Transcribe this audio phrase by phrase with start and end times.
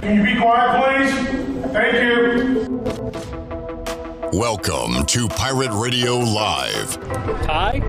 [0.00, 1.72] Can you be quiet, please?
[1.72, 2.66] Thank you.
[4.32, 6.96] Welcome to Pirate Radio Live.
[7.46, 7.80] Hi.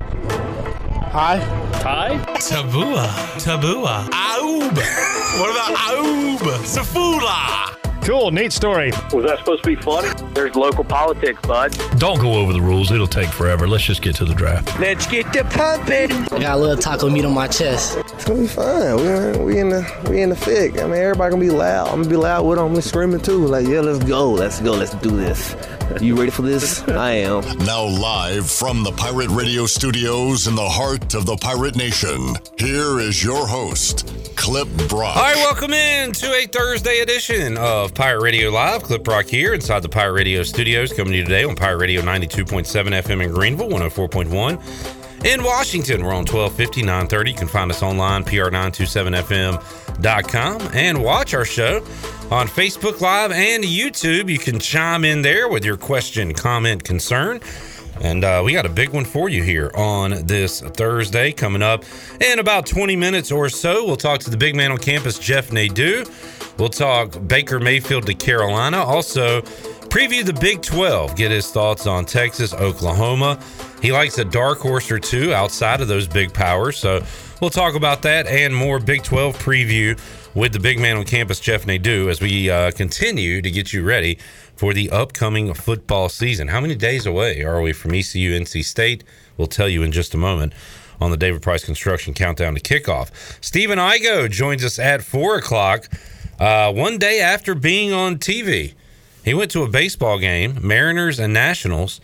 [1.10, 1.38] Hi.
[1.80, 2.18] Ty?
[2.36, 3.06] Tabua.
[3.38, 4.08] Tabua.
[4.10, 4.76] Aub.
[5.40, 6.38] What about Aub?
[6.66, 7.81] Safula.
[8.04, 8.90] Cool, neat story.
[9.12, 10.08] Was that supposed to be funny?
[10.34, 11.72] There's local politics, bud.
[11.98, 12.90] Don't go over the rules.
[12.90, 13.68] It'll take forever.
[13.68, 14.78] Let's just get to the draft.
[14.80, 16.10] Let's get the pumping.
[16.34, 17.98] I got a little taco meat on my chest.
[17.98, 18.96] It's gonna be fun.
[19.38, 20.78] We we in the we in the thick.
[20.78, 21.88] I mean, everybody gonna be loud.
[21.88, 22.66] I'm gonna be loud with them.
[22.66, 23.46] I'm gonna be screaming too.
[23.46, 25.54] Like, yeah, let's go, let's go, let's do this.
[26.00, 26.82] You ready for this?
[26.88, 27.44] I am.
[27.58, 32.34] Now live from the Pirate Radio studios in the heart of the Pirate Nation.
[32.58, 34.08] Here is your host,
[34.42, 35.16] Clip Brock.
[35.16, 38.82] All right, welcome in to a Thursday edition of Pirate Radio Live.
[38.82, 42.02] Clip Brock here inside the Pirate Radio studios, coming to you today on Pirate Radio
[42.02, 45.24] 92.7 FM in Greenville, 104.1.
[45.24, 47.30] In Washington, we're on 1250, 930.
[47.30, 51.76] You can find us online, pr927fm.com, and watch our show
[52.32, 54.28] on Facebook Live and YouTube.
[54.28, 57.40] You can chime in there with your question, comment, concern.
[58.00, 61.84] And uh, we got a big one for you here on this Thursday coming up
[62.20, 63.84] in about 20 minutes or so.
[63.84, 66.04] We'll talk to the big man on campus, Jeff Nadeau.
[66.58, 68.78] We'll talk Baker Mayfield to Carolina.
[68.78, 69.42] Also,
[69.92, 73.38] preview the Big 12, get his thoughts on Texas, Oklahoma.
[73.80, 76.78] He likes a dark horse or two outside of those big powers.
[76.78, 77.04] So
[77.40, 79.98] we'll talk about that and more Big 12 preview
[80.34, 83.82] with the big man on campus, Jeff Nadeau, as we uh, continue to get you
[83.82, 84.18] ready
[84.56, 86.48] for the upcoming football season.
[86.48, 89.04] How many days away are we from ECU NC State?
[89.36, 90.54] We'll tell you in just a moment
[91.00, 93.10] on the David Price Construction Countdown to Kickoff.
[93.44, 95.88] Stephen Igo joins us at 4 o'clock,
[96.38, 98.74] uh, one day after being on TV.
[99.24, 102.00] He went to a baseball game, Mariners and Nationals,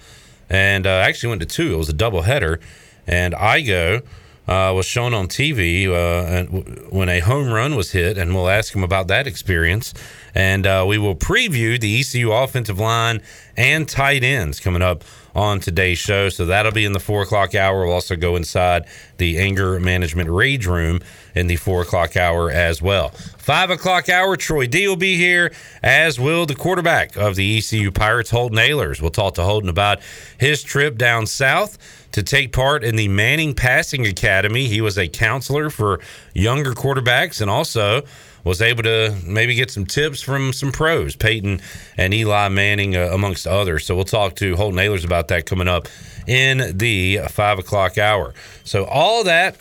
[0.50, 1.74] and uh, actually went to two.
[1.74, 2.60] It was a doubleheader.
[3.06, 4.04] And Igo
[4.48, 6.44] uh, was shown on TV uh,
[6.88, 9.92] when a home run was hit, and we'll ask him about that experience.
[10.34, 13.20] And uh, we will preview the ECU offensive line
[13.56, 15.04] and tight ends coming up
[15.38, 16.28] on today's show.
[16.28, 17.86] So that'll be in the four o'clock hour.
[17.86, 18.86] We'll also go inside
[19.18, 21.00] the anger management rage room
[21.34, 23.10] in the four o'clock hour as well.
[23.38, 25.52] Five o'clock hour, Troy D will be here,
[25.82, 29.00] as will the quarterback of the ECU Pirates, Holton Ahlers.
[29.00, 30.00] We'll talk to Holton about
[30.38, 31.78] his trip down south
[32.12, 34.66] to take part in the Manning Passing Academy.
[34.66, 36.00] He was a counselor for
[36.34, 38.02] younger quarterbacks and also
[38.44, 41.60] was able to maybe get some tips from some pros, Peyton
[41.96, 43.86] and Eli Manning, uh, amongst others.
[43.86, 45.88] So we'll talk to Holton Ahlers about that coming up
[46.26, 48.34] in the five o'clock hour.
[48.64, 49.56] So all that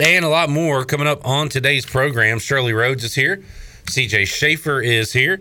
[0.00, 2.38] and a lot more coming up on today's program.
[2.38, 3.42] Shirley Rhodes is here.
[3.84, 5.40] CJ Schaefer is here.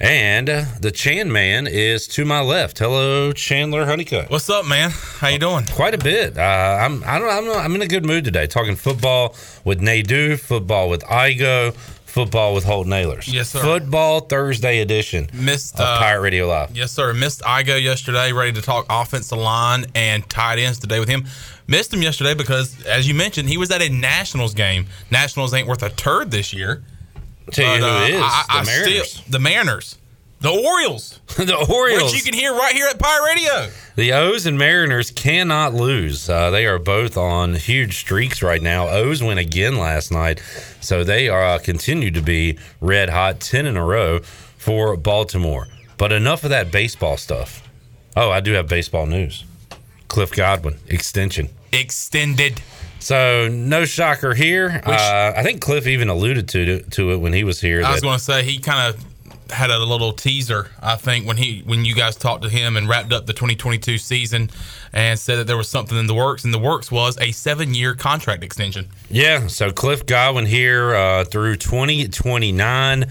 [0.00, 2.78] And uh, the Chan man is to my left.
[2.78, 4.30] Hello, Chandler Honeycutt.
[4.30, 4.90] What's up, man?
[4.92, 5.64] How you doing?
[5.66, 6.38] Quite a bit.
[6.38, 8.46] Uh, I'm I don't I'm, I'm in a good mood today.
[8.46, 11.74] Talking football with Nadeau, football with Igo,
[12.18, 13.32] football with Holton Ahlers.
[13.32, 13.60] Yes, sir.
[13.60, 15.28] Football Thursday edition.
[15.32, 16.76] Missed uh, Pirate Radio Live.
[16.76, 17.14] Yes, sir.
[17.14, 18.32] Missed Igo yesterday.
[18.32, 21.26] Ready to talk offensive line and tight ends today with him.
[21.68, 24.86] Missed him yesterday because, as you mentioned, he was at a Nationals game.
[25.12, 26.82] Nationals ain't worth a turd this year.
[27.52, 28.20] Tell you who uh, it is.
[28.20, 29.12] I, I Mariners.
[29.12, 29.98] Still, the Mariners.
[30.40, 31.20] The Orioles.
[31.36, 32.12] the Orioles.
[32.12, 33.70] Which you can hear right here at Pirate Radio.
[33.96, 36.30] The O's and Mariners cannot lose.
[36.30, 38.88] Uh, they are both on huge streaks right now.
[38.88, 40.40] O's win again last night,
[40.80, 45.66] so they are uh, continue to be red hot, ten in a row for Baltimore.
[45.96, 47.68] But enough of that baseball stuff.
[48.16, 49.44] Oh, I do have baseball news.
[50.06, 52.62] Cliff Godwin extension extended.
[53.00, 54.80] So no shocker here.
[54.84, 57.84] Uh, I think Cliff even alluded to to it when he was here.
[57.84, 59.04] I was going to say he kind of
[59.50, 60.70] had a little teaser.
[60.80, 63.98] I think when he when you guys talked to him and wrapped up the 2022
[63.98, 64.50] season
[64.92, 67.74] and said that there was something in the works, and the works was a seven
[67.74, 68.88] year contract extension.
[69.10, 69.46] Yeah.
[69.46, 73.06] So Cliff Godwin here uh, through 2029.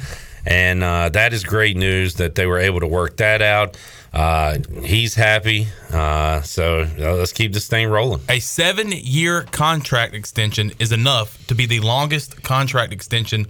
[0.45, 3.77] And uh, that is great news that they were able to work that out.
[4.13, 5.67] Uh, he's happy.
[5.91, 8.21] Uh, so uh, let's keep this thing rolling.
[8.29, 13.47] A seven year contract extension is enough to be the longest contract extension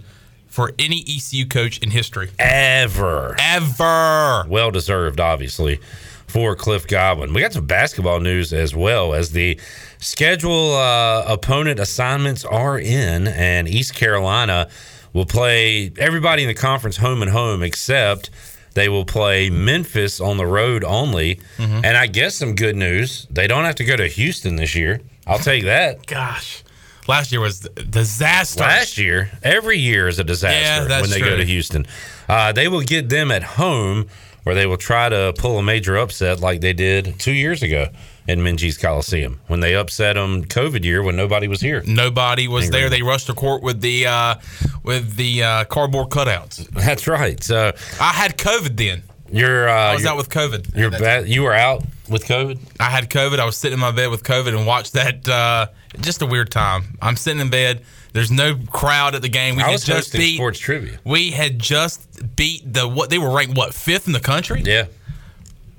[0.58, 2.30] for any ECU coach in history.
[2.36, 3.36] Ever.
[3.38, 4.44] Ever.
[4.48, 5.78] Well deserved, obviously,
[6.26, 7.32] for Cliff Godwin.
[7.32, 9.60] We got some basketball news as well as the
[9.98, 14.68] schedule uh, opponent assignments are in, and East Carolina
[15.12, 18.28] will play everybody in the conference home and home except
[18.74, 21.36] they will play Memphis on the road only.
[21.58, 21.84] Mm-hmm.
[21.84, 25.02] And I guess some good news, they don't have to go to Houston this year.
[25.24, 26.04] I'll take that.
[26.06, 26.64] Gosh.
[27.08, 28.60] Last year was disaster.
[28.60, 31.30] Last year, every year is a disaster yeah, when they true.
[31.30, 31.86] go to Houston.
[32.28, 34.08] Uh, they will get them at home,
[34.44, 37.86] or they will try to pull a major upset like they did two years ago
[38.26, 41.82] in Minges Coliseum when they upset them COVID year when nobody was here.
[41.86, 42.80] Nobody was Angry.
[42.80, 42.90] there.
[42.90, 44.34] They rushed to court with the uh,
[44.82, 46.68] with the uh, cardboard cutouts.
[46.68, 47.42] That's right.
[47.42, 49.02] So I had COVID then.
[49.32, 50.76] you're uh, I was you're, out with COVID.
[50.76, 52.58] you're ba- you were out with COVID.
[52.80, 53.38] I had COVID.
[53.38, 55.28] I was sitting in my bed with COVID and watched that.
[55.28, 55.66] Uh,
[56.00, 56.98] just a weird time.
[57.00, 57.82] I'm sitting in bed.
[58.12, 59.56] There's no crowd at the game.
[59.56, 60.36] We I had just beat.
[60.36, 60.98] sports trivia.
[61.04, 64.62] We had just beat the what they were ranked what fifth in the country.
[64.64, 64.86] Yeah.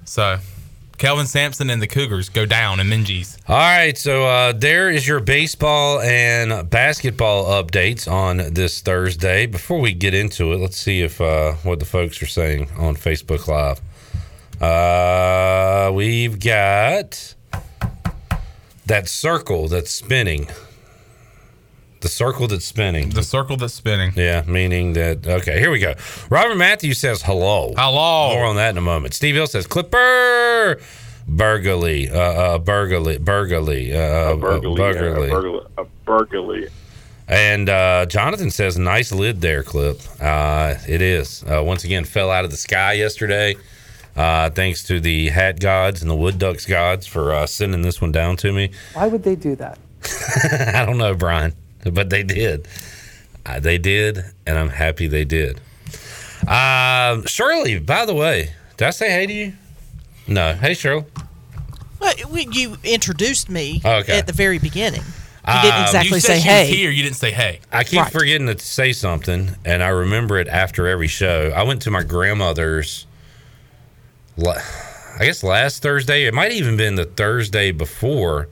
[0.06, 0.40] So,
[0.98, 3.38] Kelvin Sampson and the Cougars go down and Minges.
[3.48, 9.46] All right, so uh, there is your baseball and basketball updates on this Thursday.
[9.46, 12.96] Before we get into it, let's see if uh, what the folks are saying on
[12.96, 13.80] Facebook Live.
[14.62, 17.36] Uh, we've got
[18.86, 20.48] that circle that's spinning.
[22.02, 23.10] The circle that's spinning.
[23.10, 24.14] The circle that's spinning.
[24.16, 25.28] Yeah, meaning that.
[25.28, 25.96] Okay, here we go.
[26.30, 27.74] Robert Matthews says hello.
[27.78, 28.34] Hello.
[28.36, 29.14] More on that in a moment.
[29.14, 30.80] Steve Hill says Clipper.
[31.28, 35.28] Burgley, uh, uh, Burgley, Burgley, uh, Burgley, Burgley.
[35.28, 36.68] yeah, Burgley, a Burgley.
[37.28, 40.00] And uh, Jonathan says, nice lid there, Clip.
[40.20, 41.44] Uh, it is.
[41.44, 43.56] Uh, once again, fell out of the sky yesterday.
[44.20, 48.02] Uh, thanks to the hat gods and the wood ducks gods for uh, sending this
[48.02, 48.70] one down to me.
[48.94, 49.80] Why would they do that?
[50.76, 51.54] I don't know, Brian,
[51.90, 52.68] but they did.
[53.46, 55.62] Uh, they did, and I'm happy they did.
[56.48, 59.54] Um, Shirley, by the way, did I say hey to you?
[60.28, 60.54] No.
[60.54, 61.06] Hey, Shirley.
[62.00, 64.18] Well, you introduced me Okay.
[64.20, 65.02] at the very beginning.
[65.48, 66.62] You didn't Um, exactly you say she hey.
[66.68, 66.92] was here.
[66.92, 67.60] You didn't say hey.
[67.72, 68.12] I keep Right.
[68.12, 71.52] forgetting to say something, and I remember it after every show.
[71.56, 73.09] I went to my grandmother's, la-
[74.48, 76.26] I guess last Thursday.
[76.26, 78.48] It might even been the Thursday before,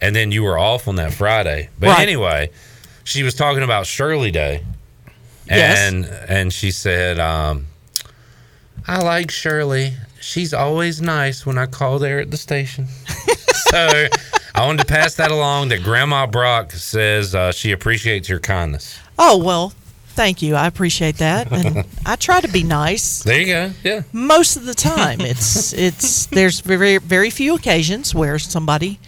[0.00, 1.70] and then you were off on that Friday.
[1.78, 2.00] But Right.
[2.00, 2.50] anyway,
[3.04, 4.62] she was talking about Shirley Day,
[5.46, 5.78] Yes.
[5.78, 7.66] and and she said, um,
[8.86, 9.94] "I like Shirley.
[10.20, 12.88] She's always nice when I call there at the station."
[13.70, 14.08] so.
[14.54, 18.98] I wanted to pass that along that Grandma Brock says uh, she appreciates your kindness.
[19.16, 19.72] Oh, well,
[20.18, 20.56] thank you.
[20.56, 21.52] I appreciate that.
[21.52, 23.70] And I try to be nice There you go.
[23.84, 24.02] Yeah.
[24.12, 25.20] most of the time.
[25.20, 28.98] It's it's there's very very few occasions where somebody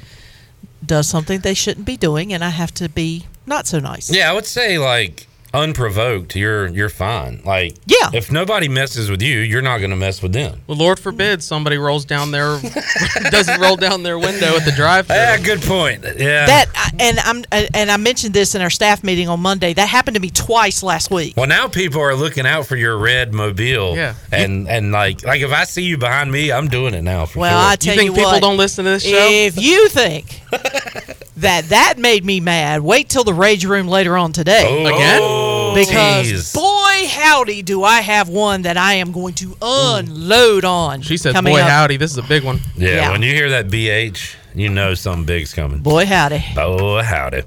[0.84, 4.06] does something they shouldn't be doing and I have to be not so nice.
[4.10, 7.40] Yeah, I would say like unprovoked, you're you're fine.
[7.44, 8.10] Like Yeah.
[8.12, 10.60] if nobody messes with you, you're not going to mess with them.
[10.66, 12.58] Well, Lord forbid somebody rolls down their
[13.30, 15.16] doesn't roll down their window at the drive-thru.
[15.16, 16.02] Yeah, good point.
[16.04, 16.46] Yeah.
[16.46, 17.44] That and I'm
[17.74, 19.72] and I mentioned this in our staff meeting on Monday.
[19.74, 21.34] That happened to me twice last week.
[21.36, 23.96] well, now people are looking out for your red mobile.
[23.96, 24.14] Yeah.
[24.32, 27.26] And and like like if I see you behind me, I'm doing it now.
[27.26, 27.70] For Well, sure.
[27.72, 29.10] I tell you think people what, don't listen to this show?
[29.30, 30.40] If you think
[31.40, 34.64] that that made me mad, wait till the rage room later on today.
[34.66, 35.86] Oh, Again?
[35.86, 36.52] because tease.
[36.52, 41.02] boy howdy do I have one that I am going to unload on.
[41.02, 41.68] She said, "Boy, up.
[41.68, 43.12] howdy, this is a big one." yeah, yeah.
[43.12, 45.80] when you hear that BH, you know something big's coming.
[45.80, 46.44] Boy howdy.
[46.56, 47.42] Oh, howdy.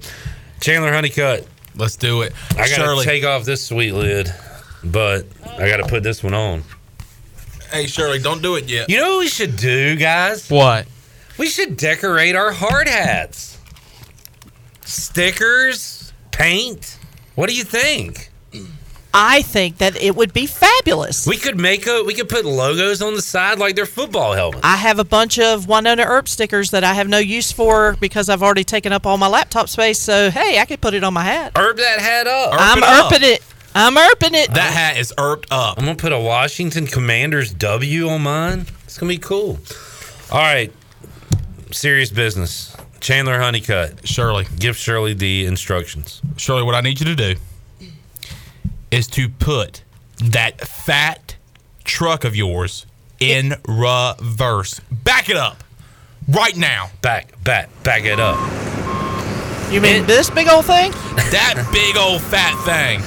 [0.62, 2.34] Chandler Honeycutt, Let's do it.
[2.52, 3.06] I got to Shirley.
[3.06, 4.32] take off this sweet lid,
[4.84, 5.26] but
[5.58, 6.64] I got to put this one on.
[7.72, 8.90] hey, Shirley, don't do it yet.
[8.90, 10.50] You know what we should do, guys?
[10.50, 10.86] What?
[11.38, 13.53] We should decorate our hard hats.
[14.86, 16.98] Stickers, paint.
[17.36, 18.30] What do you think?
[19.16, 21.28] I think that it would be fabulous.
[21.28, 24.62] We could make a we could put logos on the side like their football helmets.
[24.64, 28.28] I have a bunch of Wynonna Earp stickers that I have no use for because
[28.28, 30.00] I've already taken up all my laptop space.
[30.00, 31.52] So hey, I could put it on my hat.
[31.56, 32.54] Herb that hat up.
[32.54, 33.12] Erp I'm it up.
[33.12, 33.44] erping it.
[33.76, 34.52] I'm erping it.
[34.52, 35.78] That hat is erped up.
[35.78, 38.66] I'm gonna put a Washington Commanders W on mine.
[38.86, 39.60] It's gonna be cool.
[40.32, 40.72] All right,
[41.72, 42.76] serious business.
[43.04, 46.22] Chandler Honeycutt, Shirley, give Shirley the instructions.
[46.38, 47.36] Shirley, what I need you to do
[48.92, 49.84] is to put
[50.24, 51.36] that fat
[51.84, 52.86] truck of yours
[53.20, 54.80] in reverse.
[54.90, 55.66] Back it up
[56.30, 56.92] right now.
[57.02, 58.40] Back, back, back it up.
[59.70, 60.92] you mean this big old thing?
[60.92, 63.02] That big old fat thing.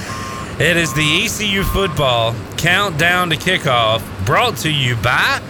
[0.61, 5.41] It is the ECU football countdown to kickoff brought to you by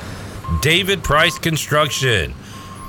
[0.63, 2.33] David Price Construction.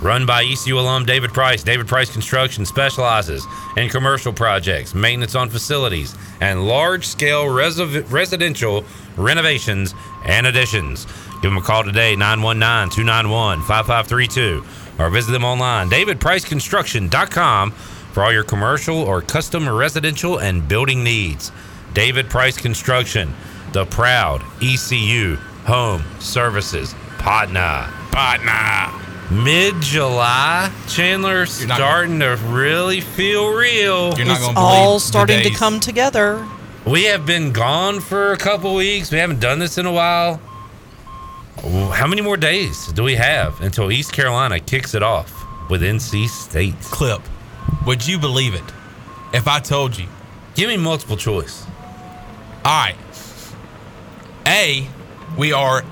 [0.01, 1.63] Run by ECU alum David Price.
[1.63, 3.45] David Price Construction specializes
[3.77, 8.85] in commercial projects, maintenance on facilities, and large scale residential
[9.15, 11.05] renovations and additions.
[11.41, 14.63] Give them a call today, 919 291 5532,
[14.99, 21.51] or visit them online, davidpriceconstruction.com, for all your commercial or custom residential and building needs.
[21.93, 23.33] David Price Construction,
[23.73, 25.35] the proud ECU
[25.65, 27.91] Home Services partner.
[28.11, 29.06] Partner.
[29.29, 34.17] Mid July, Chandler not starting to really feel real.
[34.17, 36.47] You're not It's going to all starting to come together.
[36.85, 39.11] We have been gone for a couple weeks.
[39.11, 40.39] We haven't done this in a while.
[41.91, 45.33] How many more days do we have until East Carolina kicks it off
[45.69, 46.79] with NC State?
[46.79, 47.21] Clip.
[47.85, 48.63] Would you believe it
[49.33, 50.07] if I told you?
[50.55, 51.65] Give me multiple choice.
[52.63, 52.95] All right.
[54.45, 54.87] A,
[55.37, 55.83] we are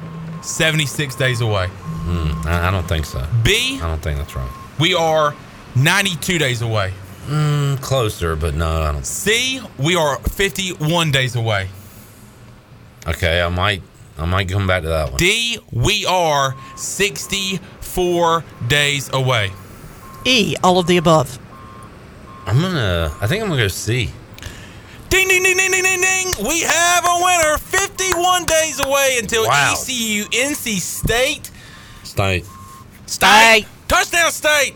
[0.46, 1.68] 76 days away.
[1.68, 3.26] Hmm, I, I don't think so.
[3.44, 4.50] B, I don't think that's right.
[4.80, 5.36] we are
[5.76, 6.94] 92 days away.
[7.28, 9.06] Mm, closer, but no, I don't.
[9.06, 11.70] C, we are 51 days away.
[13.08, 13.82] Okay, I might,
[14.18, 15.20] I might come back to that one.
[15.20, 19.52] D, we are 64 days away.
[20.24, 21.40] E, all of the above.
[22.46, 23.12] I'm gonna.
[23.22, 24.12] I think I'm gonna go C.
[25.16, 26.46] Ding, ding, ding, ding, ding, ding, ding.
[26.46, 29.72] We have a winner 51 days away until Wow.
[29.72, 31.50] ECU NC State.
[32.04, 32.46] State.
[33.06, 33.66] State.
[33.88, 34.76] Touchdown State.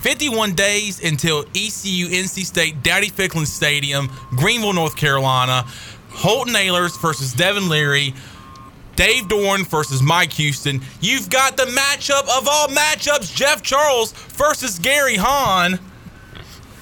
[0.00, 5.64] 51 days until ECU NC State, Dowdy-Ficklen Stadium, Greenville, North Carolina.
[6.10, 8.12] Holton Ahlers versus Devin Leary.
[8.94, 10.82] Dave Doeren versus Mike Houston.
[11.00, 15.78] You've got the matchup of all matchups Jeff Charles versus Gary Hahn.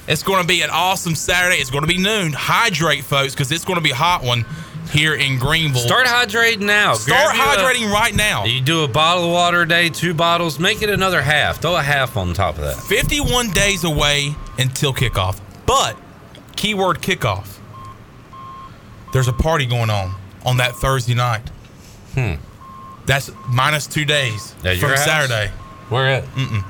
[0.09, 1.57] It's going to be an awesome Saturday.
[1.57, 2.33] It's going to be noon.
[2.33, 4.43] Hydrate, folks, because it's going to be a hot one
[4.89, 5.81] here in Greenville.
[5.81, 6.95] Start hydrating now.
[6.95, 8.43] Start you a- hydrating right now.
[8.45, 11.61] You do a bottle of water a day, two bottles, make it another half.
[11.61, 12.77] Throw a half on top of that.
[12.77, 15.39] 51 days away until kickoff.
[15.67, 15.95] But,
[16.55, 17.59] keyword kickoff.
[19.13, 21.47] There's a party going on on that Thursday night.
[22.15, 22.33] Hmm.
[23.05, 24.97] That's minus two days At from?
[24.97, 25.51] Saturday.
[25.89, 26.23] Where at?
[26.35, 26.63] Mm-mm.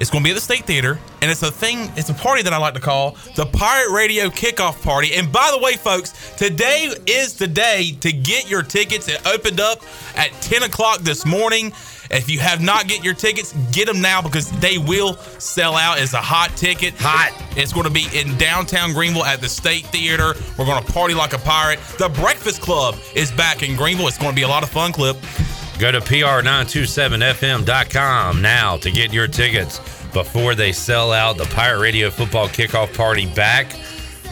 [0.00, 1.90] It's going to be at the State Theater, and it's a thing.
[1.96, 5.14] It's a party that I like to call the Pirate Radio Kickoff Party.
[5.14, 9.08] And by the way, folks, today is the day to get your tickets.
[9.08, 9.82] It opened up
[10.16, 11.72] at 10 o'clock this morning.
[12.10, 16.00] If you have not get your tickets, get them now because they will sell out.
[16.00, 16.94] It's a hot ticket.
[16.98, 17.32] Hot.
[17.56, 20.34] It's going to be in downtown Greenville at the State Theater.
[20.56, 21.80] We're going to party like a pirate.
[21.98, 24.06] The Breakfast Club is back in Greenville.
[24.08, 25.16] It's going to be a lot of fun, Clip.
[25.78, 29.78] Go to pr927fm.com now to get your tickets
[30.12, 33.76] before they sell out the Pirate Radio Football Kickoff Party back.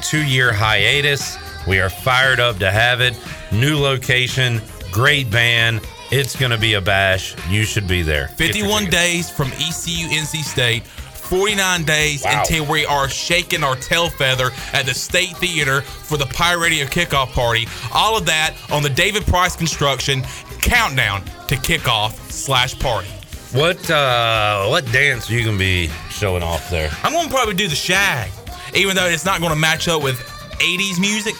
[0.02, 1.38] Two year hiatus.
[1.68, 3.16] We are fired up to have it.
[3.52, 4.60] New location,
[4.90, 5.82] great band.
[6.10, 7.36] It's going to be a bash.
[7.48, 8.26] You should be there.
[8.28, 10.82] 51 days from ECU NC State.
[11.26, 12.40] 49 days Wow.
[12.40, 16.86] until we are shaking our tail feather at the State Theater for the Pirate Radio
[16.86, 17.66] kickoff party.
[17.92, 20.22] All of that on the David Price Construction
[20.60, 23.08] countdown to kickoff slash party.
[23.52, 26.90] What uh, what dance are you going to be showing off there?
[27.02, 28.30] I'm going to probably do the shag,
[28.74, 30.18] even though it's not going to match up with
[30.58, 31.34] 80s music.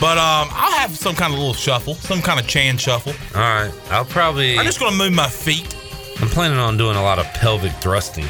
[0.00, 3.12] But um, I'll have some kind of little shuffle, some kind of Chan shuffle.
[3.34, 3.72] All right.
[3.90, 4.56] I'll probably.
[4.58, 5.74] I'm just going to move my feet.
[6.20, 8.26] I'm planning on doing a lot of pelvic thrusting.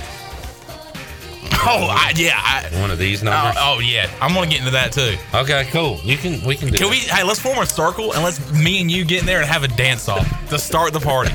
[1.60, 2.32] Oh, I, yeah.
[2.34, 3.56] I, One of these oh, numbers.
[3.58, 4.08] oh, yeah.
[4.22, 5.16] I'm going to get into that too.
[5.34, 5.98] Okay, cool.
[6.02, 6.42] You can.
[6.46, 6.78] We can do.
[6.78, 6.90] Can it.
[6.90, 6.96] we?
[6.98, 9.64] Hey, let's form a circle and let's me and you get in there and have
[9.64, 11.30] a dance off to start the party.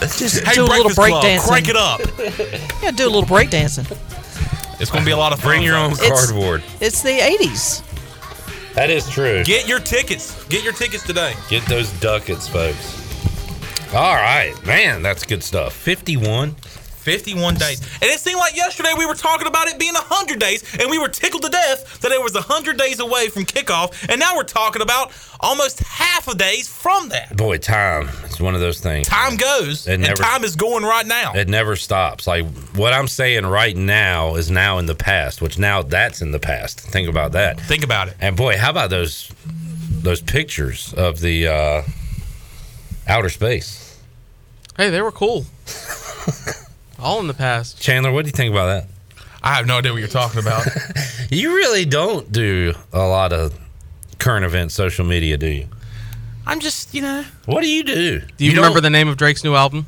[0.00, 1.48] Just Hey, do a little break Club, dancing.
[1.48, 2.00] crank it up.
[2.82, 3.86] Yeah, do a little break dancing.
[4.78, 5.52] It's going to be a lot of fun.
[5.52, 6.02] Bring your own folks.
[6.02, 6.62] It's- cardboard.
[6.80, 7.82] It's the 80s.
[8.74, 9.42] That is true.
[9.42, 10.44] Get your tickets.
[10.48, 11.32] Get your tickets today.
[11.48, 13.02] Get those ducats, folks.
[13.94, 15.72] All right, man, that's good stuff.
[15.72, 16.54] 51.
[17.06, 17.80] 51 days.
[18.02, 20.98] And it seemed like yesterday we were talking about it being 100 days, and we
[20.98, 24.08] were tickled to death that it was 100 days away from kickoff.
[24.08, 27.36] And now we're talking about almost half a days from that.
[27.36, 28.08] Boy, time.
[28.24, 29.06] It's one of those things.
[29.06, 31.32] Time goes, It and time is going right now.
[31.34, 32.26] It never stops.
[32.26, 32.44] Like
[32.74, 36.40] what I'm saying right now is now in the past, which now that's in the
[36.40, 36.80] past.
[36.80, 37.60] Think about that.
[37.60, 38.16] Think about it.
[38.18, 39.30] And boy, how about those
[40.02, 41.82] those pictures of the uh,
[43.06, 43.96] outer space?
[44.76, 45.46] Hey, they were cool.
[46.98, 47.80] All in the past.
[47.80, 48.88] Chandler, what do you think about that?
[49.42, 50.66] I have no idea what you're talking about.
[51.28, 53.58] You really don't do a lot of
[54.20, 55.66] current event social media, do you?
[56.46, 57.24] I'm just, you know.
[57.46, 58.20] What do you do?
[58.36, 59.86] Do you, remember the name of Drake's new album?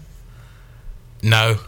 [1.22, 1.58] No.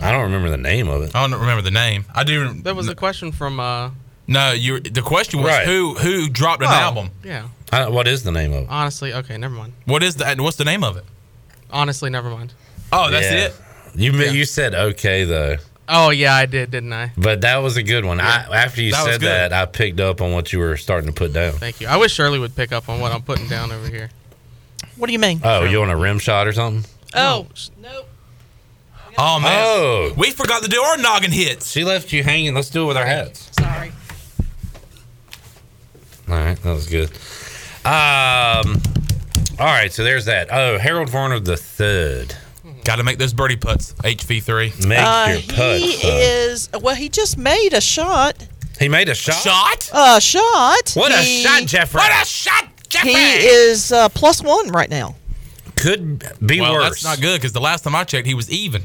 [0.00, 1.14] I don't remember the name of it.
[1.14, 2.06] I don't remember the name.
[2.14, 2.54] I do.
[2.62, 3.60] That was the question from.
[3.60, 3.90] uh
[4.26, 4.80] No, you.
[4.80, 5.66] The question was Right.
[5.66, 7.10] who who dropped an Oh, album.
[7.22, 7.48] Yeah.
[7.70, 8.70] I, what is the name of it?
[8.70, 9.74] Honestly, okay, never mind.
[9.84, 10.40] What is that?
[10.40, 11.04] What's the name of it?
[11.70, 12.54] Honestly, never mind.
[12.92, 13.46] Oh, that's Yeah.
[13.48, 13.54] it.
[13.94, 15.56] You you said okay though,
[15.88, 17.12] Oh yeah, I did, didn't I?
[17.16, 18.20] but that was a good one.
[18.20, 21.14] I, after you That said that, I picked up on what you were starting to
[21.14, 21.52] put down.
[21.54, 21.86] Thank you.
[21.88, 24.10] I wish Shirley would pick up on what I'm putting down over here.
[24.96, 25.40] What do you mean?
[25.44, 26.84] Oh, you want a rim shot or something?
[27.14, 27.46] Oh,
[29.20, 31.70] Oh man, Oh, we forgot to do our noggin hits.
[31.72, 32.54] she left you hanging.
[32.54, 33.50] Let's do it with our hats.
[33.58, 33.90] sorry.
[36.28, 37.08] All right, that was good.
[37.84, 38.80] Um,
[39.58, 40.48] all right, so there's that.
[40.52, 42.36] Oh, Harold Varner the third.
[42.88, 43.92] Got to make those birdie putts.
[44.02, 44.72] HV three.
[44.88, 45.78] Make Uh, your putt.
[45.78, 46.10] he son.
[46.14, 46.70] is.
[46.80, 48.46] Well, he just made a shot.
[48.80, 49.34] He made a shot.
[49.34, 49.90] Shot.
[49.92, 50.92] A shot.
[50.94, 51.98] What a shot, Jeffrey!
[51.98, 53.10] What a shot, Jeffrey.
[53.12, 55.16] He is uh, plus one right now.
[55.76, 57.02] Could be well, worse.
[57.02, 58.82] that's not good because the last time I checked, he was even.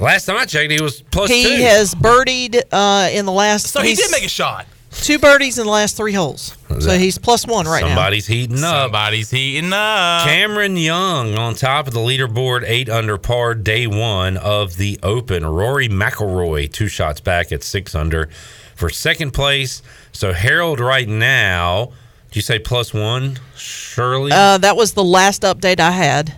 [0.00, 1.62] Last time I checked, he was plus he two.
[1.62, 3.68] has birdied uh, in the last.
[3.68, 4.66] So he did make a shot.
[5.02, 6.56] Two birdies in the last three holes.
[6.80, 7.88] So he's plus one right now.
[7.88, 8.84] Somebody's heating up.
[8.84, 10.24] Somebody's heating up.
[10.26, 15.44] Cameron Young on top of the leaderboard, eight under par, day one of the Open.
[15.46, 18.28] Rory McIlroy, two shots back at six under
[18.74, 19.82] for second place.
[20.12, 21.92] So Harold right now,
[22.30, 24.30] do you say plus one, Shirley?
[24.30, 24.54] now.
[24.54, 26.34] Uh, that was the last update I had.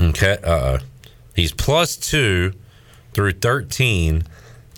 [0.00, 0.78] okay, uh,
[1.36, 2.54] he's plus two
[3.12, 4.22] through thirteen,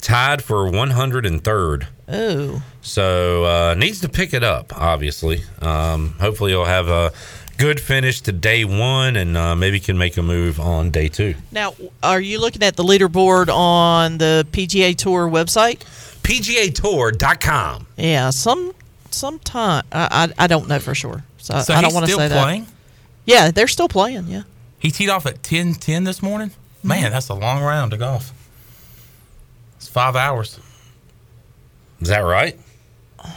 [0.01, 1.87] tied for one hundred and third.
[2.13, 4.73] Oh, So uh, needs to pick it up.
[4.77, 7.13] Obviously, um, hopefully he'll have a
[7.59, 11.35] good finish to day one, and uh, maybe can make a move on day two.
[11.53, 15.79] now are you looking at the leaderboard on the PGA Tour website?
[16.23, 17.87] PGAtour.com.
[17.97, 18.73] Yeah, some
[19.11, 21.25] sometime I, I I don't know for sure.
[21.39, 22.65] So, So I don't want to still say playing.
[22.65, 22.73] that.
[23.25, 24.27] Yeah, they're still playing.
[24.29, 24.43] Yeah.
[24.79, 26.51] He teed off at 10 10 this morning.
[26.83, 27.13] Man, Mm-hmm.
[27.13, 28.33] that's a long round to golf.
[29.77, 30.59] It's five hours.
[32.03, 32.59] Is that right?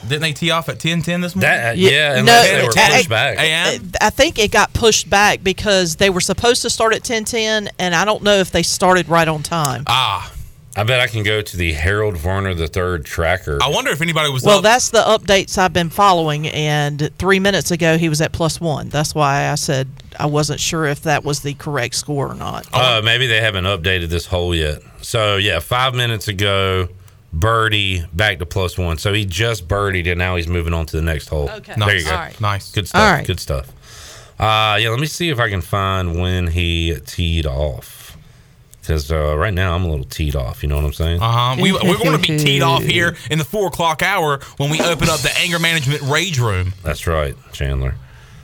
[0.07, 1.49] Didn't they tee off at 10 10 this morning?
[1.51, 3.37] That uh, Yeah, yeah, no, they were pushed it- back.
[3.37, 3.91] AM?
[4.01, 7.93] I think it got pushed back because they were supposed to start at 10:10 and
[7.93, 9.83] I don't know if they started right on time.
[9.85, 10.31] Ah,
[10.75, 13.59] I bet I can go to the Harold Varner III tracker.
[13.61, 14.63] I wonder if anybody was Well, up.
[14.63, 18.89] that's the updates I've been following and 3 minutes ago he was at plus 1.
[18.89, 19.87] That's why I said
[20.19, 22.65] I wasn't sure if that was the correct score or not.
[22.73, 24.81] Uh, maybe they haven't updated this hole yet.
[25.01, 26.87] So yeah, five minutes ago,
[27.39, 28.97] birdie back to plus one.
[28.97, 31.49] So he just birdied and now he's moving on to the next hole.
[31.49, 31.73] Okay.
[31.77, 32.11] There you go.
[32.11, 32.41] All right.
[32.41, 32.71] Nice.
[32.71, 33.01] Good stuff.
[33.01, 33.27] All right.
[33.27, 33.69] Good stuff.
[34.39, 38.17] Uh, yeah, let me see if I can find when he teed off.
[38.81, 40.61] Because uh, right now I'm a little teed off.
[40.61, 41.19] You know what I'm saying?
[41.19, 41.61] Uh huh.
[41.61, 44.79] We, we're going to be teed off here in the four o'clock hour when we
[44.81, 46.73] open up the anger management rage room.
[46.83, 47.95] That's right, Chandler.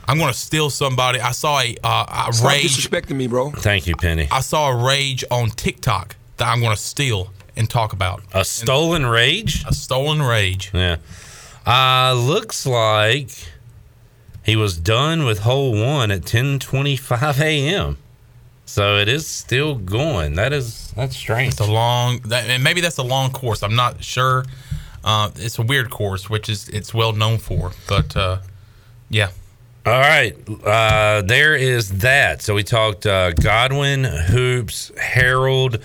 [0.08, 1.20] I'm going to steal somebody.
[1.20, 2.76] I saw a, uh, a Stop rage.
[2.76, 3.50] disrespecting me, bro.
[3.52, 4.26] Thank you, Penny.
[4.32, 8.22] I saw a rage on TikTok that I'm going to steal and talk about.
[8.32, 9.64] A stolen rage?
[9.68, 10.70] A stolen rage.
[10.72, 10.96] Yeah.
[11.66, 13.30] Uh, looks like
[14.44, 17.98] he was done with hole one at 10:25 a.m.
[18.64, 20.34] So it is still going.
[20.34, 21.52] That is that's strange.
[21.52, 23.62] It's a long, that, and maybe that's a long course.
[23.62, 24.44] I'm not sure.
[25.04, 27.72] Uh, it's a weird course, which is it's well known for.
[27.88, 28.38] But uh,
[29.10, 29.30] yeah,
[29.84, 30.34] All right,
[30.64, 32.40] uh, there is that.
[32.40, 35.78] So we talked uh, Godwin, Hoops, Harold,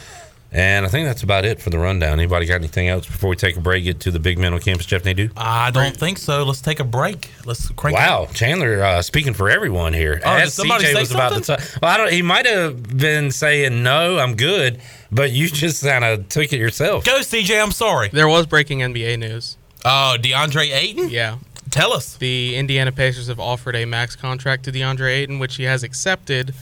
[0.58, 2.13] and I think that's about it for the rundown.
[2.13, 3.84] Anybody got anything else before we take a break?
[3.84, 5.30] Get to the big man on campus, Jeff Nadeau.
[5.38, 6.43] I don't think so.
[6.43, 7.30] Let's take a break.
[7.46, 7.96] Let's crank.
[7.96, 10.20] Wow, Chandler uh, speaking for everyone here.
[10.26, 11.65] Oh, did As somebody CJ say was about to something?
[11.67, 11.82] talk.
[11.82, 12.12] Well, I don't.
[12.12, 16.58] He might have been saying no, I'm good, but you just kind of took it
[16.58, 17.06] yourself.
[17.06, 17.62] Go, CJ.
[17.62, 18.10] I'm sorry.
[18.10, 19.58] There was breaking NBA news.
[19.86, 21.10] Oh, DeAndre Ayton.
[21.10, 21.38] Yeah.
[21.70, 22.15] Tell us.
[22.17, 26.56] The Indiana Pacers have offered a max contract to DeAndre Ayton, which he has accepted.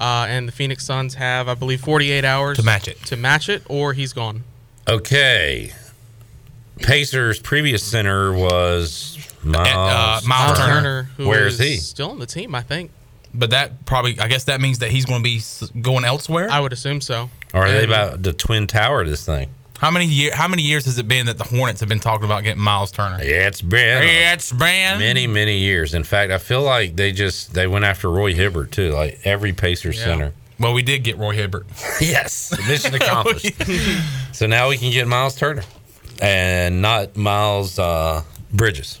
[0.00, 2.96] Uh, and the Phoenix Suns have, I believe, 48 hours To match it.
[3.04, 4.44] To match it, or he's gone.
[4.88, 5.72] Okay.
[6.78, 11.02] Pacers' previous center was Miles, uh, Miles Turner, Turner.
[11.18, 11.76] who Where is he?
[11.76, 12.90] Still on the team, I think.
[13.34, 15.40] But that probably, I guess that means that he's going to be
[15.80, 16.48] going elsewhere.
[16.50, 17.28] I would assume so.
[17.52, 19.04] Or are they about the twin tower?
[19.04, 19.50] This thing?
[19.80, 20.30] How many year?
[20.34, 22.90] How many years has it been that the Hornets have been talking about getting Miles
[22.92, 23.16] Turner?
[23.24, 25.94] Yeah, it's been Yeah, it's been many, many years.
[25.94, 28.90] In fact, I feel like they just they went after Roy Hibbert too.
[28.90, 30.04] Like every Pacers Yeah.
[30.04, 30.32] center.
[30.58, 31.66] Well, we did get Roy Hibbert.
[32.02, 33.52] yes, mission accomplished.
[34.32, 35.62] so now we can get Miles Turner
[36.20, 39.00] and not Miles uh, Bridges.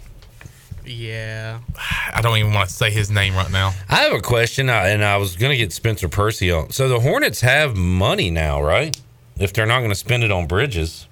[0.86, 1.58] Yeah.
[2.14, 3.74] I don't even want to say his name right now.
[3.90, 6.70] I have a question, uh, and I was going to get Spencer Percy on.
[6.70, 8.98] So the Hornets have money now, right?
[9.40, 11.06] If they're not going to spend it on Bridges,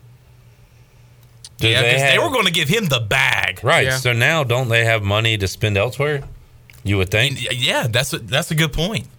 [1.58, 3.60] Do yeah, because they, have- were going to give him the bag.
[3.64, 3.86] right.
[3.86, 3.96] Yeah.
[3.96, 6.22] So now don't they have money to spend elsewhere?
[6.84, 7.38] You would think.
[7.52, 9.06] Yeah, that's a, that's a good point.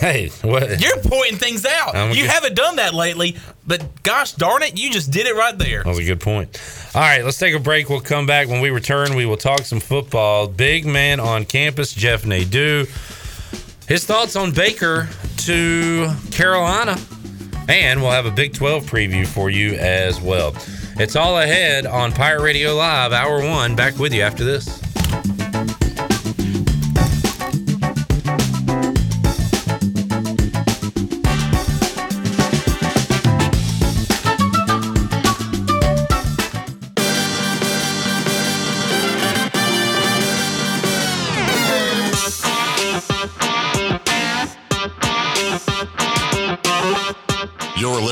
[0.00, 0.80] Hey, what?
[0.80, 1.94] You're pointing things out.
[1.94, 3.36] I'm you good- haven't done that lately,
[3.66, 5.82] but gosh darn it, you just did it right there.
[5.82, 6.58] That was a good point.
[6.94, 7.90] All right, let's take a break.
[7.90, 8.48] We'll come back.
[8.48, 10.46] When we return, we will talk some football.
[10.48, 12.86] Big man on campus, Jeff Nadeau.
[13.86, 15.10] His thoughts on Baker
[15.44, 16.96] to Carolina.
[17.68, 20.54] And we'll have a Big 12 preview for you as well.
[20.96, 23.74] It's all ahead on Pirate Radio Live, Hour 1.
[23.74, 24.93] Back with you after this.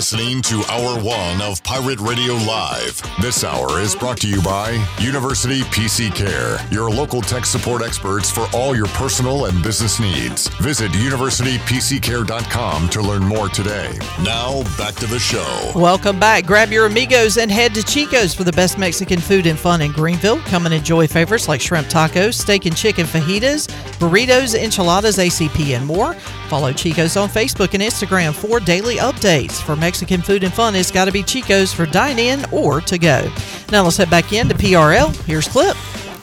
[0.03, 3.01] Listening to Hour One of Pirate Radio Live.
[3.21, 8.29] This hour is brought to you by University PC Care, your local tech support experts
[8.29, 10.49] for all your personal and business needs.
[10.59, 13.97] Visit universitypccare.com to learn more today.
[14.25, 15.71] Now, back to the show.
[15.73, 16.47] Welcome back.
[16.47, 19.93] Grab your amigos and head to Chico's for the best Mexican food and fun in
[19.93, 20.41] Greenville.
[20.47, 23.69] Come and enjoy favorites like shrimp tacos, steak and chicken fajitas,
[24.01, 26.15] burritos, enchiladas, ACP, and more.
[26.53, 29.63] Follow Chico's on Facebook and Instagram for daily updates.
[29.63, 32.99] For Mexican food and fun, it's got to be Chico's for dine in or to
[32.99, 33.31] go.
[33.71, 35.15] Now let's head back into PRL.
[35.25, 35.77] Here's Clip.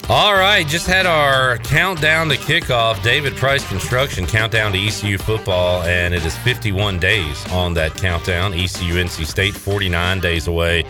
[0.10, 3.02] All right, just had our countdown to kickoff.
[3.04, 8.54] David Price Construction countdown to ECU football, and it is 51 days on that countdown.
[8.54, 10.84] ECU NC State 49 days away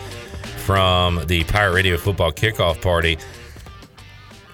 [0.64, 3.18] from the Pirate Radio football kickoff party.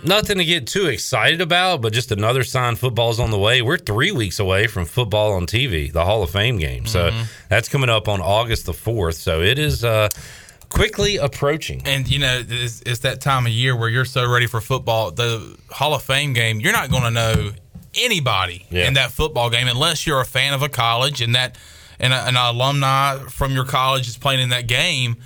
[0.06, 3.60] Nothing to get too excited about, but just another sign football's on the way.
[3.60, 6.86] We're three weeks away from football on TV, the Hall of Fame game.
[6.86, 7.24] So Mhm.
[7.48, 9.16] that's coming up on August the 4th.
[9.16, 10.08] So it is uh,
[10.68, 11.82] quickly approaching.
[11.84, 15.10] And you know, it's, it's that time of year where you're so ready for football.
[15.10, 17.52] The Hall of Fame game, you're not going to know
[17.94, 18.86] anybody Yeah.
[18.86, 21.56] in that football game unless you're a fan of a college and that
[21.98, 25.16] and a, an alumni from your college is playing in that game.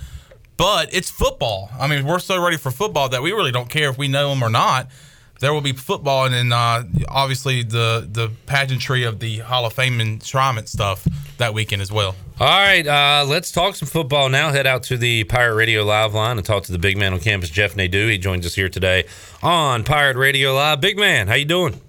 [0.61, 1.71] But it's football.
[1.79, 4.29] I mean, we're so ready for football that we really don't care if we know
[4.29, 4.91] them or not.
[5.39, 9.73] There will be football, and then uh, obviously the the pageantry of the Hall of
[9.73, 11.07] Fame enshrinement stuff
[11.39, 12.15] that weekend as well.
[12.39, 14.51] All right, uh, let's talk some football now.
[14.51, 17.19] Head out to the Pirate Radio Live line and talk to the big man on
[17.19, 18.07] campus, Jeff Nadeau.
[18.07, 19.05] He joins us here today
[19.41, 20.79] on Pirate Radio Live.
[20.79, 21.81] Big man, how you doing?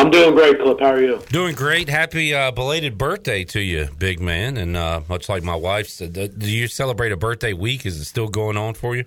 [0.00, 0.80] I'm doing great, Clip.
[0.80, 1.20] How are you?
[1.28, 1.90] Doing great.
[1.90, 4.56] Happy uh, belated birthday to you, big man.
[4.56, 7.84] And uh, much like my wife said, do you celebrate a birthday week?
[7.84, 9.04] Is it still going on for you?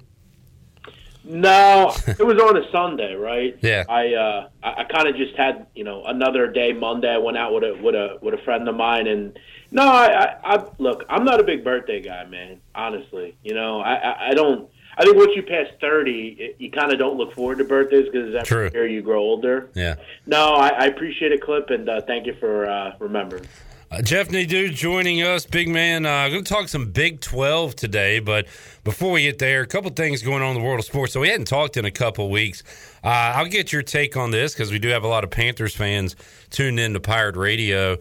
[1.23, 3.57] No, it was on a Sunday, right?
[3.61, 3.85] Yeah.
[3.89, 6.73] I uh, I, I kind of just had you know another day.
[6.73, 9.39] Monday, I went out with a with a with a friend of mine, and
[9.71, 11.05] no, I, I, I look.
[11.09, 12.59] I'm not a big birthday guy, man.
[12.75, 14.69] Honestly, you know, I I, I don't.
[14.97, 18.05] I think once you pass thirty, it, you kind of don't look forward to birthdays
[18.05, 18.69] because every True.
[18.73, 19.69] year you grow older.
[19.73, 19.95] Yeah.
[20.25, 23.45] No, I, I appreciate it, Clip, and uh, thank you for uh, remembering.
[23.93, 26.07] Uh, Jeff Nadeau joining us, big man.
[26.07, 28.47] Uh, I'm going to talk some Big 12 today, but
[28.83, 31.13] before we get there, a couple things going on in the world of sports.
[31.13, 32.63] So we hadn't talked in a couple weeks.
[33.03, 35.75] Uh, I'll get your take on this because we do have a lot of Panthers
[35.75, 36.15] fans
[36.49, 37.99] tuned in to Pirate Radio.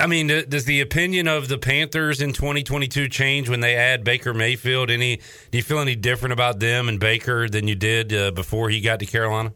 [0.00, 4.34] I mean, does the opinion of the Panthers in 2022 change when they add Baker
[4.34, 4.90] Mayfield?
[4.90, 5.16] Any?
[5.50, 8.80] Do you feel any different about them and Baker than you did uh, before he
[8.80, 9.52] got to Carolina?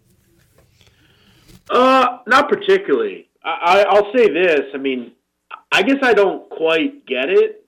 [1.70, 3.28] Uh, not particularly.
[3.42, 4.62] I, I, I'll say this.
[4.74, 5.12] I mean,
[5.72, 7.66] I guess I don't quite get it.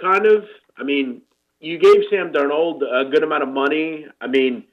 [0.00, 0.44] Kind of.
[0.76, 1.22] I mean,
[1.60, 4.06] you gave Sam Darnold a good amount of money.
[4.20, 4.64] I mean,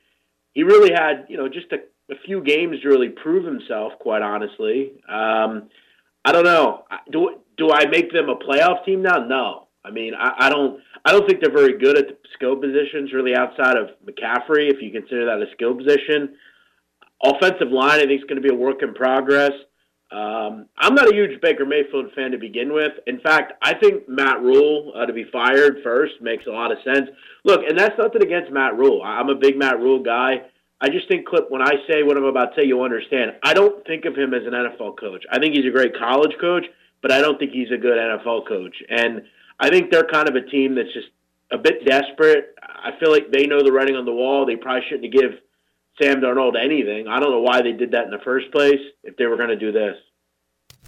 [0.53, 1.77] he really had you know just a,
[2.11, 3.93] a few games to really prove himself.
[3.99, 5.69] Quite honestly, um,
[6.25, 6.83] I don't know.
[7.11, 9.25] Do do I make them a playoff team now?
[9.25, 9.67] No.
[9.85, 10.81] I mean, I, I don't.
[11.05, 14.81] I don't think they're very good at the skill positions, really outside of McCaffrey, if
[14.81, 16.35] you consider that a skill position
[17.23, 19.51] offensive line, I think, is going to be a work in progress.
[20.11, 22.91] Um, I'm not a huge Baker Mayfield fan to begin with.
[23.07, 26.77] In fact, I think Matt Rhule uh, to be fired first makes a lot of
[26.85, 27.09] sense.
[27.43, 29.01] Look, and that's nothing against Matt Rhule.
[29.03, 30.43] I'm a big Matt Rhule guy.
[30.81, 33.31] I just think, Clip, when I say what I'm about to say, you'll understand.
[33.43, 35.23] I don't think of him as an NFL coach.
[35.31, 36.65] I think he's a great college coach,
[37.01, 38.75] but I don't think he's a good NFL coach.
[38.89, 39.23] And
[39.59, 41.07] I think they're kind of a team that's just
[41.51, 42.55] a bit desperate.
[42.61, 44.45] I feel like they know the writing on the wall.
[44.45, 45.39] They probably shouldn't give
[46.01, 47.07] Sam Darnold anything.
[47.07, 49.49] I don't know why they did that in the first place if they were going
[49.49, 49.95] to do this.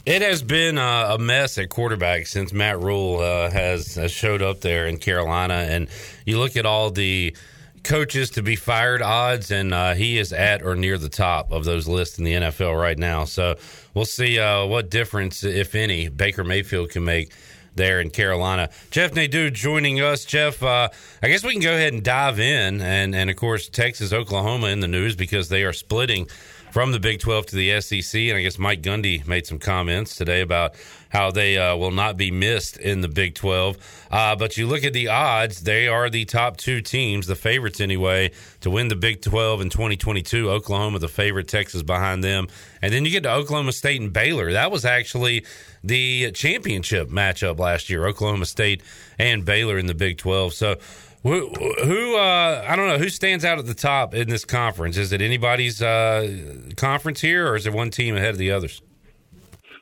[0.05, 4.61] It has been a mess at quarterback since Matt Rhule uh, has, has showed up
[4.61, 5.89] there in Carolina, and
[6.25, 7.35] you look at all the
[7.83, 11.65] coaches to be fired odds, and uh, he is at or near the top of
[11.65, 13.25] those lists in the NFL right now.
[13.25, 13.55] So
[13.93, 17.31] we'll see uh, what difference, if any, Baker Mayfield can make
[17.75, 18.69] there in Carolina.
[18.91, 20.25] Jeff Nadeau joining us.
[20.25, 20.89] Jeff, uh,
[21.21, 24.67] I guess we can go ahead and dive in, and and of course Texas, Oklahoma
[24.67, 26.27] in the news because they are splitting
[26.71, 28.19] from the Big 12 to the SEC.
[28.21, 30.75] And I guess Mike Gundy made some comments today about
[31.09, 34.07] how they uh, will not be missed in the Big 12.
[34.11, 37.79] Uh, but you look at the odds, they are the top two teams, the favorites
[37.81, 40.49] anyway, to win the Big 12 in 2022.
[40.49, 42.47] Oklahoma, the favorite, Texas behind them.
[42.81, 44.51] And then you get to Oklahoma State and Baylor.
[44.53, 45.45] That was actually
[45.83, 48.81] the championship matchup last year, Oklahoma State
[49.17, 50.53] and Baylor in the Big 12.
[50.53, 50.77] So,
[51.23, 54.97] who, who uh, I don't know, who stands out at the top in this conference?
[54.97, 58.81] Is it anybody's uh, conference here, or is there one team ahead of the others?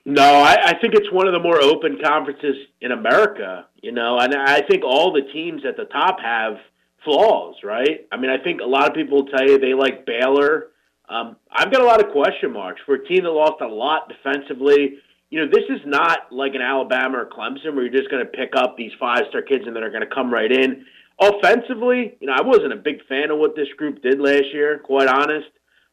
[0.05, 4.19] No, I, I think it's one of the more open conferences in America, you know,
[4.19, 6.57] and I think all the teams at the top have
[7.03, 8.05] flaws, right?
[8.11, 10.67] I mean, I think a lot of people tell you they like Baylor.
[11.09, 14.09] Um, I've got a lot of question marks for a team that lost a lot
[14.09, 14.99] defensively.
[15.31, 18.31] you know, this is not like an Alabama or Clemson where you're just going to
[18.31, 20.85] pick up these five star kids and then are going to come right in.
[21.19, 24.79] Offensively, you know, I wasn't a big fan of what this group did last year,
[24.83, 25.47] quite honest.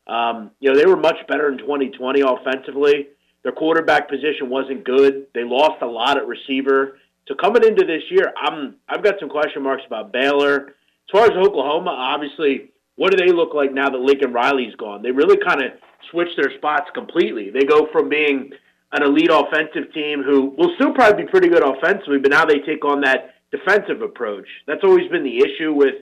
[0.07, 3.09] Um, you know, they were much better in 2020 offensively.
[3.43, 5.27] Their quarterback position wasn't good.
[5.35, 6.99] They lost a lot at receiver.
[7.29, 10.69] So coming into this year, I'm I've got some question marks about Baylor.
[10.69, 15.03] As far as Oklahoma, obviously, what do they look like now that Lincoln Riley's gone?
[15.03, 15.73] They really kind of
[16.11, 17.51] switched their spots completely.
[17.51, 18.51] They go from being
[18.93, 22.59] an elite offensive team who will still probably be pretty good offensively, but now they
[22.61, 24.47] take on that defensive approach.
[24.67, 25.95] That's always been the issue with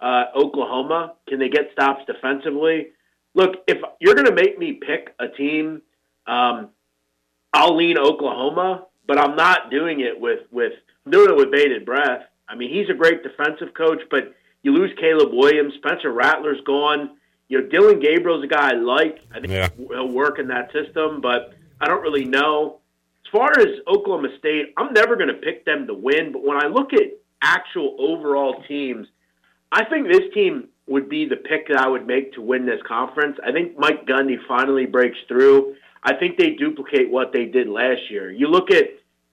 [0.00, 1.14] uh, Oklahoma.
[1.28, 2.88] Can they get stops defensively?
[3.34, 5.82] Look, if you're going to make me pick a team,
[6.26, 6.68] um,
[7.54, 10.72] I'll lean Oklahoma, but I'm not doing it with with
[11.06, 12.22] I'm doing it with bated breath.
[12.48, 17.16] I mean, he's a great defensive coach, but you lose Caleb Williams, Spencer Rattler's gone.
[17.48, 19.18] You know, Dillon Gabriel's a guy I like.
[19.32, 19.68] I think Yeah.
[19.76, 22.80] he'll work in that system, but I don't really know.
[23.24, 26.62] As far as Oklahoma State, I'm never going to pick them to win, but when
[26.62, 27.12] I look at
[27.42, 29.06] actual overall teams,
[29.70, 32.80] I think this team would be the pick that I would make to win this
[32.86, 33.38] conference.
[33.44, 35.76] I think Mike Gundy finally breaks through.
[36.04, 38.30] I think they duplicate what they did last year.
[38.30, 38.84] You look at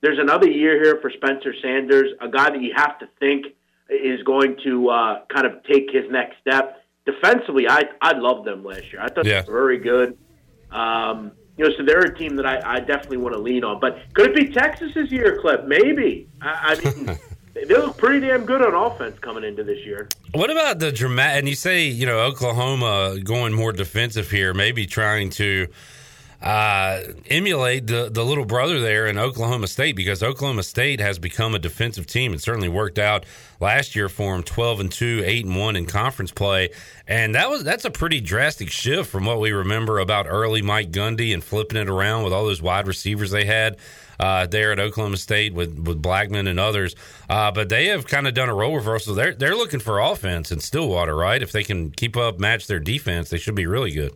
[0.02, 3.48] there's another year here for Spencer Sanders, a guy that you have to think
[3.90, 6.84] is going to uh, kind of take his next step.
[7.06, 9.02] Defensively, I I loved them last year.
[9.02, 9.42] I thought Yeah.
[9.42, 10.18] they were very good.
[10.72, 13.80] Um, you know, so they're a team that I, I definitely want to lean on.
[13.80, 15.66] But could it be Texas's year, Clip?
[15.68, 16.28] Maybe.
[16.42, 17.06] I, I mean,
[17.54, 20.08] they they look pretty damn good on offense coming into this year.
[20.34, 21.40] What about the dramatic?
[21.40, 25.68] And you say, you know, Oklahoma going more defensive here, maybe trying to
[26.42, 31.54] uh, emulate the, the little brother there in Oklahoma State because Oklahoma State has become
[31.54, 32.34] a defensive team.
[32.34, 33.26] It certainly worked out
[33.60, 36.70] last year for them 12 and 2, 8 and 1 in conference play.
[37.08, 40.92] And that was that's a pretty drastic shift from what we remember about early Mike
[40.92, 43.78] Gundy and flipping it around with all those wide receivers they had
[44.20, 46.96] uh, there at Oklahoma State with, with Blackmon and others.
[47.30, 49.14] Uh, but they have kind of done a role reversal.
[49.14, 51.42] They're they're looking for offense in Stillwater, right?
[51.42, 54.14] If they can keep up, match their defense, they should be really good.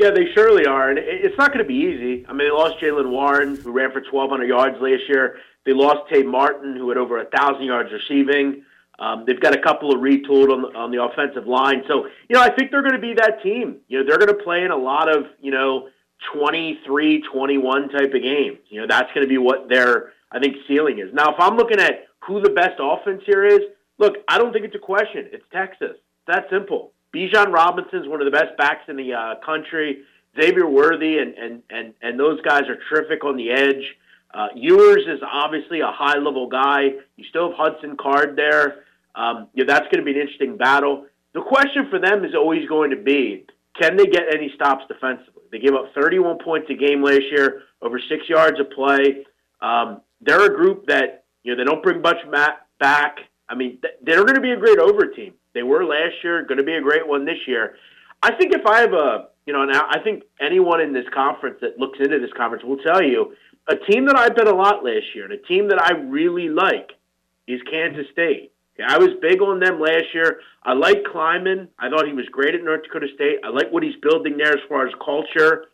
[0.00, 2.24] Yeah, they surely are, and it's not going to be easy.
[2.26, 5.36] I mean, they lost Jaylen Warren, who ran for 1,200 yards last year.
[5.66, 8.64] They lost Tay Martin, who had over a thousand yards receiving.
[8.98, 12.34] Um, they've got a couple of retooled on the, on the offensive line, so you
[12.34, 13.80] know I think they're going to be that team.
[13.88, 15.88] You know, they're going to play in a lot of you know
[16.32, 18.58] 23, 21 type of games.
[18.70, 21.12] You know, that's going to be what their I think ceiling is.
[21.12, 23.60] Now, if I'm looking at who the best offense here is,
[23.98, 25.28] look, I don't think it's a question.
[25.30, 25.92] It's Texas.
[25.92, 26.92] It's that simple.
[27.14, 30.02] Bijan Robinson's one of the best backs in the uh, country.
[30.40, 33.96] Xavier Worthy and, and, and, and those guys are terrific on the edge.
[34.32, 36.90] Uh, Ewers is obviously a high level guy.
[37.16, 38.84] You still have Hudson Card there.
[39.16, 41.06] Um, know, that's going to be an interesting battle.
[41.34, 43.46] The question for them is always going to be
[43.80, 45.42] can they get any stops defensively?
[45.50, 49.24] They gave up 31 points a game last year, over six yards of play.
[49.60, 52.18] Um, they're a group that, you know, they don't bring much
[52.78, 53.16] back.
[53.48, 55.34] I mean, they're going to be a great over team.
[55.54, 57.76] They were last year, going to be a great one this year.
[58.22, 61.58] I think if I have a, you know, now I think anyone in this conference
[61.62, 63.34] that looks into this conference will tell you
[63.68, 66.48] a team that I bet a lot last year and a team that I really
[66.48, 66.92] like
[67.46, 68.52] is Kansas State.
[68.86, 70.40] I was big on them last year.
[70.62, 71.68] I like Klieman.
[71.78, 73.40] I thought he was great at North Dakota State.
[73.44, 75.66] I like what he's building there as far as culture.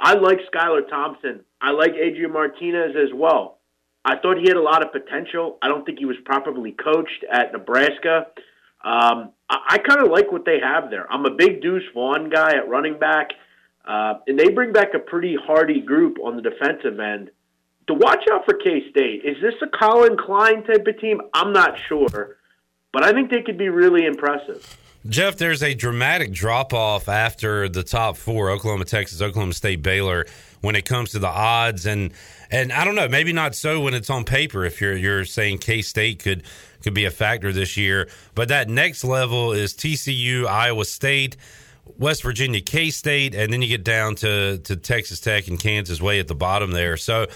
[0.00, 1.40] I like Skylar Thompson.
[1.60, 3.58] I like Adrian Martinez as well.
[4.04, 5.58] I thought he had a lot of potential.
[5.60, 8.28] I don't think he was properly coached at Nebraska.
[8.86, 11.12] Um, I, I kind of like what they have there.
[11.12, 13.30] I'm a big Deuce Vaughn guy at running back,
[13.84, 17.30] uh, and they bring back a pretty hardy group on the defensive end.
[17.88, 19.24] To watch out for K State.
[19.24, 21.20] Is this a Collin Klein type of team?
[21.34, 22.36] I'm not sure,
[22.92, 24.76] but I think they could be really impressive.
[25.08, 30.26] Jeff, there's a dramatic drop off after the top four Oklahoma, Texas, Oklahoma State, Baylor
[30.62, 32.12] when it comes to the odds and
[32.50, 35.58] and I don't know, maybe not so when it's on paper if you're you're saying
[35.58, 36.42] K State could
[36.82, 38.08] could be a factor this year.
[38.34, 41.36] But that next level is TCU, Iowa State,
[41.98, 46.00] West Virginia, K State, and then you get down to, to Texas Tech and Kansas
[46.00, 46.96] way at the bottom there.
[46.96, 47.26] So,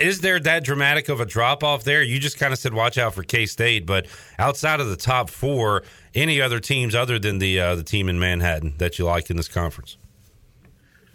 [0.00, 2.02] is there that dramatic of a drop off there?
[2.02, 4.06] You just kind of said watch out for K State, but
[4.38, 5.82] outside of the top four,
[6.14, 9.36] any other teams other than the uh, the team in Manhattan that you like in
[9.36, 9.96] this conference?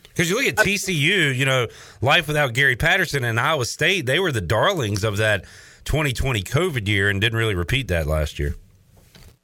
[0.03, 1.67] Because you look at TCU, you know,
[2.01, 5.45] life without Gary Patterson and Iowa State, they were the darlings of that
[5.85, 8.55] 2020 COVID year and didn't really repeat that last year.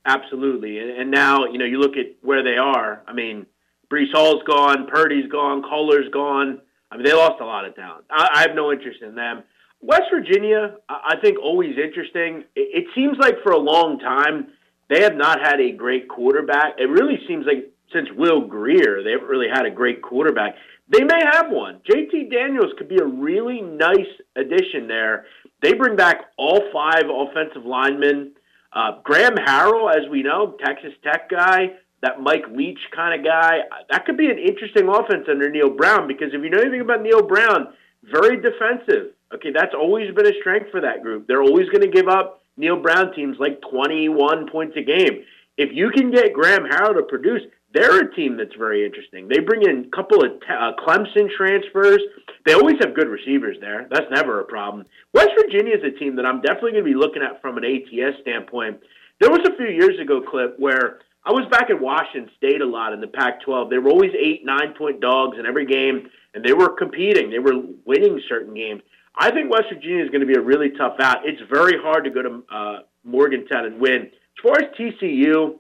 [0.06, 0.80] Absolutely.
[0.80, 3.02] And, and now, you know, you look at where they are.
[3.08, 3.46] I mean,
[3.92, 6.62] Breece Hall's gone, Purdy's gone, Kolar's gone.
[6.92, 8.06] I mean, they lost a lot of talent.
[8.10, 9.44] I, I have no interest in them.
[9.82, 12.44] West Virginia, I think, always interesting.
[12.56, 14.48] It, it seems like for a long time
[14.90, 16.76] they have not had a great quarterback.
[16.78, 19.04] It really seems like since Will Grier.
[19.04, 20.56] They haven't really had a great quarterback.
[20.90, 21.82] They may have one.
[21.90, 25.26] JT Daniels could be a really nice addition there.
[25.62, 28.34] They bring back all five offensive linemen.
[28.76, 33.60] Uh, Graham Harrell, as we know, Texas Tech guy, that Mike Leach kind of guy.
[33.90, 37.02] That could be an interesting offense under Neal Brown because if you know anything about
[37.02, 39.14] Neal Brown, very defensive.
[39.34, 41.26] Okay, that's always been a strength for that group.
[41.26, 45.24] They're always going to give up Neal Brown teams like 21 points a game.
[45.58, 47.42] If you can get Graham Harrell to produce,
[47.76, 49.28] they're a team that's very interesting.
[49.28, 52.00] They bring in a couple of uh, Clemson transfers.
[52.46, 53.88] They always have good receivers there.
[53.92, 54.86] That's never a problem.
[55.14, 57.66] West Virginia is a team that I'm definitely going to be looking at from an
[57.66, 58.80] ATS standpoint.
[59.20, 62.66] There was a few years ago clip where I was back at Washington State a
[62.66, 63.70] lot in the Pac-12.
[63.70, 67.30] They were always eight, nine point dogs in every game, and they were competing.
[67.30, 68.84] They were winning certain games.
[69.18, 71.28] I think West Virginia is going to be a really tough out.
[71.28, 74.04] It's very hard to go to uh, Morgantown and win.
[74.04, 75.58] As far as TCU,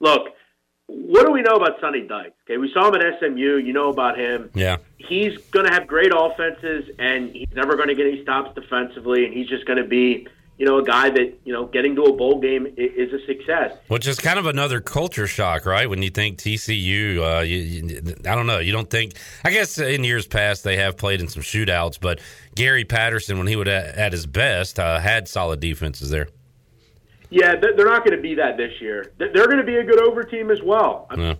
[0.00, 0.28] look,
[0.88, 2.34] what do we know about Sonny Dykes?
[2.44, 3.56] Okay, we saw him at SMU.
[3.56, 4.50] You know about him.
[4.54, 4.76] Yeah.
[4.98, 9.24] He's going to have great offenses, and he's never going to get any stops defensively,
[9.24, 12.02] and he's just going to be, you know, a guy that you know getting to
[12.02, 13.72] a bowl game is a success.
[13.88, 15.90] Which is kind of another culture shock, right?
[15.90, 18.58] When you think TCU, uh, you, you, I don't know.
[18.58, 19.14] You don't think.
[19.44, 22.20] I guess in years past they have played in some shootouts, but
[22.54, 26.28] Gary Patterson, when he would at his best, uh, had solid defenses there.
[27.30, 29.12] Yeah, they're not going to be that this year.
[29.18, 31.08] They're going to be a good over team as well.
[31.16, 31.36] Mean,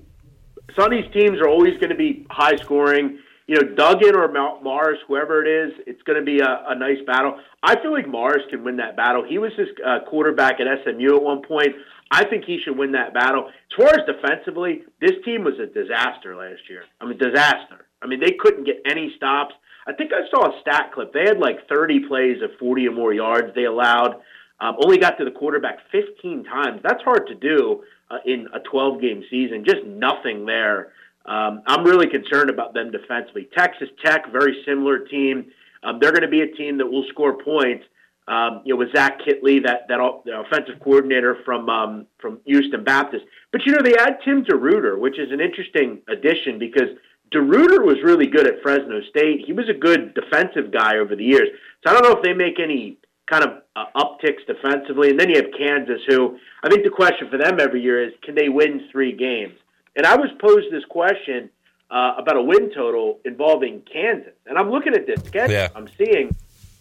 [0.78, 3.18] Sonny's teams are always going to be high scoring.
[3.46, 4.26] You know, Duggan or
[4.62, 7.38] Morris, whoever it is, it's going to be a, a nice battle.
[7.62, 9.24] I feel like Morris can win that battle.
[9.26, 11.76] He was his uh, quarterback at SMU at one point.
[12.10, 13.48] I think he should win that battle.
[13.48, 16.84] As far as defensively, this team was a disaster last year.
[17.00, 17.86] I mean, disaster.
[18.02, 19.54] I mean, they couldn't get any stops.
[19.86, 21.12] I think I saw a stat clip.
[21.12, 24.16] They had like 30 plays of 40 or more yards they allowed.
[24.60, 26.80] Um, only got to the quarterback 15 times.
[26.82, 29.64] That's hard to do uh, in a 12 game season.
[29.64, 30.92] Just nothing there.
[31.26, 33.48] Um, I'm really concerned about them defensively.
[33.56, 35.50] Texas Tech, very similar team.
[35.82, 37.84] Um, they're going to be a team that will score points.
[38.28, 43.24] Um, you know, with Zach Kittley, that that offensive coordinator from um, from Houston Baptist.
[43.52, 46.88] But you know, they add Tim DeRuyter, which is an interesting addition because
[47.32, 49.42] DeRuyter was really good at Fresno State.
[49.46, 51.48] He was a good defensive guy over the years.
[51.84, 55.10] So I don't know if they make any kind of uh, upticks defensively.
[55.10, 58.12] And then you have Kansas, who I think the question for them every year is
[58.22, 59.54] can they win three games?
[59.96, 61.50] And I was posed this question
[61.90, 64.34] uh, about a win total involving Kansas.
[64.46, 65.54] And I'm looking at this schedule.
[65.54, 65.68] Yeah.
[65.74, 66.34] I'm seeing,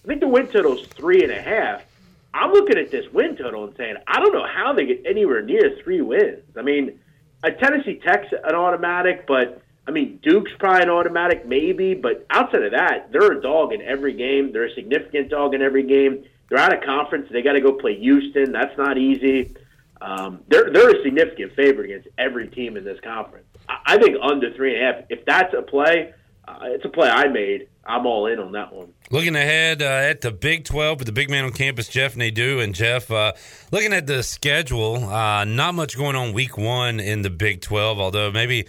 [0.03, 1.83] I think the win total is three and a half.
[2.33, 5.41] I'm looking at this win total and saying, I don't know how they get anywhere
[5.41, 6.43] near three wins.
[6.57, 6.99] I mean,
[7.43, 12.63] a Tennessee Tech's an automatic, but I mean, Duke's probably an automatic, maybe, but outside
[12.63, 14.51] of that, they're a dog in every game.
[14.51, 16.25] They're a significant dog in every game.
[16.49, 17.27] They're out of conference.
[17.31, 18.51] They got to go play Houston.
[18.51, 19.55] That's not easy.
[20.01, 23.45] Um, they're they're a significant favorite against every team in this conference.
[23.67, 25.05] I, I think under three and a half.
[25.09, 26.13] If that's a play,
[26.47, 27.67] uh, it's a play I made.
[27.87, 28.93] I'm all in on that one.
[29.11, 32.59] Looking ahead uh, at the Big 12 with the big man on campus, Jeff Nadeau.
[32.59, 33.33] And Jeff, uh,
[33.71, 37.99] looking at the schedule, uh, not much going on week one in the Big 12,
[37.99, 38.65] although maybe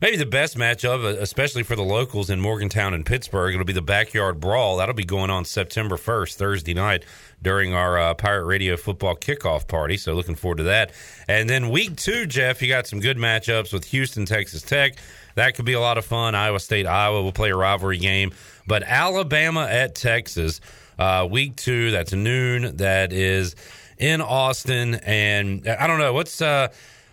[0.00, 3.54] maybe the best matchup, uh, especially for the locals in Morgantown and Pittsburgh.
[3.54, 4.78] It'll be the backyard brawl.
[4.78, 7.04] That'll be going on September 1st, Thursday night,
[7.42, 9.96] during our uh, Pirate Radio football kickoff party.
[9.96, 10.92] So looking forward to that.
[11.28, 14.96] And then week two, Jeff, you got some good matchups with Houston, Texas Tech.
[15.34, 16.34] That could be a lot of fun.
[16.34, 18.32] Iowa State, Iowa will play a rivalry game.
[18.66, 20.60] But Alabama at Texas,
[20.98, 22.76] uh, week two, that's noon.
[22.76, 23.54] That is
[23.96, 24.94] in Austin.
[24.96, 26.42] And I don't know, what's.
[26.42, 26.68] Uh,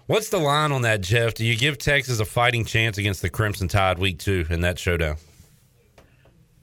[0.08, 1.34] What's the line on that, Jeff?
[1.34, 4.80] Do you give Texas a fighting chance against the Crimson Tide week two in that
[4.80, 5.18] showdown?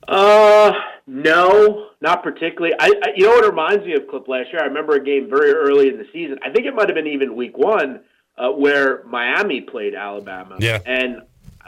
[0.09, 0.73] Uh,
[1.07, 2.75] no, not particularly.
[2.79, 4.63] I, I, you know what reminds me of Clip last year?
[4.63, 6.39] I remember a game very early in the season.
[6.43, 8.01] I think it might have been even week one
[8.39, 10.57] uh, where Miami played Alabama.
[10.59, 11.21] Yeah, and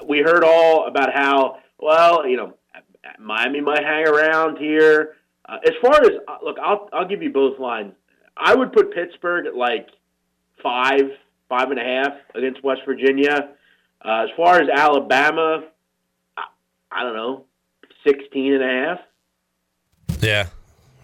[0.03, 2.55] we heard all about how well you know
[3.19, 5.17] Miami might hang around here.
[5.47, 7.93] Uh, as far as uh, look, I'll I'll give you both lines.
[8.35, 9.89] I would put Pittsburgh at like
[10.63, 11.11] five
[11.49, 13.51] five and a half against West Virginia.
[14.05, 15.65] Uh, as far as Alabama,
[16.37, 16.45] I,
[16.91, 17.45] I don't know,
[18.07, 18.99] 16 and a half.
[20.21, 20.47] Yeah,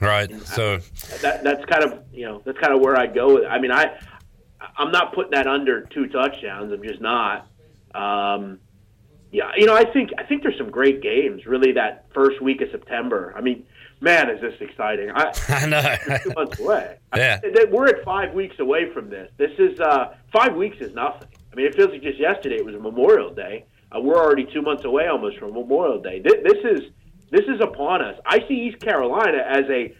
[0.00, 0.30] right.
[0.46, 0.78] So
[1.20, 3.44] that that's kind of you know that's kind of where I go with.
[3.44, 3.48] It.
[3.48, 3.98] I mean, I
[4.76, 6.72] I'm not putting that under two touchdowns.
[6.72, 7.46] I'm just not.
[7.94, 8.58] Um,
[9.30, 11.46] yeah, you know, I think I think there's some great games.
[11.46, 13.34] Really, that first week of September.
[13.36, 13.64] I mean,
[14.02, 15.10] man, is this exciting!
[15.14, 16.18] I, I know.
[16.22, 16.98] two months away.
[17.14, 19.30] Yeah, I, we're at five weeks away from this.
[19.36, 21.28] This is uh, five weeks is nothing.
[21.52, 23.66] I mean, it feels like just yesterday it was a Memorial Day.
[23.94, 26.20] Uh, we're already two months away almost from Memorial Day.
[26.20, 26.90] This, this is
[27.30, 28.18] this is upon us.
[28.24, 29.94] I see East Carolina as a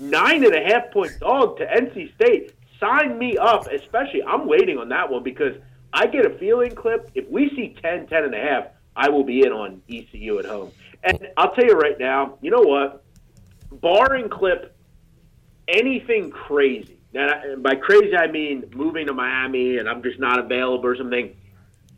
[0.00, 2.52] nine and a half point dog to NC State.
[2.80, 4.22] Sign me up, especially.
[4.24, 5.54] I'm waiting on that one because
[5.92, 9.24] I get a feeling, Clip, if we see 10, 10 and a half, I will
[9.24, 10.72] be in on ECU at home.
[11.02, 13.04] And I'll tell you right now, you know what?
[13.80, 14.76] Barring Clip,
[15.68, 16.98] anything crazy.
[17.12, 21.34] Now, by crazy, I mean moving to Miami and I'm just not available or something.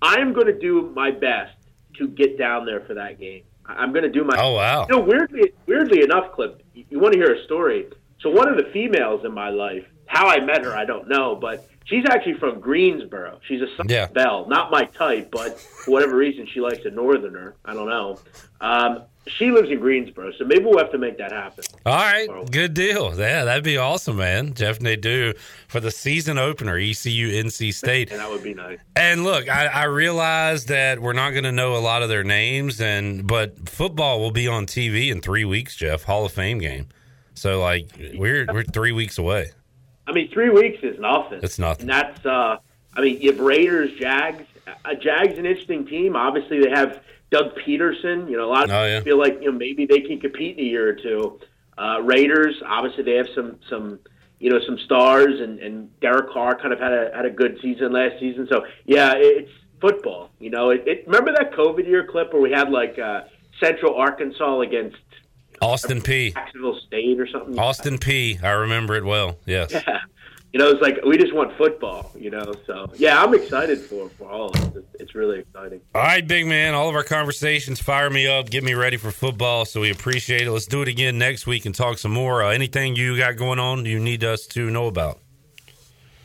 [0.01, 1.55] I'm going to do my best
[1.97, 3.43] to get down there for that game.
[3.67, 4.37] I'm going to do my.
[4.39, 4.87] Oh, wow.
[4.89, 7.89] You know, weirdly, weirdly enough, Clip, you, you want to hear a story.
[8.21, 11.37] So one of the females in my life, how I met her, I don't know,
[11.37, 13.41] but she's actually from Greensboro.
[13.47, 14.07] She's a Southern Yeah.
[14.07, 17.57] Belle, not my type, but for whatever reason, she likes a Northerner.
[17.65, 18.19] I don't know.
[18.61, 21.65] Um, she lives in Greensboro, so maybe we'll have to make that happen.
[21.87, 23.19] All right, good deal.
[23.19, 24.55] Yeah, that'd be awesome, man.
[24.55, 25.33] Jeff Nadeau
[25.69, 28.11] for the season opener, ECU NC State.
[28.11, 28.79] And that would be nice.
[28.97, 32.25] And look, I, I realize that we're not going to know a lot of their
[32.25, 36.05] names, and but football will be on TV in three weeks, Jeff.
[36.05, 36.89] Hall of Fame game.
[37.35, 39.53] So like we're we're three weeks away.
[40.09, 41.41] I mean, three weeks is nothing.
[41.43, 41.83] It's nothing.
[41.83, 42.57] And that's, uh,
[42.97, 44.45] I mean, you have Raiders, Jags.
[44.85, 46.17] Uh, Jags an interesting team.
[46.17, 48.31] Obviously, they have Doug Pederson.
[48.31, 49.01] You know, a lot of Oh, people yeah.
[49.01, 51.41] feel like you know maybe they can compete in a year or two.
[51.77, 53.99] Uh, Raiders, obviously, they have some some
[54.41, 57.59] you know some stars, and and Derek Carr kind of had a had a good
[57.63, 58.47] season last season.
[58.51, 59.51] So yeah, it- it's
[59.81, 60.31] football.
[60.41, 63.23] You know, it, it remember that COVID year clip where we had like uh,
[63.61, 64.97] Central Arkansas against
[65.63, 66.35] Austin Peay.
[66.35, 67.59] Jacksonville State or something.
[67.59, 68.43] Austin Peay.
[68.43, 69.39] I remember it well.
[69.47, 69.71] Yes.
[69.73, 69.99] Yeah.
[70.53, 72.11] You know, it's like we just want football.
[72.17, 74.57] You know, so yeah, I'm excited for for all of.
[74.57, 75.81] It's- It's really exciting.
[75.95, 76.75] All right, big man.
[76.75, 79.65] All of our conversations fire me up, get me ready for football.
[79.65, 80.51] So we appreciate it.
[80.51, 82.43] Let's do it again next week and talk some more.
[82.43, 85.19] Uh, anything you got going on you need us to know about?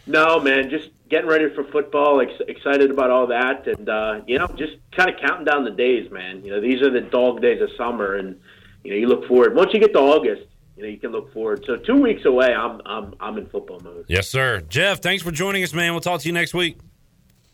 [0.05, 2.19] No, man, just getting ready for football.
[2.21, 5.71] Ex- excited about all that, and uh, you know, just kind of counting down the
[5.71, 6.43] days, man.
[6.43, 8.39] You know, these are the dog days of summer, and
[8.83, 9.55] you know, you look forward.
[9.55, 10.43] Once you get to August,
[10.75, 11.63] you know, you can look forward.
[11.65, 14.05] So two weeks away, I'm I'm I'm in football mode.
[14.07, 14.61] Yes, sir.
[14.69, 15.91] Jeff, thanks for joining us, man.
[15.91, 16.77] We'll talk to you next week.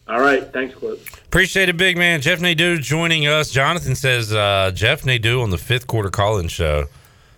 [0.08, 1.00] All right, thanks, Clip.
[1.26, 2.22] Appreciate it, big man.
[2.22, 3.52] Jeff Nadeau joining us.
[3.52, 6.86] Jonathan says uh, Jeff Nadeau on the fifth quarter call in show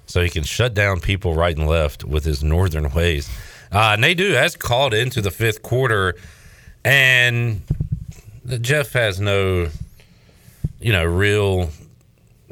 [0.05, 3.29] so he can shut down people right and left with his northern ways.
[3.73, 6.15] Uh, Nadeau has called into the fifth quarter,
[6.85, 7.61] and
[8.61, 9.69] Jeff has no,
[10.79, 11.69] you know, real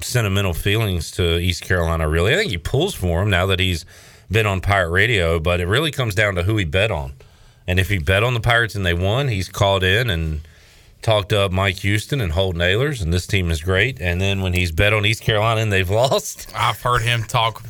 [0.03, 2.33] sentimental feelings to East Carolina, really.
[2.33, 3.85] I think he pulls for him now that he's
[4.31, 7.13] been on Pirate Radio, but it really comes down to who he bet on.
[7.67, 10.41] And if he bet on the Pirates and they won, he's called in and
[11.01, 14.01] talked up Mike Houston and Holton Ahlers, and this team is great.
[14.01, 17.63] And then when he's bet on East Carolina and they've lost, I've heard him talk.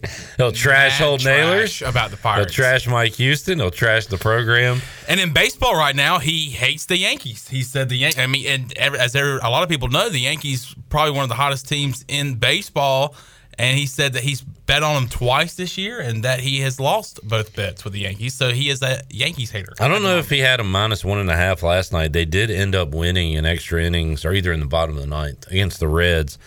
[0.36, 3.58] he'll trash mad trash Ahlers about the He'll trash Mike Houston.
[3.58, 4.80] He'll trash the program.
[5.08, 7.48] And in baseball right now, he hates the Yankees.
[7.48, 8.20] He said the Yankees.
[8.20, 11.28] I mean, and as there, a lot of people know, the Yankees probably one of
[11.28, 13.14] the hottest teams in baseball.
[13.58, 16.80] And he said that he's bet on them twice this year, and that he has
[16.80, 18.32] lost both bets with the Yankees.
[18.32, 19.74] So he is a Yankees hater.
[19.78, 22.14] I don't know if he had a minus one and a half last night.
[22.14, 25.06] They did end up winning in extra innings, or either in the bottom of the
[25.06, 26.38] ninth against the Reds,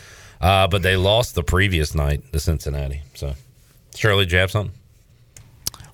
[0.41, 3.01] uh, but they lost the previous night to Cincinnati.
[3.15, 3.33] So,
[3.95, 4.75] Shirley, did you have something?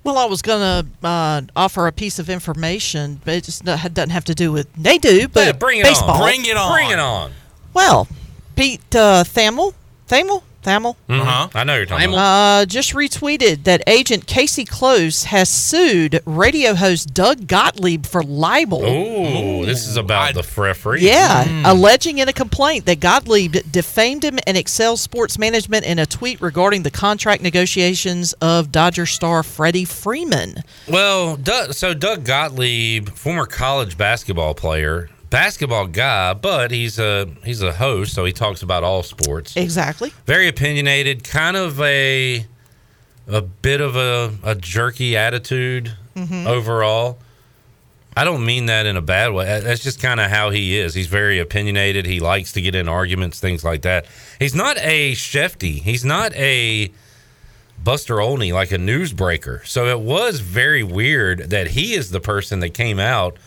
[0.03, 0.59] Well, I was going
[1.01, 4.67] to uh, offer a piece of information, but it just doesn't have to do with
[4.73, 6.11] they do, but Yeah, bring it baseball.
[6.11, 6.21] on.
[6.21, 6.71] Bring it on.
[6.71, 7.31] Bring it on.
[7.73, 8.07] Well,
[8.55, 9.73] Pete uh, Thamel,
[10.07, 11.47] Thamel, Thamel, Uh-huh.
[11.53, 12.61] I know you're talking about.
[12.61, 18.81] uh, just retweeted that agent Casey Close has sued radio host Doug Gottlieb for libel.
[18.85, 21.01] Oh, this is about the referee.
[21.01, 26.05] Yeah, alleging in a complaint that Gottlieb defamed him and Excel Sports Management in a
[26.05, 30.63] tweet regarding the contract negotiations of Dodger star Freddie Freeman.
[30.87, 37.63] Well, Doug, so Doug Gottlieb, former college basketball player, basketball guy, but he's a he's
[37.63, 39.55] a host, so he talks about all sports.
[39.57, 40.13] Exactly.
[40.27, 42.45] Very opinionated, kind of a
[43.27, 46.45] a bit of a, a jerky attitude Mhm.
[46.45, 47.17] overall.
[48.15, 49.45] I don't mean that in a bad way.
[49.61, 50.93] That's just kind of how he is.
[50.93, 52.05] He's very opinionated.
[52.05, 54.05] He likes to get in arguments, things like that.
[54.37, 55.81] He's not a Shefty.
[55.81, 56.91] He's not a
[57.81, 59.65] Buster Olney, like a newsbreaker.
[59.65, 63.37] So it was very weird that he is the person that came out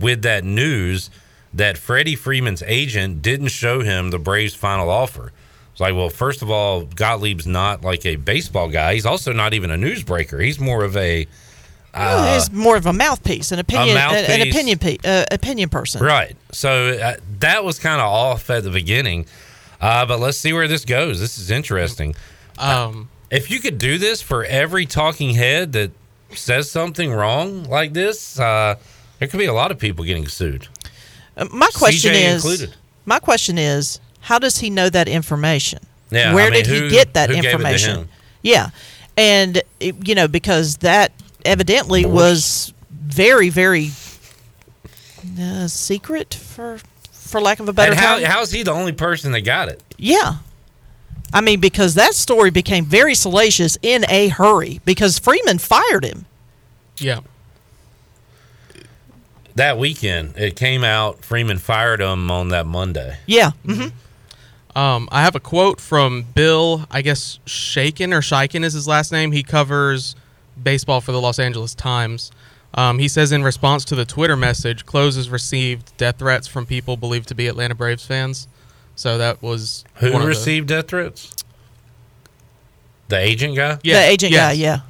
[0.00, 1.10] with that news
[1.56, 5.32] that Freddie Freeman's agent didn't show him the Braves' final offer.
[5.72, 8.94] It's like, well, first of all, Gottlieb's not like a baseball guy.
[8.94, 10.42] He's also not even a newsbreaker.
[10.42, 11.26] He's more of a
[11.94, 14.48] Well, uh, he's more of a mouthpiece, an opinion, an mouthpiece.
[14.54, 16.02] opinion, pe- uh, opinion person.
[16.02, 16.34] Right.
[16.52, 19.26] So uh, that was kind of off at the beginning.
[19.78, 21.20] Uh, but let's see where this goes.
[21.20, 22.14] This is interesting.
[22.58, 25.90] Um, if you could do this for every talking head that
[26.32, 28.76] says something wrong like this, uh,
[29.18, 30.68] there could be a lot of people getting sued.
[31.36, 32.74] Uh, my question CJ is, included.
[33.04, 35.80] my question is, how does he know that information?
[36.10, 37.96] Yeah, Where I mean, did who- he get that who gave it to information?
[38.00, 38.08] him?
[38.42, 38.70] Yeah,
[39.16, 41.12] and it- you know because that
[41.44, 43.90] evidently was very, very
[45.40, 46.78] uh, secret for
[47.12, 49.68] for lack of a better and how, how is he the only person that got
[49.68, 49.82] it?
[49.98, 50.36] Yeah.
[51.34, 56.26] I mean, because that story became very salacious in a hurry because Freeman fired him.
[56.98, 57.20] Yeah.
[59.56, 61.24] That weekend, it came out.
[61.24, 63.16] Freeman fired him on that Monday.
[63.26, 63.52] Yeah.
[63.64, 63.86] hmm
[64.74, 69.12] Um, I have a quote from Bill, I guess Shaken or Shiken is his last
[69.12, 69.32] name.
[69.32, 70.14] He covers
[70.62, 72.30] baseball for the Los Angeles Times.
[72.74, 76.66] Um, he says in response to the Twitter message, Close has received death threats from
[76.66, 78.48] people believed to be Atlanta Braves fans.
[78.94, 81.34] So that was Who one of the- received death threats?
[83.08, 83.78] The agent guy?
[83.82, 84.40] Yeah, The agent yes.
[84.48, 84.80] guy, yeah.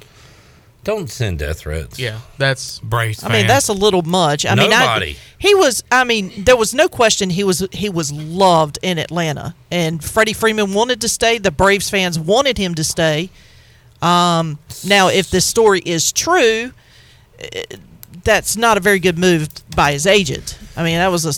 [0.87, 1.99] Don't send death threats.
[1.99, 3.21] Yeah, that's Braves.
[3.21, 4.45] I mean, that's a little much.
[4.45, 5.11] I mean, Nobody.
[5.11, 5.83] I, he was.
[5.91, 7.67] I mean, there was no question he was.
[7.73, 11.39] He was loved in Atlanta, and Freddie Freeman wanted to stay.
[11.39, 13.29] The Braves fans wanted him to stay.
[14.01, 16.71] Um, now, if this story is true,
[17.37, 17.63] eh,
[18.23, 20.57] that's not a very good move by his agent.
[20.77, 21.33] I mean, that was a.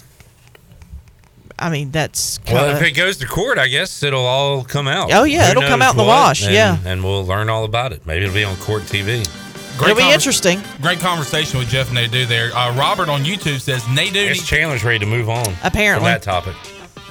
[1.60, 4.88] I mean, that's kind Well, if it goes to court, I guess it'll all come
[4.88, 5.12] out.
[5.14, 6.78] Oh, yeah, Who it'll come out in the wash, and- yeah.
[6.86, 8.06] and we'll learn all about it.
[8.06, 9.22] Maybe it'll be on court TV.
[9.22, 10.62] It'll be conver- interesting.
[10.82, 12.56] Great conversation with Jeff Nadeau there.
[12.56, 15.46] Uh, Robert on YouTube says Nadeau Guess needs Chandler's ready to move on.
[15.64, 16.06] Apparently.
[16.06, 16.56] from that topic.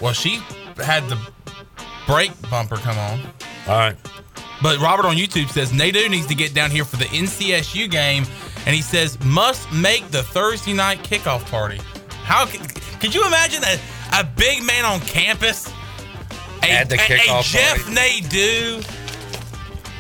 [0.03, 0.41] Well, she
[0.85, 1.19] had the
[2.07, 3.21] brake bumper come on.
[3.67, 3.97] All right.
[4.63, 8.27] But Robert on YouTube says Nadeau needs to get down here for the NCSU game,
[8.67, 11.81] and he says must make the Thursday night kickoff party.
[12.25, 12.59] How c-
[13.01, 13.79] could you imagine a,
[14.13, 15.73] a big man on campus
[16.63, 17.95] a, At the a- a Jeff party.
[17.95, 18.81] Nadeau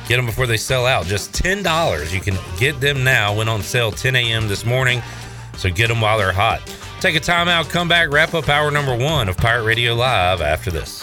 [0.06, 1.06] Get them before they sell out.
[1.06, 2.12] Just $10.
[2.12, 3.34] You can get them now.
[3.34, 4.48] Went on sale 10 a.m.
[4.48, 5.02] this morning.
[5.56, 6.60] So get them while they're hot.
[7.00, 10.40] Take a time out, come back, wrap up hour number one of Pirate Radio Live
[10.42, 11.02] after this.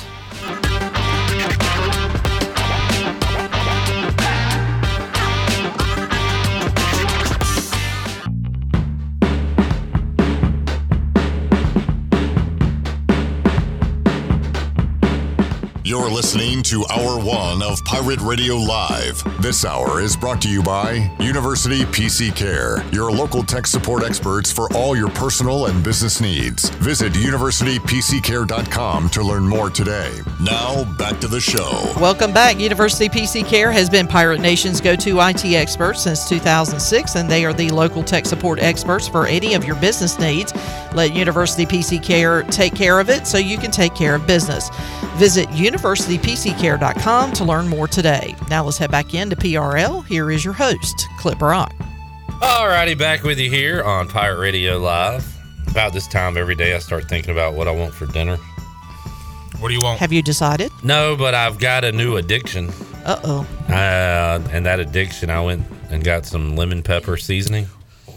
[15.87, 19.23] You're listening to Hour One of Pirate Radio Live.
[19.41, 24.51] This hour is brought to you by University PC Care, your local tech support experts
[24.51, 26.67] for all your personal and business needs.
[26.71, 30.11] Visit universitypccare.com to learn more today.
[30.41, 31.93] Now, back to the show.
[31.95, 32.59] Welcome back.
[32.59, 37.45] University PC Care has been Pirate Nation's go to IT expert since 2006, and they
[37.45, 40.53] are the local tech support experts for any of your business needs.
[40.93, 44.69] Let University PC Care take care of it so you can take care of business.
[45.17, 48.35] Visit universitypccare.com to learn more today.
[48.49, 50.05] Now let's head back into PRL.
[50.05, 51.73] Here is your host, Clip Rock.
[52.39, 55.25] Alrighty, back with you here on Pirate Radio Live.
[55.69, 58.37] About this time every day, I start thinking about what I want for dinner.
[59.59, 59.99] What do you want?
[59.99, 60.71] Have you decided?
[60.83, 62.69] No, but I've got a new addiction.
[63.03, 63.47] Uh oh.
[63.69, 67.65] Uh, and that addiction, I went and got some lemon pepper seasoning.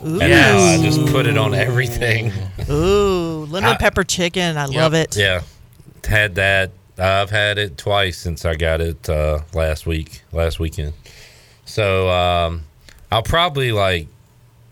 [0.05, 0.21] Ooh.
[0.21, 2.31] And now I just put it on everything.
[2.71, 4.59] Ooh, lemon I- pepper chicken.
[4.59, 5.17] I love it.
[5.17, 5.41] Yeah,
[6.07, 6.73] had that.
[7.01, 10.93] I've had it twice since I got it uh, last week, last weekend.
[11.65, 12.65] So um,
[13.11, 14.09] I'll probably like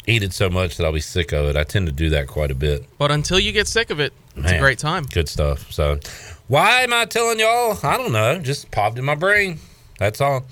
[0.07, 1.57] eat it so much that I'll be sick of it.
[1.57, 2.85] I tend to do that quite a bit.
[2.99, 5.05] But until you get sick of it, it's a great time.
[5.05, 5.72] Good stuff.
[5.72, 5.99] So,
[6.47, 7.79] why am I telling y'all?
[7.83, 8.39] I don't know.
[8.39, 9.59] Just popped in my brain.
[9.99, 10.45] That's all.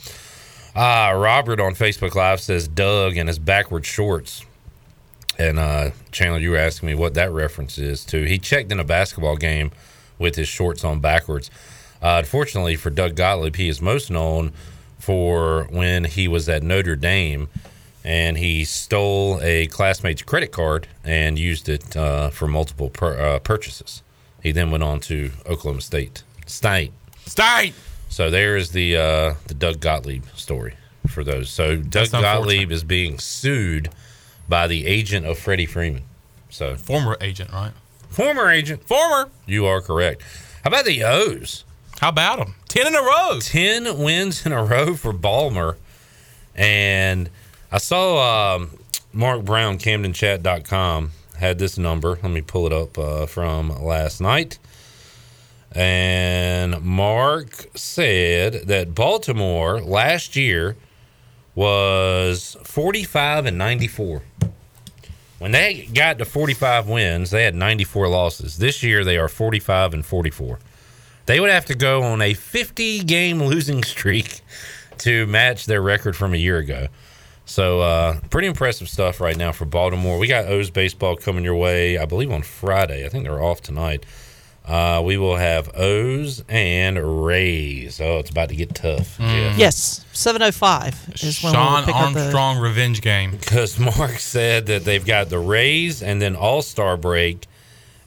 [0.74, 4.44] Uh, Robert on Facebook Live says Doug and his backward shorts.
[5.38, 8.24] And uh, Chandler, you were asking me what that reference is to.
[8.24, 9.70] He checked in a basketball game
[10.18, 11.50] with his shorts on backwards.
[12.02, 14.52] Uh, unfortunately for Doug Gottlieb, he is most known
[14.98, 17.48] for when he was at Notre Dame
[18.04, 23.38] and he stole a classmate's credit card and used it uh, for multiple pur- uh,
[23.40, 24.02] purchases.
[24.42, 26.22] He then went on to Oklahoma State.
[26.46, 26.92] State.
[27.24, 27.74] State.
[28.08, 30.76] So there is the uh, the Doug Gottlieb story
[31.08, 31.50] for those.
[31.50, 33.90] So Doug Gottlieb is being sued
[34.48, 36.04] by the agent of Freddie Freeman.
[36.48, 37.72] So Former agent, right?
[38.16, 38.82] Former agent.
[38.84, 39.28] Former.
[39.44, 40.22] You are correct.
[40.64, 41.64] How about the O's?
[42.00, 42.54] How about them?
[42.66, 43.38] Ten in a row.
[43.40, 45.76] 10 wins in a row for Balmer.
[46.54, 47.28] And
[47.70, 48.70] I saw um,
[49.12, 52.18] Mark Brown, CamdenChat.com, had this number.
[52.22, 54.58] Let me pull it up uh, from last night.
[55.72, 60.76] And Mark said that Baltimore last year
[61.54, 64.22] was 45 and 94.
[65.38, 68.56] When they got to 45 wins, they had 94 losses.
[68.56, 70.58] This year, they are 45 and 44.
[71.26, 74.40] They would have to go on a 50 game losing streak
[74.98, 76.88] to match their record from a year ago.
[77.44, 80.18] So, uh, pretty impressive stuff right now for Baltimore.
[80.18, 83.06] We got O's baseball coming your way, I believe, on Friday.
[83.06, 84.04] I think they're off tonight.
[84.66, 88.00] Uh, we will have O's and Rays.
[88.00, 89.16] Oh, it's about to get tough.
[89.18, 89.56] Mm.
[89.56, 92.20] Yes, 705 is when Sean we'll pick up the.
[92.20, 93.30] Armstrong revenge game.
[93.30, 97.46] Because Mark said that they've got the Rays and then All Star break,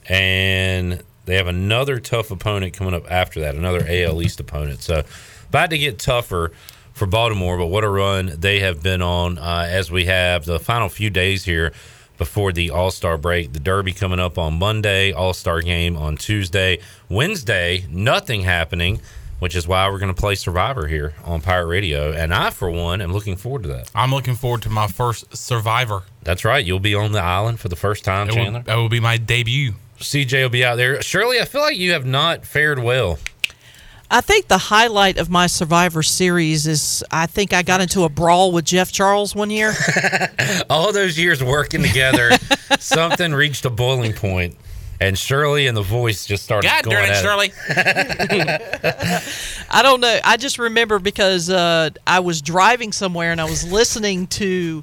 [0.06, 4.82] and they have another tough opponent coming up after that, another AL East opponent.
[4.82, 5.02] So
[5.48, 6.52] about to get tougher
[6.92, 10.60] for Baltimore, but what a run they have been on uh, as we have the
[10.60, 11.72] final few days here
[12.20, 13.54] before the All Star break.
[13.54, 16.78] The Derby coming up on Monday, All Star game on Tuesday.
[17.08, 19.00] Wednesday, nothing happening,
[19.38, 22.12] which is why we're going to play Survivor here on Pirate Radio.
[22.12, 23.90] And I, for one, am looking forward to that.
[23.94, 26.02] I'm looking forward to my first Survivor.
[26.22, 26.62] That's right.
[26.62, 28.62] You'll be on the island for the first time, It will, Chandler.
[28.64, 29.72] that will be my debut.
[29.98, 31.00] CJ will be out there.
[31.00, 33.18] Shirley, I feel like you have not fared well.
[34.12, 38.08] I think the highlight of my Survivor series is I think I got into a
[38.08, 39.72] brawl with Jeff Charles one year.
[40.70, 42.30] All those years working together,
[42.80, 44.56] something reached a boiling point,
[45.00, 47.52] and Shirley and the voice just started God going darn it, at Shirley.
[49.70, 50.18] I don't know.
[50.24, 54.82] I just remember because uh, I was driving somewhere and I was listening to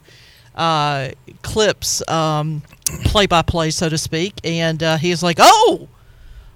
[0.56, 1.10] uh,
[1.42, 5.90] clips, play by play, so to speak, and uh, he was like, "Oh."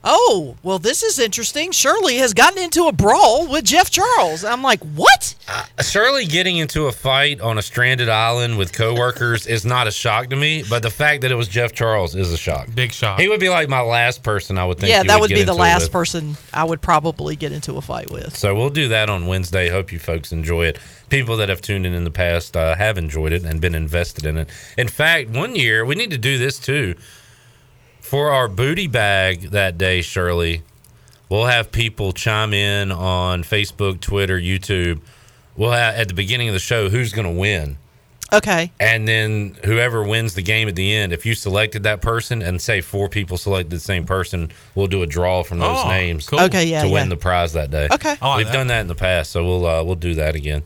[0.04, 1.72] Oh, well, this is interesting.
[1.72, 4.44] Shirley has gotten into a brawl with Jeff Charles.
[4.44, 5.36] I'm like, what?
[5.84, 10.30] Shirley getting into a fight on a stranded island with coworkers is not a shock
[10.32, 12.68] to me, but the fact that it was Jeff Charles is a shock.
[12.74, 13.20] Big shock.
[13.20, 14.90] He would be like my last person I would think.
[14.90, 18.10] yeah, that would get be the last person I would probably get into a fight
[18.10, 18.36] with.
[18.36, 19.70] So we'll do that on Wednesday.
[19.70, 20.80] Hope you folks enjoy it.
[21.10, 24.26] People that have tuned in in the past uh, have enjoyed it and been invested
[24.26, 24.50] in it.
[24.78, 26.96] In fact, one year we need to do this too.
[28.12, 30.64] For our booty bag that day, Shirley,
[31.30, 35.00] we'll have people chime in on Facebook, Twitter, YouTube.
[35.56, 37.78] We'll have at the beginning of the show who's going to win.
[38.34, 38.70] Okay.
[38.82, 42.62] And then whoever wins the game at the end, if you selected that person and
[42.62, 46.28] say four people selected the same person, we'll do a draw from those Oh, names
[46.28, 46.42] cool.
[46.42, 47.88] Okay, yeah, to win the prize that day.
[47.94, 48.18] Okay.
[48.22, 48.52] Like We've that.
[48.52, 50.64] done that in the past, so we'll uh, we'll do that again.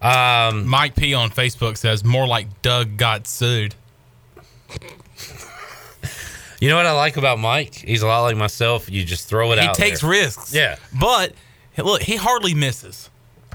[0.00, 3.74] Um, Mike P on Facebook says more like Doug got sued.
[6.64, 7.74] You know what I like about Mike?
[7.74, 8.90] He's a lot like myself.
[8.90, 9.76] You just throw it He out.
[9.76, 10.10] He takes there.
[10.10, 10.54] risks.
[10.54, 10.76] Yeah.
[10.98, 11.34] But
[11.76, 13.10] look, he hardly misses.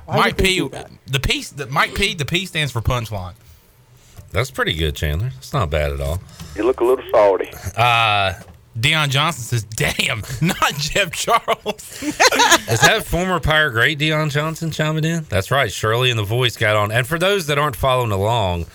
[0.07, 0.67] Mike would P.
[0.69, 0.91] that?
[1.07, 1.43] The P.
[1.43, 2.13] The Mike P.
[2.13, 3.33] The P stands for punchline.
[4.31, 5.31] That's pretty good, Chandler.
[5.37, 6.21] It's not bad at all.
[6.55, 7.49] You look a little salty.
[7.75, 8.33] Uh,
[8.77, 15.03] Deion Johnson says, "Damn, not Jeff Charles." Is that former Pirate great Dion Johnson chiming
[15.03, 15.23] in?
[15.29, 15.71] That's right.
[15.71, 16.91] Shirley and the voice got on.
[16.91, 18.67] And for those that aren't following along,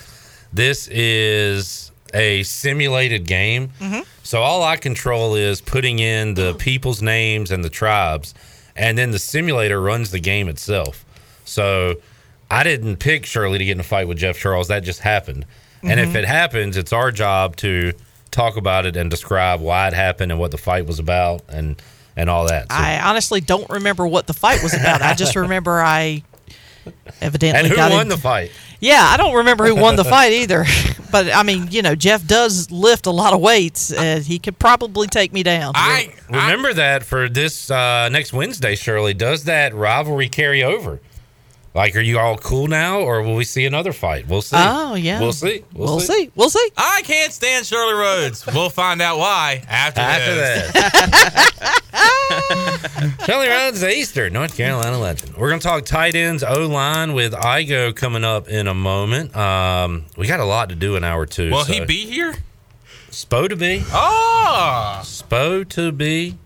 [0.53, 1.84] this is
[2.15, 3.71] a simulated game.
[3.81, 4.01] Mm-hmm.
[4.23, 6.55] So all I control is putting in the oh.
[6.55, 8.33] people's names and the tribes,
[8.75, 11.05] and then the simulator runs the game itself.
[11.45, 11.97] So
[12.51, 14.69] I didn't pick Shirley to get in a fight with Jeff Charles.
[14.69, 15.45] That just happened.
[15.83, 16.17] And if mm-hmm.
[16.17, 17.93] it happens, it's our job to
[18.31, 21.81] talk about it and describe why it happened and what the fight was about and
[22.17, 22.71] and all that.
[22.71, 25.03] So- I honestly don't remember what the fight was about.
[25.03, 26.23] I just remember I
[27.21, 28.51] evidently and who got won in- the fight?
[28.85, 30.65] Yeah, I don't remember who won the fight either.
[31.15, 34.59] But I mean, you know, Jeff does lift a lot of weights, and he could
[34.59, 35.71] probably take me down.
[35.77, 39.15] I Remember that for this uh, next Wednesday, Shirley.
[39.15, 40.99] Does that rivalry carry over?
[41.75, 44.29] Like, are you all cool now, or will we see another fight?
[44.29, 44.55] We'll see.
[44.57, 45.19] Oh, yeah.
[45.19, 45.65] we'll see.
[45.73, 46.31] We'll, see.
[46.37, 46.71] We'll see.
[46.77, 48.47] I can't stand Shirley Rhodes.
[48.47, 50.73] We'll find out why after, After this.
[50.73, 51.81] that,
[53.27, 55.37] Shirley Rhodes, the Easter North Carolina legend.
[55.37, 59.35] We're gonna talk tight ends, O line with Igo coming up in a moment.
[59.37, 61.51] Um, we got a lot to do in hour two.
[61.51, 62.37] Will so- he be here?
[63.11, 63.83] Spo to be?
[63.93, 66.37] Oh, Spo to be?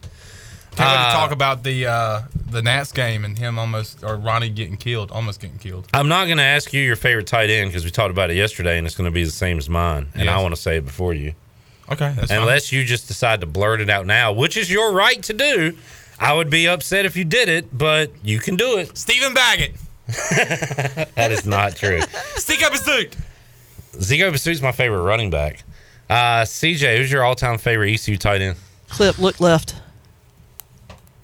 [0.78, 2.20] Can't wait Uh, to talk about the uh,
[2.50, 5.86] the Nats game and him almost or Ronnie getting killed, almost getting killed.
[5.92, 8.36] I'm not going to ask you your favorite tight end because we talked about it
[8.36, 10.08] yesterday, and it's going to be the same as mine.
[10.14, 10.38] And Yes.
[10.38, 11.34] I want to say it before you.
[11.90, 12.40] Okay, that's fine.
[12.40, 15.76] Unless you just decide to blurt it out now, which is your right to do.
[16.20, 18.96] I would be upset if you did it, but you can do it.
[18.98, 19.74] Stephen Baggett,
[21.14, 22.00] That is not true.
[22.36, 23.16] stick up his suit.
[23.92, 25.62] Zico Basu's my favorite running back.
[26.10, 28.56] Uh, CJ, who's your all-time favorite ECU tight end?
[28.88, 29.76] Clip, look left.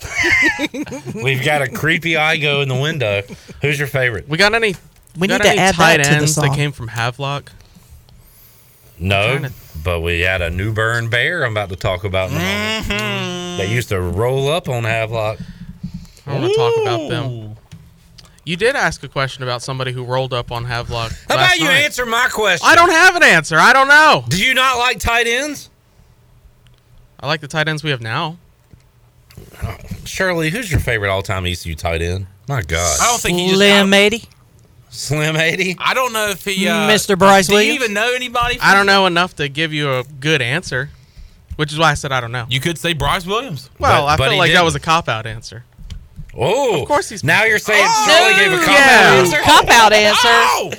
[1.14, 3.22] We've got a creepy eye go in the window.
[3.62, 4.28] Who's your favorite?
[4.28, 4.74] We got any?
[5.18, 6.54] We got need to any add tight that to the ends that song.
[6.54, 7.52] came from Havelock.
[8.98, 9.52] No, trying
[9.84, 12.86] but we had a New Bern Bear I'm about to talk about in a moment.
[12.86, 13.58] Mm-hmm.
[13.58, 15.38] They used to roll up on Havelock.
[16.26, 17.56] I want to talk about them.
[18.44, 21.12] You did ask a question about somebody who rolled up on Havelock.
[21.28, 21.84] How last about you night.
[21.84, 22.66] answer my question?
[22.68, 23.56] I don't have an answer.
[23.56, 24.24] I don't know.
[24.28, 25.70] Do you not like tight ends?
[27.20, 28.38] I like the tight ends we have now.
[30.06, 32.26] Shirley, who's your favorite all-time ECU tight end?
[32.48, 33.56] My God, I don't think he just.
[33.56, 34.24] Slim 80.
[34.90, 35.76] Slim eighty.
[35.80, 36.68] I don't know if he.
[36.68, 37.18] Uh, Mr.
[37.18, 37.74] Bryce Do you Williams?
[37.82, 38.58] even know anybody?
[38.62, 40.90] I don't know enough to give you a good answer.
[41.56, 42.46] Which is why I said I don't know.
[42.48, 43.70] You could say Bryce Williams.
[43.80, 44.64] Well, But- I but feel he like that didn't.
[44.66, 45.64] was a cop out answer.
[46.36, 49.00] Oh, Of course he's- Now you're saying Oh, Charlie gave a cop yeah.
[49.10, 49.36] out answer.
[49.42, 50.18] Cop out answer.
[50.24, 50.72] Oh!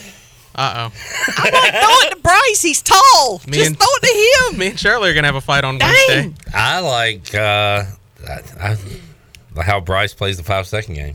[0.56, 0.94] Uh oh.
[1.38, 2.62] I'm like, throw it to Bryce.
[2.62, 3.42] He's tall.
[3.48, 4.60] Me Just and- throw it to him.
[4.60, 5.94] Me and Shirley are gonna have a fight on Dang.
[6.08, 6.34] Wednesday.
[6.54, 7.84] I like uh,
[8.30, 8.78] I, I,
[9.64, 11.14] how Bryce plays the five second game,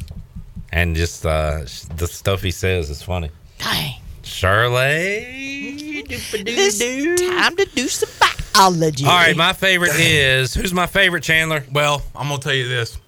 [0.72, 1.60] and just uh,
[1.96, 3.30] the stuff he says is funny.
[3.58, 3.94] Dang.
[4.22, 6.04] Shirley.
[6.12, 6.78] It's
[7.20, 8.08] time to do some
[8.54, 9.04] biology.
[9.04, 11.64] All right, my favorite is who's my favorite Chandler?
[11.72, 12.98] Well, I'm gonna tell you this: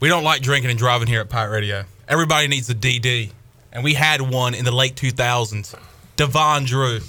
[0.00, 1.84] we don't like drinking and driving here at Pirate Radio.
[2.08, 3.30] Everybody needs a DD,
[3.72, 5.74] and we had one in the late 2000s.
[6.16, 7.00] Devon Drew.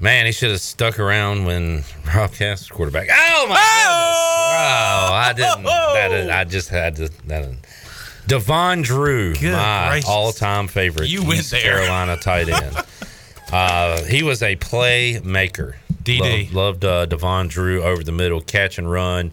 [0.00, 1.84] Man, he should have stuck around when
[2.14, 3.08] Rob Kass was quarterback.
[3.12, 4.50] Oh my goodness!
[4.50, 6.30] Wow, I didn't.
[6.30, 7.08] I just had to.
[7.26, 7.54] That.
[8.26, 10.08] Devon Drew, Good my gracious.
[10.08, 11.62] all-time favorite You went East there.
[11.62, 12.76] Carolina tight end.
[13.52, 15.74] uh, he was a playmaker.
[16.04, 16.52] DD.
[16.52, 19.32] Loved, loved uh, Devon Drew over the middle, catch and run.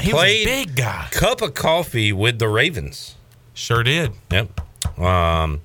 [0.00, 1.08] He was a big guy.
[1.10, 3.14] cup of coffee with the Ravens.
[3.54, 4.12] Sure did.
[4.30, 4.60] Yep.
[4.98, 5.60] Um,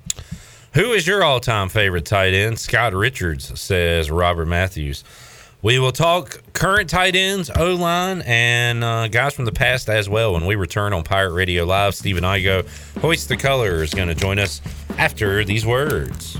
[0.78, 2.56] who is your all-time favorite tight end?
[2.56, 5.02] Scott Richards says Robert Matthews.
[5.60, 10.08] We will talk current tight ends, O line, and uh, guys from the past as
[10.08, 11.96] well when we return on Pirate Radio Live.
[11.96, 12.64] Stephen Igo,
[13.00, 14.60] Hoist the Color, is going to join us
[14.98, 16.38] after these words.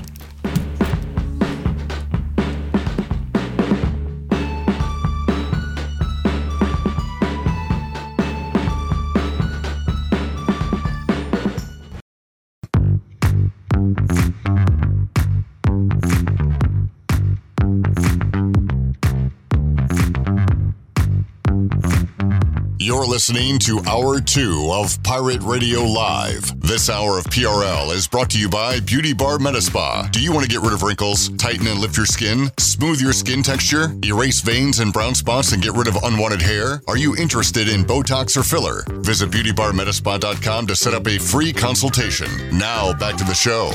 [22.89, 26.59] You're listening to Hour 2 of Pirate Radio Live.
[26.59, 30.11] This hour of PRL is brought to you by Beauty Bar Metaspa.
[30.11, 33.13] Do you want to get rid of wrinkles, tighten and lift your skin, smooth your
[33.13, 36.81] skin texture, erase veins and brown spots, and get rid of unwanted hair?
[36.87, 38.83] Are you interested in Botox or filler?
[39.03, 42.57] Visit beautybarmetaspa.com to set up a free consultation.
[42.57, 43.69] Now, back to the show.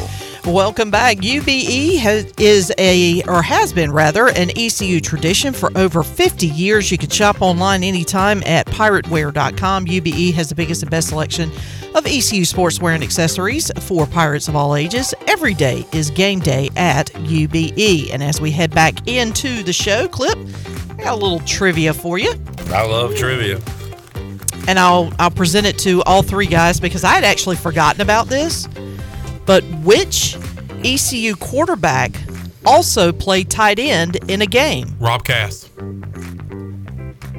[0.46, 1.16] Welcome back.
[1.18, 6.92] UBE has, is a, or has been rather, an ECU tradition for over 50 years.
[6.92, 9.86] You can shop online anytime at pirateware.com.
[9.86, 11.50] UBE has the biggest and best selection
[11.94, 15.14] of ECU sportswear and accessories for pirates of all ages.
[15.28, 18.10] Every day is game day at UBE.
[18.12, 20.36] And as we head back into the show clip,
[20.98, 22.34] I got a little trivia for you.
[22.66, 23.60] I love trivia.
[24.68, 28.26] and I'll I'll present it to all three guys because I had actually forgotten about
[28.26, 28.68] this.
[29.46, 30.36] But which
[30.84, 32.12] ECU quarterback
[32.64, 34.94] also played tight end in a game?
[34.98, 35.68] Rob Kass.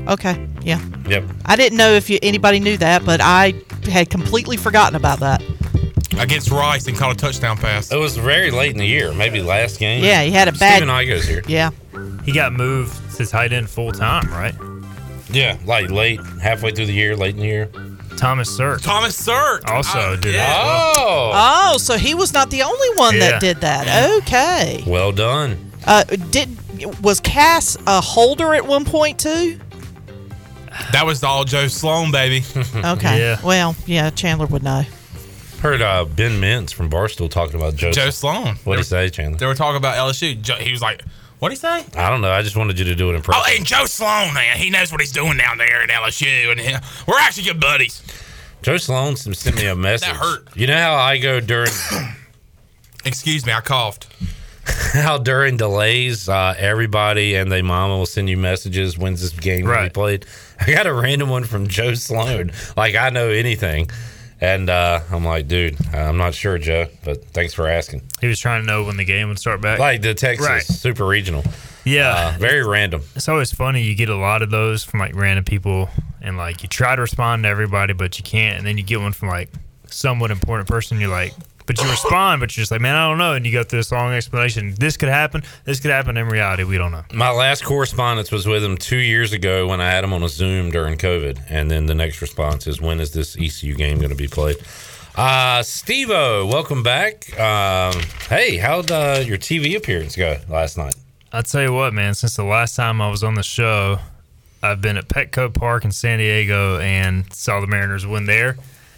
[0.08, 0.80] Okay, yeah.
[1.08, 1.24] Yep.
[1.46, 3.54] I didn't know if you, anybody knew that, but I
[3.90, 5.44] had completely forgotten about that.
[6.20, 7.92] Against Rice and caught a touchdown pass.
[7.92, 10.04] It was very late in the year, maybe last game.
[10.04, 11.42] Yeah, he had a bad- Stephen Igo's here.
[11.48, 11.72] Yeah.
[12.24, 14.54] He got moved to tight end full time, right?
[15.30, 17.70] Yeah, like late, halfway through the year, late in the year.
[18.18, 18.82] Thomas Sirk.
[18.82, 19.70] Thomas Sirk.
[19.70, 20.48] Also did yeah.
[20.48, 20.64] that.
[20.98, 21.32] Oh,
[21.74, 23.32] Oh, so he was not the only one Yeah.
[23.32, 24.14] that did that.
[24.22, 24.84] Okay.
[24.88, 25.72] well done.
[25.86, 26.50] Uh, did
[27.02, 29.60] was Kass a holder at one point too?
[30.92, 32.44] That was all Joe Sloan, baby.
[32.76, 33.20] Okay.
[33.20, 33.40] Yeah.
[33.44, 34.84] Well, yeah, Chandler would know.
[35.62, 37.92] Heard uh, Ben Mintz from Barstool talking about Joe.
[37.92, 38.56] Joe Sloan.
[38.66, 39.38] What'd he say, Chandler?
[39.38, 40.40] They were talking about LSU.
[40.42, 41.02] Jo- He was like,
[41.40, 42.32] "What'd he say?" I don't know.
[42.32, 43.44] I just wanted you to do an impression.
[43.46, 46.60] Oh, and Joe Sloan, man, he knows what he's doing down there at LSU, and
[46.60, 46.76] he-
[47.08, 48.02] we're actually good buddies.
[48.62, 50.08] Joe Sloan sent me a message.
[50.10, 50.48] that hurt.
[50.56, 51.72] You know how I go during
[53.06, 54.08] Excuse me, I coughed.
[54.94, 58.98] how during delays, uh, everybody and their mama will send you messages.
[58.98, 60.26] When's this game gonna be played?
[60.60, 62.52] I got a random one from Joe Sloan.
[62.76, 63.90] Like I know anything,
[64.42, 68.04] and uh, I'm like, dude, I'm not sure, Joe, but thanks for asking.
[68.22, 69.80] He was trying to know when the game would start back.
[69.80, 70.62] Like the Texas Right.
[70.64, 71.44] Super Regional,
[71.84, 72.34] yeah.
[72.36, 73.02] uh, very random.
[73.16, 73.82] it's always funny.
[73.82, 75.90] You get a lot of those from like random people,
[76.22, 78.58] and like you try to respond to everybody, but you can't.
[78.58, 79.50] And then you get one from like
[79.88, 81.00] somewhat important person.
[81.00, 81.34] You're like,
[81.66, 83.34] but you respond, but you're just like, man, I don't know.
[83.34, 84.76] And you go through this long explanation.
[84.78, 85.44] This could happen.
[85.64, 86.18] This could happen.
[86.18, 87.04] In reality, we don't know.
[87.14, 90.30] My last correspondence was with him two years ago when I had him on a
[90.30, 94.10] Zoom during COVID, and then the next response is, when is this ECU game going
[94.10, 94.58] to be played?
[95.16, 97.38] Uh, Steve-O, welcome back.
[97.40, 97.94] Um,
[98.28, 100.96] hey, how'd uh, your TV appearance go last night?
[101.32, 102.14] I'll tell you what, man.
[102.14, 104.00] Since the last time I was on the show,
[104.62, 108.58] I've been at Petco Park in San Diego and saw the Mariners win there.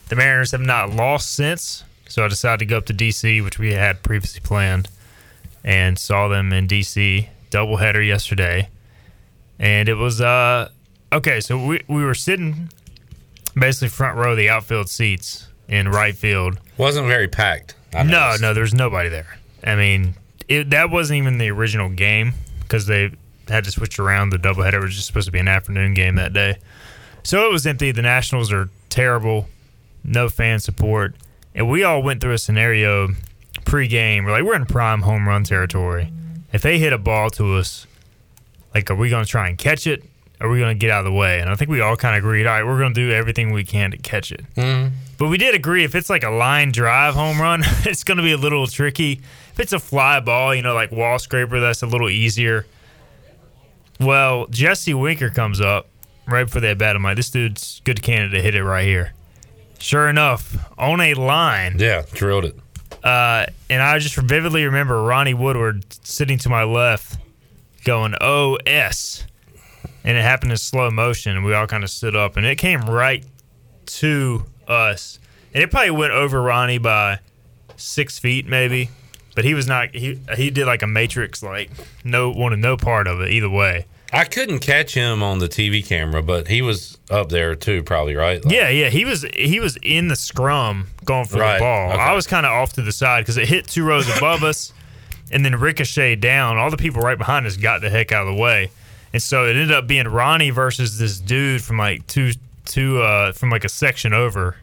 [0.09, 3.59] The Mariners have not lost since, so I decided to go up to DC, which
[3.59, 4.89] we had previously planned,
[5.63, 8.69] and saw them in DC doubleheader yesterday.
[9.59, 10.69] And it was uh
[11.11, 11.39] okay.
[11.41, 12.69] So we we were sitting
[13.55, 16.59] basically front row of the outfield seats in right field.
[16.77, 17.75] Wasn't very packed.
[17.93, 18.41] I No, noticed.
[18.41, 19.37] no, there's nobody there.
[19.63, 20.13] I mean,
[20.47, 23.11] it, that wasn't even the original game because they
[23.47, 24.29] had to switch around.
[24.29, 26.57] The doubleheader It was just supposed to be an afternoon game that day,
[27.23, 27.91] so it was empty.
[27.91, 29.47] The Nationals are terrible,
[30.03, 31.15] no fan support,
[31.57, 33.09] and we all went through a scenario
[33.65, 34.23] pre-game.
[34.23, 36.13] We're like, we're in prime home run territory.
[36.53, 37.87] If they hit a ball to us,
[38.73, 40.03] like, are we going to try and catch it?
[40.39, 41.39] Are we going to get out of the way?
[41.39, 43.51] And I think we all kind of agreed, all right, we're going to do everything
[43.51, 44.45] we can to catch it.
[44.55, 44.91] Mm.
[45.17, 48.23] But we did agree if it's like a line drive home run, it's going to
[48.23, 49.13] be a little tricky.
[49.53, 52.67] If it's a fly ball, you know, like wall scraper, that's a little easier.
[53.99, 55.87] Well, Jesse Winker comes up
[56.27, 56.95] right before that bat.
[56.95, 59.13] I'm like, this dude's good candidate to hit it right here.
[59.79, 61.75] Sure enough, on a line.
[61.77, 62.55] Yeah, drilled it.
[63.03, 67.17] Uh, and I just vividly remember Ronnie Woodward sitting to my left
[67.83, 69.25] going, OS.
[70.03, 72.57] And it happened in slow motion, and we all kind of stood up, and it
[72.57, 73.25] came right
[73.85, 75.19] to us.
[75.53, 77.19] And it probably went over Ronnie by
[77.75, 78.89] six feet, maybe.
[79.35, 81.69] But he was not, he, he did like a matrix, like,
[82.03, 83.85] no, wanted no part of it either way.
[84.13, 88.15] I couldn't catch him on the TV camera, but he was up there too, probably
[88.15, 88.43] right.
[88.43, 91.91] Like- Yeah, yeah, he was he was in the scrum going for Right, the ball.
[91.91, 91.99] okay.
[92.01, 94.71] I was kind of off to the side because it hit two rows above us,
[95.31, 96.57] and then ricocheted down.
[96.57, 98.71] All the people right behind us got the heck out of the way,
[99.13, 102.31] and so it ended up being Ronnie versus this dude from like two
[102.65, 104.55] two uh from like a section over,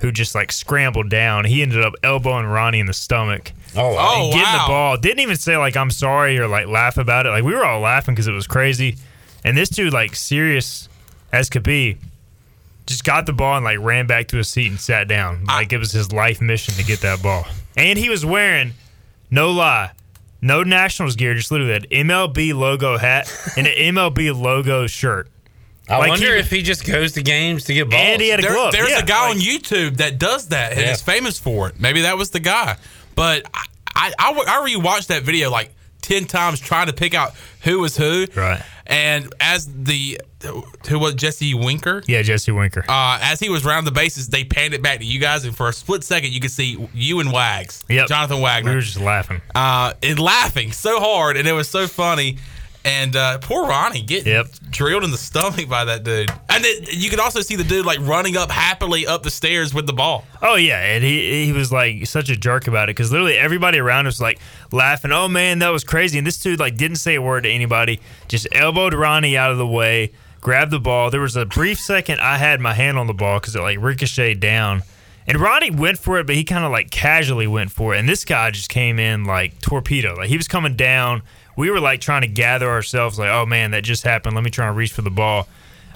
[0.00, 1.44] who just like scrambled down.
[1.44, 3.52] He ended up elbowing Ronnie in the stomach.
[3.76, 4.22] Oh, wow.
[4.24, 4.64] and getting wow.
[4.66, 4.96] the ball.
[4.98, 7.30] Didn't even say like I'm sorry or like laugh about it.
[7.30, 8.96] Like we were all laughing because it was crazy,
[9.44, 10.88] and this dude like serious
[11.32, 11.96] as could be
[12.86, 15.44] just got the ball and like ran back to his seat and sat down.
[15.46, 17.46] Like it was his life mission to get that ball.
[17.76, 18.72] And he was wearing,
[19.30, 19.92] no lie,
[20.42, 25.28] no Nationals gear, just literally an MLB logo hat and an MLB logo shirt.
[25.88, 28.02] I Like, wonder he- if he just goes to games to get balls.
[28.04, 28.72] And he had a There- glove.
[28.72, 30.92] there's yeah, a guy like- on YouTube that does that and Yeah.
[30.92, 31.80] is famous for it.
[31.80, 32.76] Maybe that was the guy.
[33.14, 35.70] But I, I, I, I rewatched that video like
[36.02, 38.26] 10 times trying to pick out who was who.
[38.36, 38.62] Right.
[38.86, 40.20] And as the,
[40.88, 42.02] who was Jesse Winker?
[42.06, 42.84] Yeah, Jesse Winker.
[42.86, 45.56] Uh, as he was round the bases, they panned it back to you guys, and
[45.56, 48.08] for a split second, you could see you and Wags, Yep.
[48.08, 49.40] Jonathan Wagner, We were just laughing.
[49.54, 52.36] uh, and laughing so hard, and it was so funny.
[52.86, 54.46] And uh, poor Ronnie getting Yep.
[54.70, 56.30] drilled in the stomach by that dude.
[56.50, 59.72] And then you could also see the dude like running up happily up the stairs
[59.72, 60.26] with the ball.
[60.42, 63.78] Oh yeah, and he he was like such a jerk about it because literally everybody
[63.78, 64.38] around us was like
[64.70, 65.12] laughing.
[65.12, 66.18] Oh man, that was crazy.
[66.18, 68.00] And this dude like didn't say a word to anybody.
[68.28, 70.12] Just elbowed Ronnie out of the way,
[70.42, 71.10] grabbed the ball.
[71.10, 73.78] There was a brief second I had my hand on the ball because it like
[73.80, 74.82] ricocheted down,
[75.26, 77.98] and Ronnie went for it, but he kind of like casually went for it.
[78.00, 80.14] And this guy just came in like torpedo.
[80.16, 81.22] Like he was coming down.
[81.56, 83.18] We were like trying to gather ourselves.
[83.18, 84.34] Like oh man, that just happened.
[84.34, 85.48] Let me try and reach for the ball.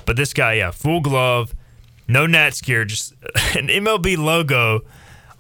[0.07, 1.55] But this guy, yeah, full glove,
[2.07, 3.13] no Nats gear, just
[3.55, 4.81] an MLB logo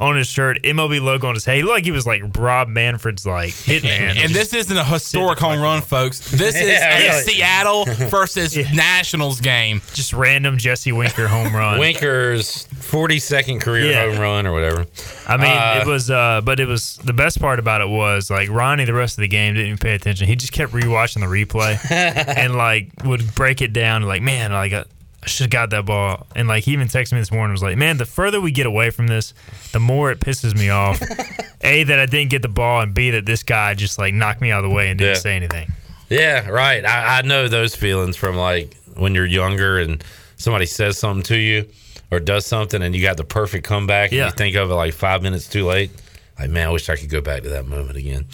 [0.01, 1.57] on his shirt, MLB logo on his head.
[1.57, 4.17] He looked like he was like Rob Manfred's like hitman.
[4.17, 6.31] And this isn't a historic home run, folks.
[6.31, 7.23] This is Yeah, a really.
[7.23, 9.83] Seattle versus Nationals game.
[9.95, 11.79] just random Jesse Winker home run.
[11.81, 14.09] Winker's 42nd career Yeah.
[14.11, 14.87] home run or whatever.
[15.27, 18.31] I mean, Uh, it was, uh, but it was the best part about it was
[18.31, 18.85] like Ronnie.
[18.85, 20.27] The rest of the game didn't even pay attention.
[20.29, 21.79] He just kept rewatching the replay
[22.39, 24.03] and like would break it down.
[24.03, 24.85] Like, man, like I, I
[25.27, 26.27] should have got that ball.
[26.37, 27.53] And like he even texted me this morning.
[27.53, 29.35] Was like, man, the further we get away from this,
[29.73, 31.01] the more it pisses me off.
[31.63, 34.41] a that I didn't get the ball, and b that this guy just like knocked
[34.41, 35.21] me out of the way and didn't Yeah.
[35.21, 35.73] say anything.
[36.09, 36.85] Yeah, right.
[36.85, 40.03] I, I know those feelings from like when you're younger and
[40.37, 41.69] somebody says something to you
[42.11, 44.23] or does something and you got the perfect comeback Yeah.
[44.25, 45.91] and you think of it like five minutes too late.
[46.39, 48.25] Like, man, I wish I could go back to that moment again.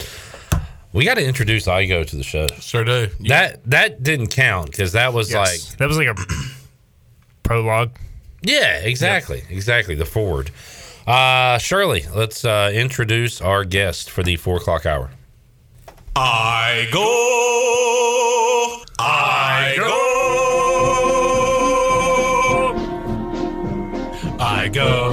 [0.93, 2.47] We got to introduce Igo to the show.
[2.61, 3.09] Sure do.
[3.29, 5.75] That that didn't count because that was Yes.
[5.77, 6.15] that was like a
[7.45, 7.93] prologue.
[8.43, 10.51] yeah, exactly, exactly the forward.
[11.07, 15.11] Uh, Shirley, let's uh, introduce our guest for the four o'clock hour.
[16.17, 17.11] I go.
[18.99, 20.01] I go.
[24.41, 25.13] I go.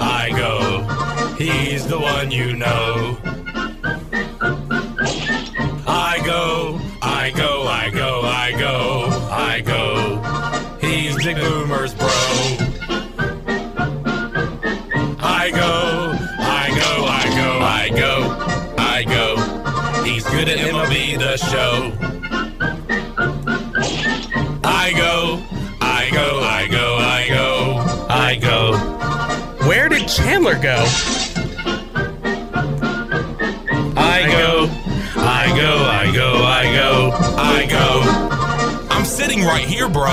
[0.00, 1.34] I go.
[1.36, 3.05] He's the one you know.
[21.36, 21.92] Show.
[24.64, 25.42] I go,
[25.82, 28.78] I go, I go, I go, I go.
[29.68, 30.82] Where did Chandler go?
[33.98, 34.70] I go,
[35.20, 38.02] I go, I go, I go, I go.
[38.94, 40.04] I'm sitting right here, bro.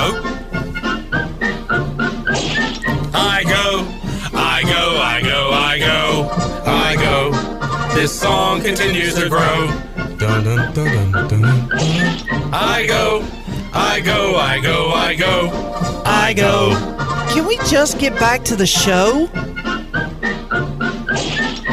[3.14, 3.88] I go,
[4.34, 6.30] I go, I go, I go,
[6.70, 7.96] I go.
[7.96, 9.93] This song continues to grow.
[10.18, 11.70] Dun, dun, dun, dun, dun.
[12.54, 13.26] I go,
[13.74, 15.50] I go, I go, I go,
[16.06, 16.72] I go.
[17.34, 19.30] Can we just get back to the show?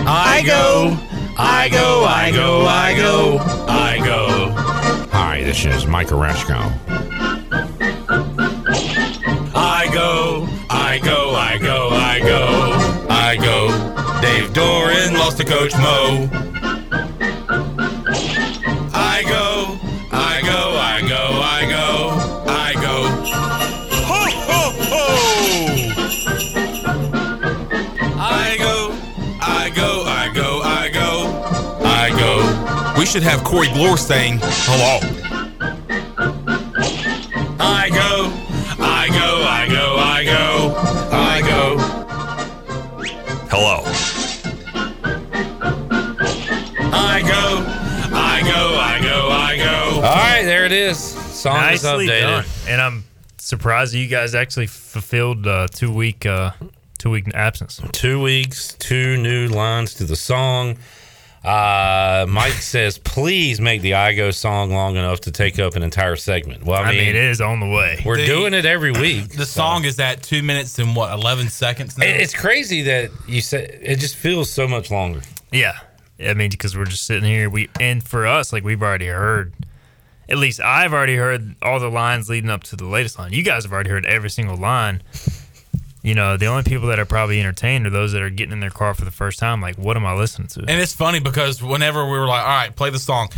[0.06, 0.96] I go,
[1.38, 3.38] I go, I go, I go,
[3.68, 4.50] I go.
[5.12, 6.72] Hi, this is Mike Oresko.
[9.54, 14.20] I go, I go, I go, I go, I go.
[14.20, 16.59] Dave Doeren lost to Coach Mo.
[33.10, 35.00] Should have Corey Glore saying hello.
[37.58, 38.30] I go,
[38.78, 40.76] I go, I go, I go,
[41.10, 41.78] I go.
[43.50, 43.82] Hello.
[46.92, 47.64] I go,
[48.16, 49.96] I go, I go, I go.
[49.96, 50.96] All right, there it is.
[50.96, 52.20] Song Nicely is updated.
[52.20, 52.44] done.
[52.68, 53.04] And I'm
[53.38, 56.52] surprised you guys actually fulfilled uh, two week uh,
[56.98, 57.80] two week absence.
[57.90, 60.78] Two weeks, two new lines to the song.
[61.42, 65.82] Uh, Mike says, please make the I Go song long enough to take up an
[65.82, 66.64] entire segment.
[66.64, 68.02] Well, I I mean, mean, it is on the way.
[68.04, 69.30] we're The- doing it every week.
[69.30, 72.04] The song is at two minutes and what, 11 seconds now?
[72.04, 75.22] It- It's crazy that you say it just feels so much longer.
[75.50, 75.78] Yeah,
[76.22, 77.48] I mean, because we're just sitting here.
[77.48, 79.54] We and for us, like we've already heard.
[80.28, 83.32] At least I've already heard all the lines leading up to the latest line.
[83.32, 85.02] You guys have already heard every single line.
[86.02, 88.60] You know, the only people that are probably entertained are those that are getting in
[88.60, 89.60] their car for the first time.
[89.60, 90.60] Like, what am I listening to?
[90.60, 93.28] And it's funny because whenever we were like, all right, play the song,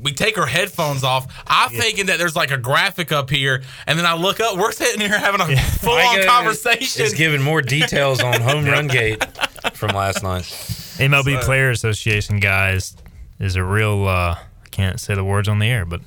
[0.00, 1.32] we take our headphones off.
[1.46, 4.72] I'm thinking that there's like a graphic up here, and then I look up, we're
[4.72, 7.02] sitting here having a full on conversation.
[7.02, 9.24] Is giving more details on home run gate
[9.74, 10.42] from last night.
[10.98, 12.94] MLB So- Player Association guys
[13.38, 14.06] is a real.
[14.06, 16.00] uh I can't say the words on the air, but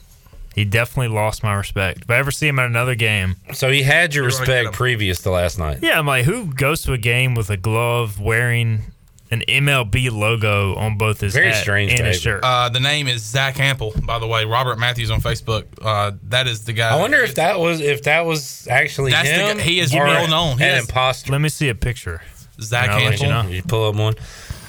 [0.55, 2.01] he definitely lost my respect.
[2.03, 5.29] If I ever see him at another game, So he had your respect previous to
[5.31, 5.79] last night.
[5.81, 8.83] yeah, I'm like, who goes to a game with a glove wearing
[9.31, 12.37] an MLB logo on both his Very hat strange and his behavior.
[12.37, 12.43] shirt?
[12.43, 14.45] Uh, the name is Zach Ample, by the way.
[14.45, 15.65] Robert Matthews on Facebook.
[15.81, 16.95] Uh, that is the guy.
[16.95, 19.57] I wonder if that was if that was actually That's the him.
[19.57, 20.57] guy- he is or well known.
[20.59, 21.31] He An is- imposter.
[21.31, 22.21] Let me see a picture.
[22.61, 23.25] Zach I'll let Ample.
[23.25, 23.47] you know.
[23.49, 24.13] You pull up one.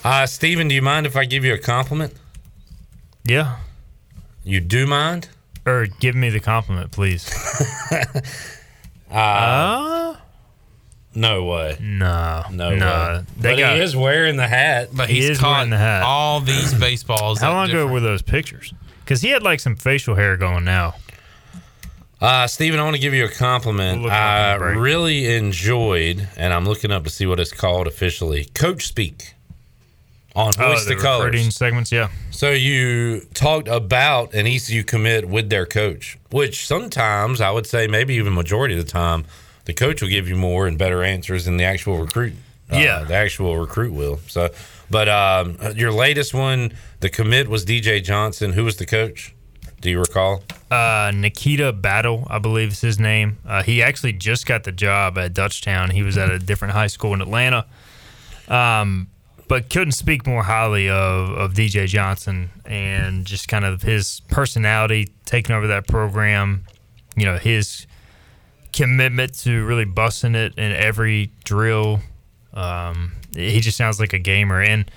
[0.03, 2.15] Uh, Steven, do you mind if I give you a compliment?
[3.25, 3.57] Yeah.
[4.43, 5.29] You do mind?
[5.67, 7.29] Or give me the compliment, please.
[9.11, 10.17] Uh,
[11.15, 11.77] no way.
[11.81, 12.45] No.
[12.51, 12.87] No, no.
[12.87, 13.25] way.
[13.41, 14.89] But got- he is wearing the hat.
[14.93, 16.03] But He is wearing the hat.
[16.03, 17.41] all these baseballs.
[17.41, 18.75] How at long ago were those pictures?
[19.05, 20.95] Because he had like some facial hair going now.
[22.21, 24.03] Uh, Steven, I want to give you a compliment.
[24.03, 24.79] We'll I up the break.
[24.79, 28.47] really enjoyed, and I'm looking up to see what it's called officially.
[28.55, 29.35] Coach Speak
[30.37, 31.25] on Oh, Voice the to Colors.
[31.25, 32.09] recruiting segments, yeah.
[32.31, 37.87] So you talked about an ECU commit with their coach, which sometimes I would say
[37.89, 39.25] maybe even majority of the time,
[39.65, 42.35] the coach will give you more and better answers than the actual recruit.
[42.71, 43.03] uh, Yeah.
[43.05, 44.21] the actual recruit will.
[44.29, 44.51] So,
[44.91, 48.53] but um, your latest one, the commit was DJ Johnson.
[48.53, 49.35] Who was the coach?
[49.81, 50.43] Do you recall?
[50.71, 53.39] Uh, Nikita Battle, I believe is his name.
[53.47, 55.93] Uh, he actually just got the job at Dutchtown.
[55.93, 57.67] He was at a different high school in Atlanta.
[58.49, 59.09] Um,
[59.49, 65.09] but couldn't speak more highly of, of DJ Johnson and just kind of his personality
[65.25, 66.65] taking over that program.
[67.17, 67.87] You know, his
[68.73, 72.01] commitment to really busting it in every drill.
[72.53, 74.61] Um, he just sounds like a gamer.
[74.61, 74.91] And,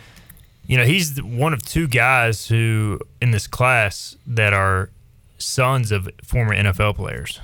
[0.66, 4.90] you know, he's one of two guys who in this class that are
[5.38, 7.40] sons of former NFL players.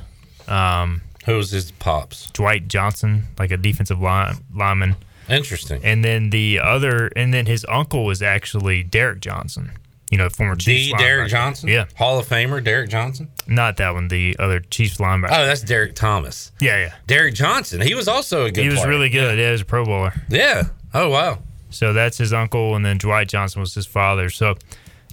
[0.48, 2.30] Um, Who's his pops?
[2.32, 4.96] Dwight Johnson, like a defensive line, lineman.
[5.30, 5.82] Interesting.
[5.84, 9.72] And then the other, and then his uncle was actually Derrick Johnson.
[10.12, 11.30] You know, former Chiefs The Derrick.
[11.32, 11.68] Johnson?
[11.68, 13.30] Yeah, Hall of Famer Derrick Johnson?
[13.48, 14.08] not that one.
[14.08, 15.30] The other Chiefs linebacker.
[15.32, 16.52] Oh, that's Derrick Thomas.
[16.62, 16.94] yeah, yeah.
[17.08, 17.82] Derrick Johnson.
[17.82, 18.90] He was also a good he was player.
[18.90, 19.38] really good.
[19.40, 20.14] Yeah, he was a Pro Bowler.
[20.30, 20.66] Yeah.
[20.94, 21.40] Oh, wow.
[21.72, 24.30] So that's his uncle, and then Dwight Johnson was his father.
[24.30, 24.56] So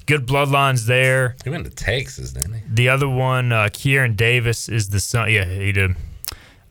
[0.07, 1.37] good bloodlines there.
[1.43, 2.61] He went to Texas, didn't he?
[2.69, 5.31] The other one, uh, Kieran Davis, is the son.
[5.33, 5.97] Yeah, he did.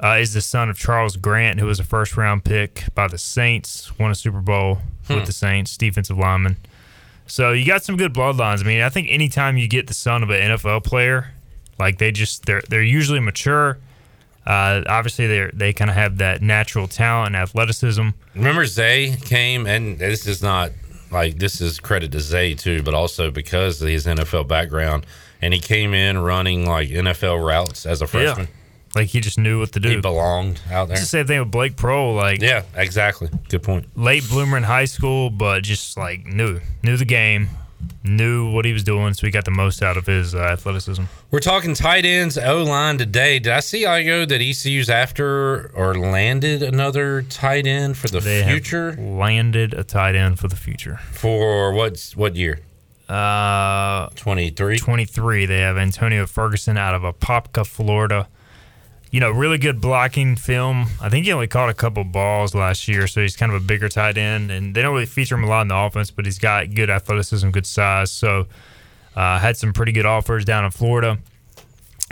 [0.04, 3.18] Uh, is the son of Charles Grant, who was a first round pick by the
[3.20, 5.16] Saints, won a Super Bowl Hmm.
[5.16, 6.58] with the Saints, defensive lineman.
[7.28, 8.62] So you got some good bloodlines.
[8.62, 11.32] I mean, I think anytime you get the son of an NFL player,
[11.80, 13.78] like they just they're they're usually mature.
[14.46, 18.10] Uh, obviously, they they kind of have that natural talent and athleticism.
[18.36, 20.72] Remember Zay came, and this is not
[21.12, 25.06] like this is credit to Zay too, but also because of his NFL background,
[25.42, 28.48] and he came in running like NFL routes as a freshman.
[28.96, 29.90] Like he just knew what to do.
[29.90, 30.96] He belonged out there.
[30.96, 32.16] It's the same thing with Blake Proehl.
[32.16, 33.30] Like Yeah, exactly.
[33.50, 33.86] Good point.
[33.98, 37.50] late bloomer in high school, but just like knew knew the game.
[38.04, 41.04] knew what he was doing, so he got the most out of his uh, athleticism.
[41.32, 43.40] We're talking tight ends, O line today.
[43.40, 48.44] Did I see Igoe that ECU's after or landed another tight end for the They
[48.44, 48.94] future?
[49.00, 50.98] landed a tight end for the future.
[51.12, 52.60] For what's what year?
[53.10, 54.78] Uh, 23.
[54.78, 55.46] 23.
[55.46, 58.28] They have Antonio Ferguson out of Apopka, Florida.
[59.12, 60.88] You know, really good blocking film.
[61.02, 63.66] I think he only caught a couple balls last year, so he's kind of a
[63.66, 64.50] bigger tight end.
[64.50, 66.90] And they don't really feature him a lot in the offense, but he's got good
[66.90, 68.10] athleticism, good size.
[68.10, 68.48] So,
[69.16, 71.20] uh, had some pretty good offers down in Florida.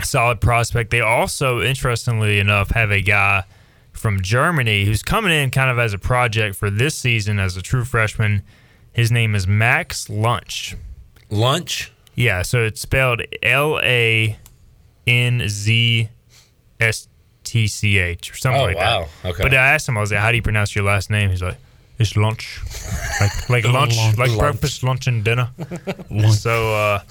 [0.02, 0.90] Solid prospect.
[0.90, 3.44] They also, interestingly enough, have a guy
[3.92, 7.62] from Germany who's coming in kind of as a project for this season as a
[7.62, 8.42] true freshman.
[8.92, 10.76] His name is Max Lunch.
[11.30, 11.92] Lunch?
[12.14, 14.38] Yeah, so it's spelled L A
[15.06, 16.10] N Z
[16.80, 17.08] S
[17.44, 19.06] T C H or something Oh, like wow.
[19.22, 19.28] that.
[19.30, 19.42] Okay.
[19.42, 21.30] But I asked him, I was like, how do you pronounce your last name?
[21.30, 21.56] He's like,
[21.98, 22.60] it's lunch.
[23.20, 24.18] like like lunch, Lunch.
[24.18, 24.38] like Lunch.
[24.40, 25.50] breakfast, lunch, and dinner.
[26.32, 27.02] so, uh,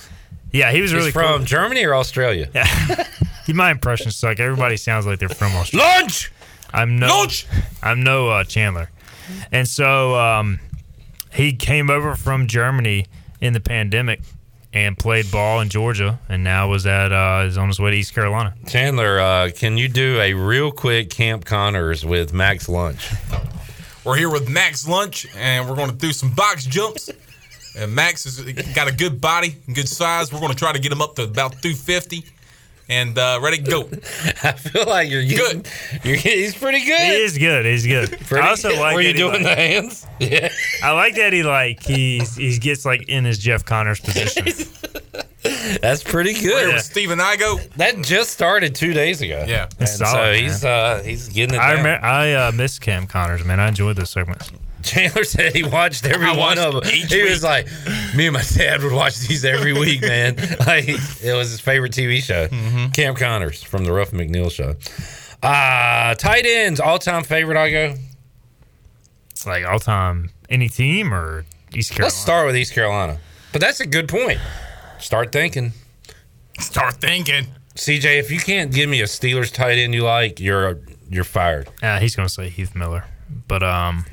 [0.52, 1.46] yeah, he was He's really from cool.
[1.46, 2.50] Germany or Australia?
[3.48, 3.56] Yeah.
[3.56, 4.40] My impressions suck.
[4.40, 5.88] Everybody sounds like they're from Australia.
[6.02, 6.32] Lunch.
[6.72, 7.08] I'm no.
[7.08, 7.48] Lunch!
[7.82, 8.92] I'm no uh, Chandler,
[9.52, 10.60] and so um,
[11.34, 13.08] he came over from Germany
[13.42, 14.22] in the pandemic
[14.74, 17.98] and played ball in Georgia, and now was at uh, is on his way to
[17.98, 18.54] East Carolina.
[18.68, 23.12] Chandler, uh, can you do a real quick Camp Connors with Max Lunch?
[24.04, 27.10] We're here with Max Lunch, and we're going to do some box jumps.
[27.78, 28.42] And Max has
[28.74, 30.34] got a good body and good size.
[30.34, 32.26] We're going to try to get him up to about 250
[32.90, 33.82] and uh, ready to go.
[34.44, 35.68] I feel like you're good.
[36.04, 37.00] You're, he's pretty good.
[37.00, 37.66] He is good.
[37.66, 38.10] He's good.
[38.22, 38.80] Pretty I also good.
[38.80, 40.06] like Were you doing like- the hands?
[40.20, 40.50] Yeah.
[40.84, 44.46] I like that he like he's he gets like in his Jeff Connors position.
[45.82, 46.74] That's pretty We're here good.
[46.76, 47.70] with Steven Igoe.
[47.76, 49.46] That just started two days ago.
[49.48, 49.64] Yeah.
[49.64, 51.00] And It's so solid, he's man.
[51.00, 51.78] uh, he's getting it I down.
[51.78, 53.62] remember, I uh, miss Cam Connors, man.
[53.62, 54.52] I enjoyed those segments.
[54.84, 56.84] Chandler said he watched every one of them.
[56.84, 57.30] He week.
[57.30, 57.68] was like,
[58.16, 60.36] me and my dad would watch these every week, man.
[60.68, 62.48] like it was his favorite TV show.
[62.48, 62.92] Mm-hmm.
[62.92, 64.76] Cam Connors from the Ruff McNeill show.
[65.42, 67.58] Uh tight ends, all time favorite.
[67.58, 67.96] I go.
[69.32, 72.06] It's like all time, any team or East Carolina.
[72.06, 73.20] Let's start with East Carolina.
[73.52, 74.40] But that's a good point.
[75.00, 75.72] Start thinking.
[76.60, 77.48] Start thinking.
[77.76, 81.70] CJ, if you can't give me a Steelers tight end you like, you're you're fired.
[81.82, 83.06] Uh, he's gonna say Heath Miller,
[83.48, 84.06] but um,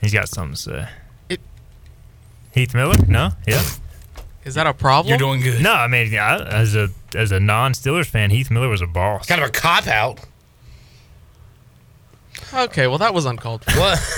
[0.00, 0.88] he's got something to say.
[1.28, 1.40] It-
[2.52, 2.96] Heath Miller?
[3.08, 3.62] No, yeah.
[4.44, 5.08] Is that a problem?
[5.10, 5.62] You're doing good.
[5.62, 8.86] No, I mean, yeah, as a as a non Steelers fan, Heath Miller was a
[8.86, 9.26] boss.
[9.26, 10.20] Kind of a cop out.
[12.52, 13.78] Okay, well that was uncalled for.
[13.78, 13.98] What?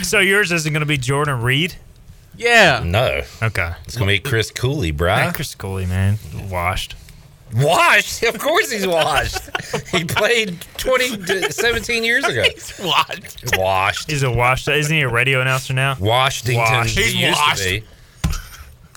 [0.04, 1.74] So yours isn't gonna be Jordan Reed?
[2.36, 2.82] Yeah.
[2.84, 3.22] no.
[3.42, 3.72] Okay.
[3.84, 5.12] It's gonna be Chris Cooley, bro.
[5.14, 5.34] bruh.
[5.34, 6.18] Chris Cooley, man,
[6.50, 6.94] washed.
[7.54, 8.22] Washed?
[8.22, 9.38] Of course he's washed.
[9.88, 12.44] he played 20, to 17 years ago.
[12.80, 13.42] What?
[13.56, 14.10] Washed.
[14.10, 14.68] He's a washed.
[14.68, 15.96] Isn't he a radio announcer now?
[15.98, 16.98] Washington Washed.
[16.98, 17.62] he used washed.
[17.62, 17.86] to be.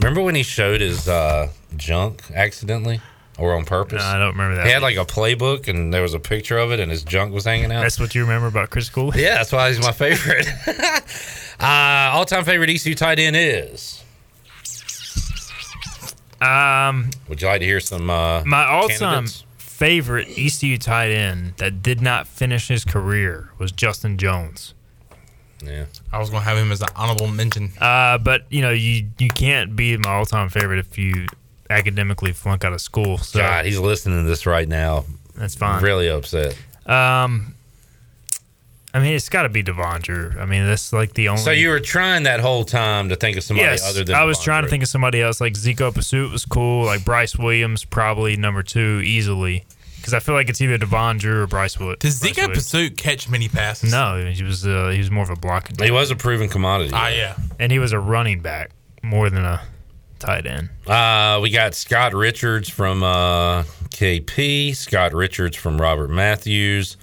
[0.01, 3.01] Remember when he showed his uh, junk accidentally
[3.38, 4.01] or on purpose?
[4.01, 4.66] No, I don't remember that.
[4.66, 7.34] he had like a playbook and there was a picture of it and his junk
[7.34, 7.82] was hanging out.
[7.82, 9.22] That's what you remember about Chris Cooley?
[9.22, 10.47] yeah, that's why he's my favorite.
[11.60, 14.03] uh, all time favorite ECU tight end is.
[16.44, 18.10] Um, Would you like to hear some?
[18.10, 19.46] Uh, My all-time candidates?
[19.58, 24.74] favorite ECU tight end that did not finish his career was Justin Jones.
[25.66, 25.86] Yeah.
[26.12, 27.72] I was going to have him as an honorable mention.
[27.80, 31.26] Uh, but you know, you you can't be my all-time favorite if you
[31.70, 33.18] academically flunk out of school.
[33.18, 35.06] So God, he's listening to this right now.
[35.36, 35.82] that's fine.
[35.82, 36.58] Really upset.
[36.86, 37.53] Um,
[38.96, 40.38] I mean, it's got to be Devondre.
[40.38, 41.41] I mean, that's like the only.
[41.41, 44.24] So you were trying that whole time to think of somebody yes, other than I
[44.24, 44.44] was Devondre.
[44.44, 45.41] trying to think of somebody else.
[45.41, 46.86] Like Zico Pursuit was cool.
[46.86, 49.66] Like Bryce Williams, probably number two easily.
[49.98, 52.00] Because I feel like it's either Devondre or Bryce Wood.
[52.00, 52.58] Does Bryce Zico Williams.
[52.58, 53.91] Pursuit catch many passes?
[53.91, 55.76] No, he was uh, he was more of a blocking.
[55.82, 56.91] He was a proven commodity.
[56.94, 57.36] Ah, yeah.
[57.60, 58.72] and he was a running back
[59.02, 59.61] more than a
[60.20, 60.70] tight end.
[60.86, 66.98] Uh, we got Scott Richards from uh, KP, Scott Richards from Robert Matthews.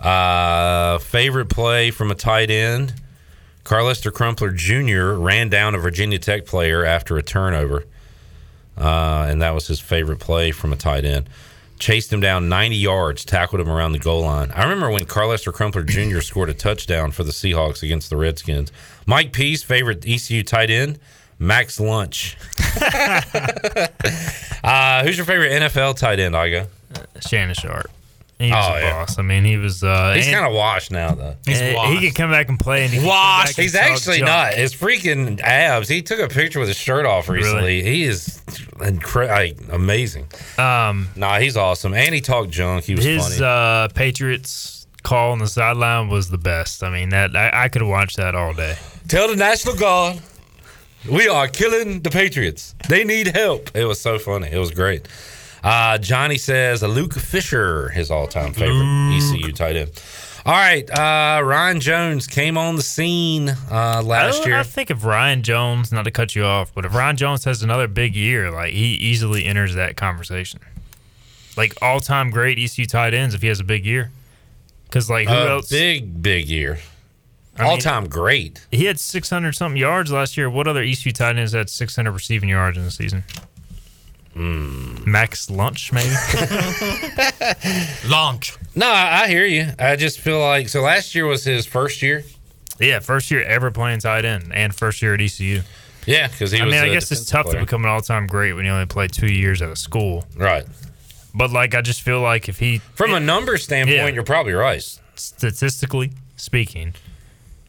[0.00, 2.94] Uh, favorite play from a tight end.
[3.64, 5.12] Carlester Crumpler Jr.
[5.12, 7.84] ran down a Virginia Tech player after a turnover.
[8.78, 11.28] Uh, and that was his favorite play from a tight end.
[11.78, 14.50] Chased him down 90 yards, tackled him around the goal line.
[14.52, 16.20] I remember when Carlester Crumpler Jr.
[16.20, 18.72] scored a touchdown for the Seahawks against the Redskins.
[19.06, 20.98] Mike Pease, favorite ECU tight end,
[21.38, 22.36] Max Lunch.
[24.64, 26.68] uh, who's your favorite NFL tight end, Igoe?
[27.20, 27.90] Shannon Sharpe.
[28.38, 28.92] He was Oh, a yeah.
[28.92, 29.18] boss.
[29.18, 29.82] I mean, he was.
[29.82, 31.34] Uh, He's kind of washed now, though.
[31.48, 32.84] and He could come back and play.
[32.84, 33.58] And he Washed.
[33.58, 34.28] and He's actually junk.
[34.28, 34.54] not.
[34.54, 35.88] His freaking abs.
[35.88, 37.82] He took a picture with his shirt off recently.
[37.82, 38.40] He is
[38.76, 40.28] incre- like, amazing.
[40.56, 41.94] Um, Nah, he's awesome.
[41.94, 42.84] And he talked junk.
[42.84, 43.44] He was his funny.
[43.44, 46.84] uh, Patriots call on the sideline was the best.
[46.84, 48.76] I mean, that I, I could watch that all day.
[49.08, 50.20] Tell the National Guard
[51.10, 52.74] we are killing the Patriots.
[52.88, 53.70] They need help.
[53.74, 54.48] It was so funny.
[54.52, 55.08] It was great.
[55.62, 60.02] Uh, Johnny says Luke Fisher, his all-time favorite ECU tight end.
[60.46, 64.58] All right, uh, Ryan Jones came on the scene uh, last I, year.
[64.58, 67.62] I think if Ryan Jones, not to cut you off, but if Ryan Jones has
[67.62, 70.60] another big year, like he easily enters that conversation.
[71.56, 74.10] Like all-time great ECU tight ends if he has a big year.
[74.84, 75.68] Because like who else?
[75.68, 76.78] Big big year.
[77.58, 78.66] I mean, All-time great.
[78.70, 80.48] He had 600 something yards last year.
[80.48, 83.24] What other ECU tight ends had 600 receiving yards in the season?
[84.38, 85.10] Hmm.
[85.10, 86.14] Max Lunch, maybe.
[88.08, 88.56] Launch.
[88.76, 89.66] No, I, I hear you.
[89.80, 90.82] I just feel like so.
[90.82, 92.22] Last year was his first year.
[92.78, 95.62] yeah, first year ever playing tight end, and first year at ECU.
[96.06, 96.72] Yeah, because he I was.
[96.72, 97.58] mean, I a guess it's tough player.
[97.58, 100.24] to become an all-time great when you only play two years at a school.
[100.36, 100.64] Right.
[101.34, 104.08] But like, I just feel like if he, From a number standpoint, Yeah.
[104.08, 104.82] you're probably right.
[105.16, 106.94] statistically speaking,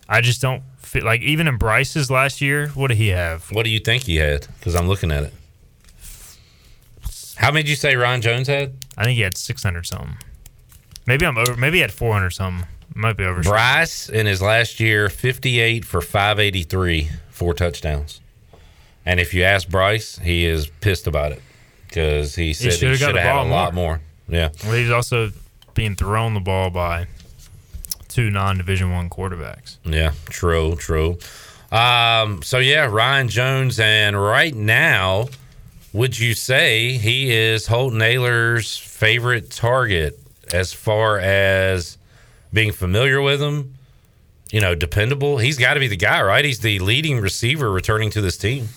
[0.07, 3.51] I just don't feel like even in Bryce's last year, what did he have?
[3.51, 4.47] What do you think he had?
[4.59, 5.33] Because I'm looking at it.
[7.39, 8.73] How many did you say Ryan Jones had?
[8.97, 10.17] I think he had 600 something.
[11.07, 11.55] Maybe I'm over.
[11.55, 12.67] Maybe he had 400 something.
[12.93, 13.41] Might be over.
[13.41, 18.19] Bryce in his last year, 58 for 583, four touchdowns.
[19.05, 21.41] And if you ask Bryce, he is pissed about it
[21.87, 24.01] because he said he should've got have had a lot more.
[24.27, 24.49] Yeah.
[24.65, 25.31] Well, he's also
[25.73, 27.07] being thrown the ball by
[28.09, 29.77] two non-division one quarterbacks.
[29.85, 31.17] Yeah, true, true.
[31.71, 35.29] Um, so yeah, Ryan Jones, and right now,
[35.93, 40.19] would you say he is Holton Ahlers' favorite target
[40.53, 41.97] as far as
[42.53, 43.75] being familiar with him?
[44.51, 45.37] You know, dependable.
[45.37, 46.43] He's got to be the guy, right?
[46.43, 48.69] He's the leading receiver returning to this team.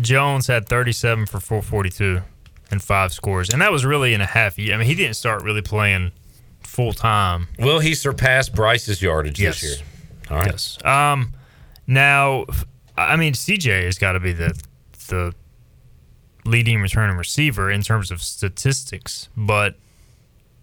[0.00, 2.22] Jones had 37 for 442
[2.70, 4.74] and five scores, and that was really in a half year.
[4.74, 6.12] I mean, he didn't start really playing
[6.62, 7.48] full time.
[7.58, 9.60] Will he surpass Bryce's yardage Yes.
[9.60, 9.86] this year?
[10.30, 10.52] All right.
[10.52, 10.78] Yes.
[10.84, 11.34] Um,
[11.88, 12.46] now,
[12.96, 14.56] I mean, CJ has got to be the
[15.08, 15.34] the
[16.44, 19.76] leading returning receiver in terms of statistics, but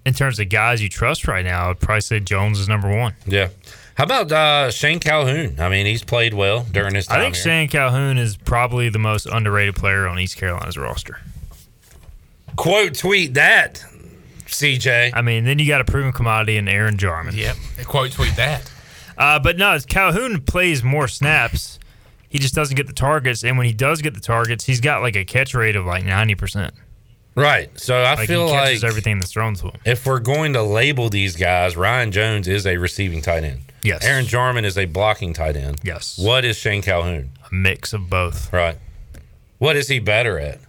[0.06, 3.14] in terms of guys you trust right now, I'd probably say Jones is number one.
[3.26, 3.50] Yeah.
[3.96, 5.60] How about uh, Shane Calhoun?
[5.60, 7.44] I mean, he's played well during his time I think here.
[7.44, 11.20] Shane Calhoun is probably the most underrated player on East Carolina's roster.
[12.56, 13.84] Quote tweet that,
[14.46, 15.12] CJ.
[15.14, 17.36] I mean, then you got a proven commodity in Aaron Jarman.
[17.36, 17.56] Yep.
[17.86, 18.72] Quote tweet that.
[19.18, 21.80] Uh, but no, Calhoun plays more snaps.
[22.30, 25.02] He just doesn't get the targets, and when he does get the targets, he's got
[25.02, 26.74] like a catch rate of like ninety percent.
[27.36, 27.70] Right.
[27.80, 29.80] So I Like, feel he catches like everything that's thrown to him.
[29.86, 33.60] if we're going to label these guys, Ryan Jones is a receiving tight end.
[33.84, 34.04] Yes.
[34.04, 35.80] Aaron Jarman is a blocking tight end.
[35.84, 36.18] Yes.
[36.18, 37.30] What is Shane Calhoun?
[37.50, 38.52] A mix of both.
[38.52, 38.78] Right.
[39.60, 40.60] What is he better at?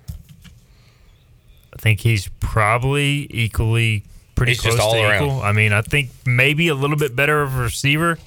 [1.73, 4.05] I think he's probably equally
[4.35, 5.25] pretty He's close just all to around.
[5.25, 5.43] equal.
[5.43, 8.19] I mean, I think maybe a little bit better of a receiver,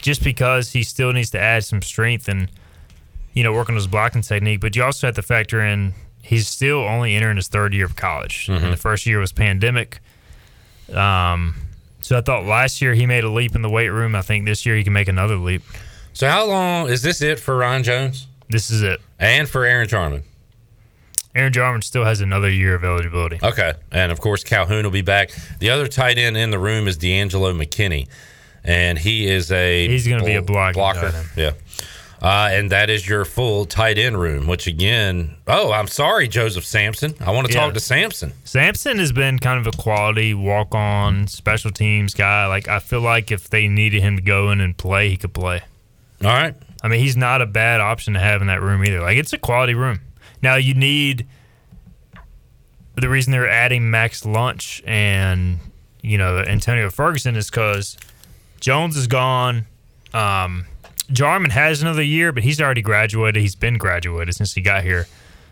[0.00, 2.50] just because he still needs to add some strength and
[3.36, 4.60] you know work on his blocking technique.
[4.60, 7.94] But you also have to factor in he's still only entering his third year of
[7.94, 8.64] college, Mm-hmm.
[8.64, 10.00] and the first year was pandemic.
[10.92, 11.54] Um,
[12.00, 14.14] so I thought last year he made a leap in the weight room.
[14.14, 15.62] I think this year he can make another leap.
[16.12, 19.00] So how long is this it for Ryan Jones This is it.
[19.18, 20.22] and for Aaron Jarman?
[21.34, 23.38] Aaron Jarman still has another year of eligibility.
[23.42, 23.74] Okay.
[23.92, 25.30] And of course, Calhoun will be back.
[25.58, 28.08] The other tight end in the room is D'Angelo McKinney,
[28.64, 31.24] and he is a He's gonna be a bl- blocking blocker.
[31.36, 31.52] Yeah.
[32.22, 36.64] Uh, and that is your full tight end room, which again, oh, I'm sorry, Joseph
[36.64, 37.14] Sampson.
[37.20, 37.60] I want to Yeah.
[37.60, 38.32] talk to Sampson.
[38.44, 42.46] Sampson has been kind of a quality walk on special teams guy.
[42.46, 45.34] Like I feel like if they needed him to go in and play, he could
[45.34, 45.60] play.
[46.24, 46.54] All right.
[46.82, 49.00] I mean, he's not a bad option to have in that room either.
[49.00, 50.00] Like it's a quality room.
[50.42, 51.26] Now you need
[52.94, 55.58] the reason they're adding Max Lunch and
[56.00, 57.98] you know Antonio Ferguson is because
[58.60, 59.66] Jones is gone.
[60.14, 60.64] Um,
[61.12, 63.40] Jarman has another year, but he's already graduated.
[63.40, 65.06] He's been graduated since he got here.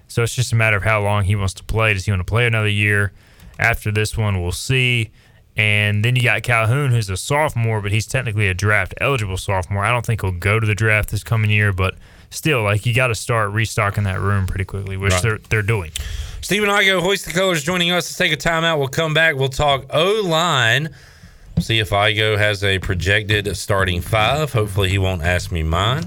[0.09, 1.95] So it's just a matter of how long he wants to play.
[1.95, 3.13] Does he want to play another year?
[3.59, 5.11] After this one, we'll see.
[5.57, 9.85] And then you got Calhoun, who's a sophomore, but he's technically a draft eligible sophomore.
[9.85, 11.95] I don't think he'll go to the draft this coming year, but
[12.31, 15.23] still, like you got to start restocking that room pretty quickly, which Right.
[15.23, 15.93] they're they're doing.
[16.41, 18.07] Stephen Igoe, Hoist the Colors, joining us.
[18.07, 18.79] Let's take a timeout.
[18.79, 19.37] We'll come back.
[19.37, 20.91] We'll talk O line.
[21.61, 24.53] See if Igoe has a projected starting five.
[24.53, 26.05] Hopefully, he won't ask me mine.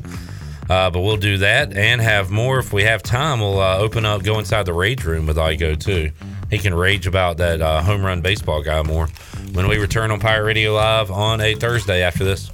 [0.70, 3.40] Uh, but we'll do that and have more if we have time.
[3.40, 6.12] We'll uh, open up, go inside the rage room with Igoe too.
[6.50, 9.08] He can rage about that uh, home run baseball guy more
[9.54, 12.50] when we return on Pirate Radio Live on a Thursday after this.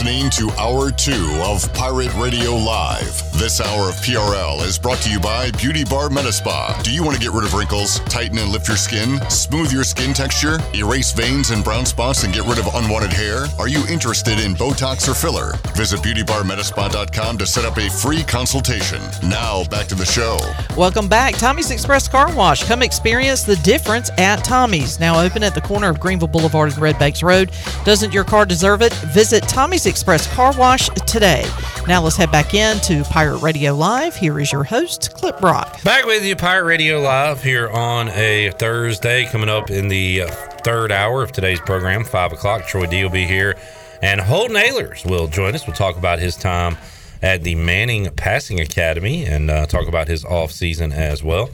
[0.00, 1.12] Listening to Hour 2
[1.44, 3.22] of Pirate Radio Live.
[3.32, 6.82] This hour of PRL is brought to you by Beauty Bar Metaspa.
[6.82, 9.84] Do you want to get rid of wrinkles, tighten and lift your skin, smooth your
[9.84, 13.44] skin texture, erase veins and brown spots, and get rid of unwanted hair?
[13.58, 15.52] Are you interested in Botox or filler?
[15.74, 19.02] Visit beautybarmetaspa.com to set up a free consultation.
[19.22, 20.38] Now, back to the show.
[20.78, 21.34] Welcome back.
[21.34, 22.64] Tommy's Express Car Wash.
[22.64, 24.98] Come experience the difference at Tommy's.
[24.98, 27.50] Now open at the corner of Greenville Boulevard and Red Banks Road.
[27.84, 28.94] Doesn't your car deserve it?
[28.94, 31.44] Visit Tommy's Express Car Wash today.
[31.88, 34.14] Now let's head back into Pirate Radio Live.
[34.14, 35.82] Here is your host, Clip Brock.
[35.82, 39.26] Back with you, Pirate Radio Live here on a Thursday.
[39.26, 40.30] Coming up in the uh,
[40.62, 42.66] third hour of today's program, 5 o'clock.
[42.66, 43.56] Troy D will be here.
[44.00, 45.66] And Holton Ahlers will join us.
[45.66, 46.76] We'll talk about his time
[47.20, 51.50] at the Manning Passing Academy and uh, talk about his off season as well.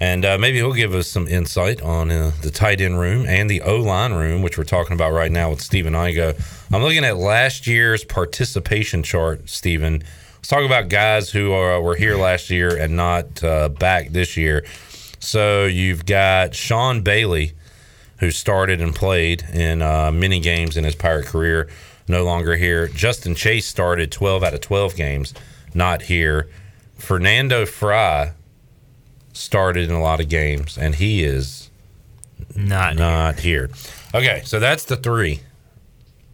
[0.00, 3.48] And uh, maybe he'll give us some insight on uh, the tight end room and
[3.48, 6.40] the O line room, which we're talking about right now with Stephen Igoe.
[6.72, 10.02] I'm looking at last year's participation chart, Stephen.
[10.36, 14.36] Let's talk about guys who are, were here last year and not uh, back this
[14.36, 14.64] year.
[15.20, 17.52] So you've got Sean Bailey,
[18.18, 21.68] who started and played in uh, many games in his Pirate career,
[22.08, 22.88] no longer here.
[22.88, 25.32] Justin Chase started 12 out of 12 games,
[25.72, 26.48] not here.
[26.98, 28.32] Fernando Fry
[29.34, 31.70] started in a lot of games, and he is
[32.56, 33.68] not not here.
[34.14, 35.40] Okay, so that's the three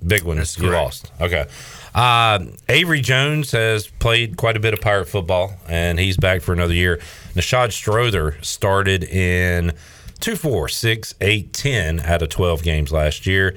[0.06, 1.10] big ones you lost.
[1.20, 1.46] Okay.
[1.94, 6.52] Uh, Avery Jones has played quite a bit of Pirate football, and he's back for
[6.52, 6.98] another year.
[7.34, 9.72] Nishad Strother started in
[10.20, 13.56] 2, 4, 6, 8, 10 out of 12 games last year.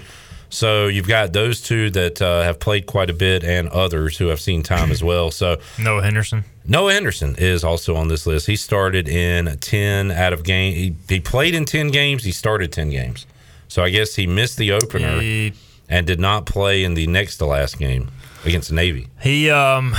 [0.54, 4.28] So you've got those two that uh, have played quite a bit, and others who
[4.28, 5.32] have seen time as well.
[5.32, 6.44] So Noah Henderson.
[6.68, 8.46] Noah Henderson is also on this list.
[8.46, 10.76] He started in 10 out of game.
[10.76, 12.24] He, he played in 10 games.
[12.24, 13.26] He started 10 games.
[13.68, 15.54] So I guess he missed the opener He-
[15.90, 18.12] and did not play in the next to last game
[18.46, 19.08] against the Navy.
[19.22, 19.96] He um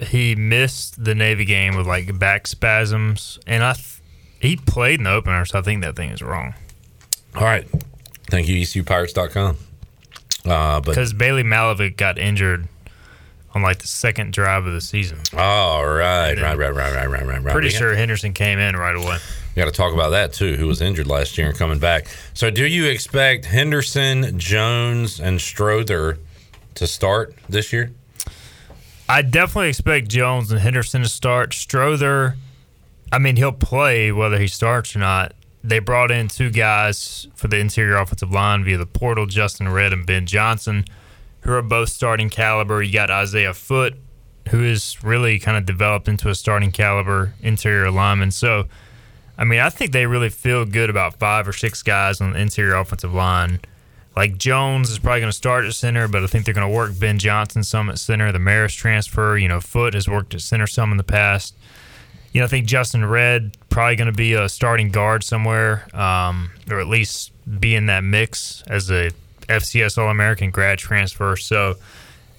[0.00, 4.00] he missed the Navy game with like back spasms, and I th-
[4.40, 6.54] he played in the opener, so I think that thing is wrong.
[7.34, 7.66] All right.
[8.30, 9.56] Thank you, ECUPirates.com.
[10.44, 12.68] Uh, but Because Bailey Malovic got injured
[13.54, 15.18] on like the second drive of the season.
[15.36, 17.52] all right, right, right, right, right, right, right, right.
[17.52, 19.18] Pretty We got- sure Henderson came in right away.
[19.54, 20.56] We got to talk about that too.
[20.56, 22.06] Who was injured last year and coming back?
[22.34, 26.18] So, do you expect Henderson, Jones, and Strother
[26.74, 27.90] to start this year?
[29.08, 31.54] I definitely expect Jones and Henderson to start.
[31.54, 32.36] Strother,
[33.10, 35.32] I mean, he'll play whether he starts or not.
[35.66, 39.92] They brought in two guys for the interior offensive line via the portal, Justin Red
[39.92, 40.84] and Ben Johnson,
[41.40, 42.80] who are both starting caliber.
[42.84, 43.96] You got Isaiah Foot,
[44.50, 48.30] who is really kind of developed into a starting caliber interior lineman.
[48.30, 48.66] So,
[49.36, 52.38] I mean, I think they really feel good about five or six guys on the
[52.38, 53.58] interior offensive line.
[54.14, 56.72] Like Jones is probably going to start at center, but I think they're going to
[56.72, 58.30] work Ben Johnson some at center.
[58.30, 61.56] The Maris transfer, you know, Foot has worked at center some in the past.
[62.32, 66.50] You know, I think Justin Red probably going to be a starting guard somewhere, um,
[66.70, 69.10] or at least be in that mix as a
[69.48, 71.36] FCS All American grad transfer.
[71.36, 71.76] So,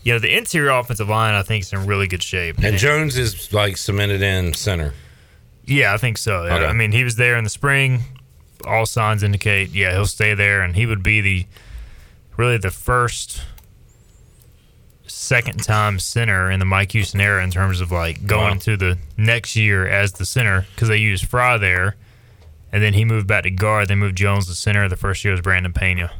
[0.04, 2.58] you know, the interior offensive line I think is in really good shape.
[2.62, 4.94] And Jones is like cemented in center.
[5.66, 6.44] Yeah, I think so.
[6.44, 6.66] Okay.
[6.66, 8.02] I mean, he was there in the spring.
[8.66, 11.46] All signs indicate, yeah, he'll stay there, and he would be the
[12.38, 13.44] really the first
[15.18, 18.52] second time center in the Mike Houston era in terms of like going Wow.
[18.52, 21.96] into the next year as the center because they used Fry there,
[22.72, 23.88] and then he moved back to guard.
[23.88, 24.88] They moved Jones to center.
[24.88, 26.12] The first year was Brandon Pena.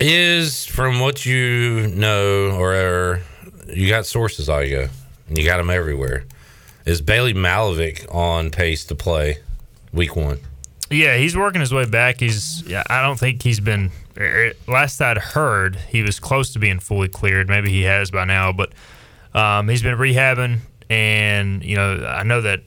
[0.00, 3.20] Is from what you know, or
[3.68, 4.88] you got sources, all you go,
[5.28, 6.24] and you got them everywhere.
[6.84, 9.38] Is Bailey Malovic on pace to play
[9.92, 10.38] week one?
[10.92, 12.20] Yeah, he's working his way back.
[12.20, 12.62] He's.
[12.66, 13.90] Yeah, I don't think he's been.
[14.16, 17.48] er, Last I'd heard, he was close to being fully cleared.
[17.48, 18.72] Maybe he has by now, but
[19.34, 20.58] um, he's been rehabbing,
[20.90, 22.62] and you know, I know that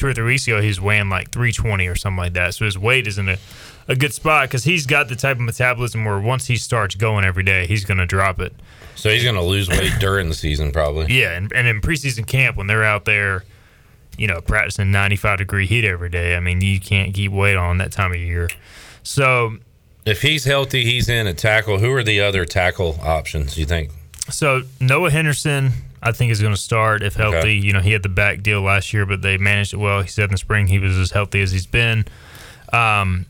[0.00, 2.54] two or three weeks ago he was weighing like 320 or something like that.
[2.54, 3.36] So his weight is in a,
[3.86, 7.22] a good spot because he's got the type of metabolism where once he starts going
[7.22, 8.54] every day, he's going to drop it.
[8.94, 11.14] So he's going to lose weight during the season, probably.
[11.14, 13.44] Yeah, and, and in preseason camp when they're out there,
[14.20, 17.78] you know, practicing 95 degree heat every day, I mean, you can't keep weight on
[17.78, 18.50] that time of year.
[19.02, 19.56] So
[20.04, 21.78] If he's healthy, he's in a tackle.
[21.78, 23.56] Who are the other tackle options?
[23.56, 23.90] You think?
[24.28, 25.72] So Noah Henderson,
[26.02, 27.38] I think is going to start if healthy.
[27.38, 27.52] Okay.
[27.54, 30.02] You know, he had the back deal last year, but they managed it well.
[30.02, 32.04] He said in the spring he was as healthy as he's been.
[32.74, 33.24] Um,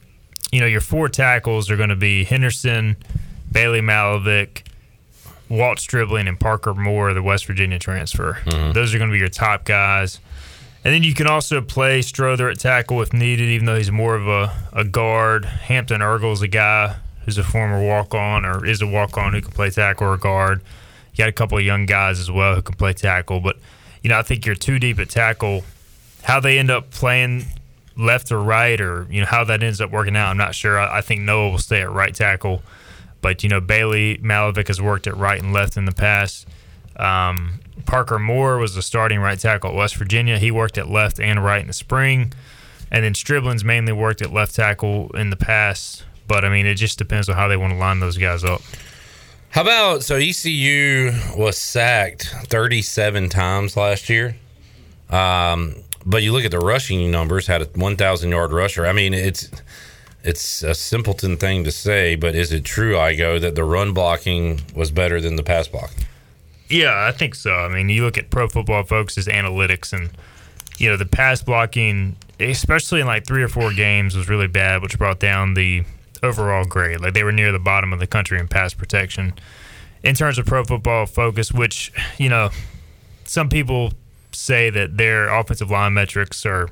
[0.50, 2.96] you know, your four tackles are going to be Henderson,
[3.52, 4.62] Bailey Malovic,
[5.48, 8.38] Walt Stribling, and Parker Moore, the West Virginia transfer.
[8.72, 10.18] Those are going to be your top guys.
[10.82, 14.14] And then you can also play Strother at tackle if needed, even though he's more
[14.14, 15.44] of a, a guard.
[15.44, 19.42] Hampton Ergel's a guy who's a former walk on or is a walk on who
[19.42, 20.62] can play tackle or guard.
[21.12, 23.56] You got a couple of young guys as well who can play tackle, but
[24.02, 25.64] you know I think you're too deep at tackle.
[26.22, 27.44] How they end up playing
[27.96, 30.78] left or right, or you know how that ends up working out, I'm not sure.
[30.78, 32.62] I, I think Noah will stay at right tackle,
[33.20, 36.48] but you know Bailey Malovic has worked at right and left in the past.
[36.96, 40.38] Um, Parker Moore was the starting right tackle at West Virginia.
[40.38, 42.32] He worked at left and right in the spring.
[42.90, 46.04] And then Stribling's mainly worked at left tackle in the past.
[46.26, 48.62] But I mean, it just depends on how they want to line those guys up.
[49.50, 54.36] How about so ECU was sacked 37 times last year?
[55.08, 55.74] Um,
[56.06, 58.86] but you look at the rushing numbers, had a 1,000 yard rusher.
[58.86, 59.50] I mean, it's
[60.22, 64.60] it's a simpleton thing to say, but is it true, Igoe, that the run blocking
[64.74, 66.04] was better than the pass blocking?
[66.70, 67.52] Yeah, I think so.
[67.54, 70.10] I mean, you look at Pro Football Focus's analytics, and
[70.78, 74.82] you know the pass blocking, especially in like three or four games, was really bad,
[74.82, 75.82] which brought down the
[76.22, 77.00] overall grade.
[77.00, 79.34] Like they were near the bottom of the country in pass protection.
[80.02, 82.50] In terms of Pro Football Focus, which you know,
[83.24, 83.92] some people
[84.32, 86.68] say that their offensive line metrics are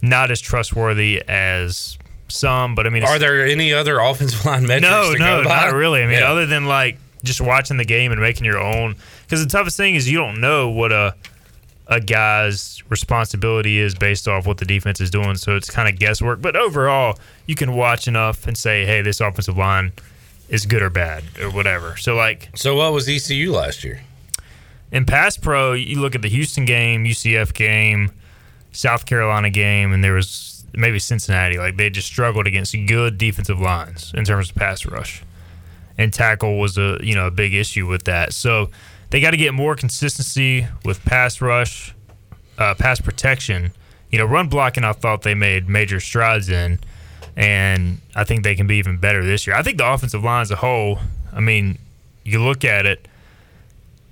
[0.00, 1.98] not as trustworthy as
[2.28, 4.82] some, but I mean, are there any other offensive line metrics?
[4.90, 6.02] No, to no, not really.
[6.02, 6.30] I mean, Yeah.
[6.30, 8.96] other than like just watching the game and making your own.
[9.24, 11.14] Because the toughest thing is you don't know what a
[11.86, 15.36] a guy's responsibility is based off what the defense is doing.
[15.36, 16.40] So it's kind of guesswork.
[16.40, 19.92] But overall, you can watch enough and say, hey, this offensive line
[20.48, 21.96] is good or bad or whatever.
[21.96, 24.02] So like, so what was ECU last year?
[24.92, 28.12] In pass pro, you look at the Houston game, UCF game,
[28.72, 31.58] South Carolina game, and there was maybe Cincinnati.
[31.58, 35.22] Like they just struggled against good defensive lines in terms of pass rush,
[35.98, 38.32] and tackle was a you know a big issue with that.
[38.32, 38.70] So
[39.14, 41.94] they got to get more consistency with pass rush,
[42.58, 43.70] uh, pass protection.
[44.10, 44.82] You know, run blocking.
[44.82, 46.80] I thought they made major strides in,
[47.36, 49.54] and I think they can be even better this year.
[49.54, 50.98] I think the offensive line as a whole.
[51.32, 51.78] I mean,
[52.24, 53.06] you look at it.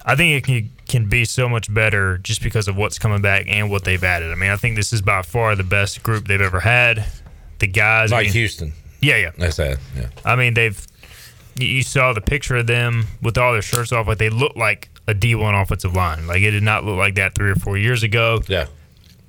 [0.06, 3.46] I think it can, can be so much better just because of what's coming back
[3.48, 4.30] and what they've added.
[4.30, 7.04] I mean, I think this is by far the best group they've ever had.
[7.58, 8.72] The guys, I Like mean- Houston.
[9.00, 9.30] yeah, yeah.
[9.36, 9.78] That's that.
[9.96, 10.06] Yeah.
[10.24, 10.80] I mean, they've
[11.56, 14.56] you- you saw the picture of them with all their shirts off, but they look
[14.56, 16.26] like a D1 offensive line.
[16.26, 18.40] Like it did not look like that three or four years ago.
[18.48, 18.66] Yeah.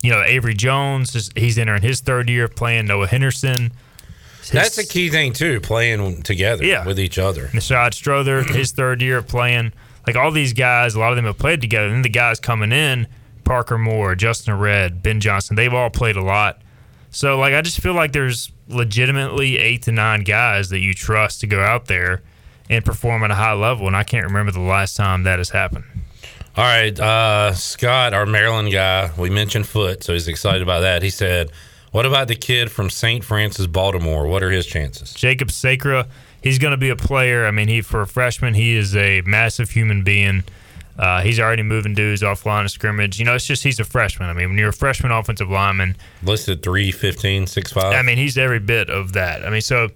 [0.01, 3.71] You know, Avery Jones he's entering his third year of playing Noah Henderson.
[4.51, 6.85] That's a key thing too, playing together Yeah.
[6.85, 7.47] with each other.
[7.47, 9.71] Nishad Strother, his third year of playing.
[10.05, 11.87] Like all these guys, a lot of them have played together.
[11.87, 13.07] And the guys coming in,
[13.45, 16.61] Parker Moore, Justin Red, Ben Johnson, they've all played a lot.
[17.09, 21.39] So like I just feel like there's legitimately eight to nine guys that you trust
[21.41, 22.21] to go out there
[22.69, 23.87] and perform at a high level.
[23.87, 25.85] And I can't remember the last time that has happened.
[26.55, 31.01] All right, uh, Scott, our Maryland guy, we mentioned Foot, so he's excited about that.
[31.01, 31.49] He said,
[31.91, 33.23] "What about the kid from St.
[33.23, 34.27] Francis, Baltimore?
[34.27, 36.07] What are his chances?" Jacob Sacra,
[36.43, 37.47] he's going to be a player.
[37.47, 40.43] I mean, he for a freshman, he is a massive human being.
[40.95, 43.17] Uh, he's already moving dudes off line of scrimmage.
[43.17, 44.29] You know, it's just he's a freshman.
[44.29, 47.95] I mean, when you're a freshman offensive lineman, listed 315, 6'5".
[47.95, 49.43] I mean, he's every bit of that.
[49.43, 49.89] I mean, so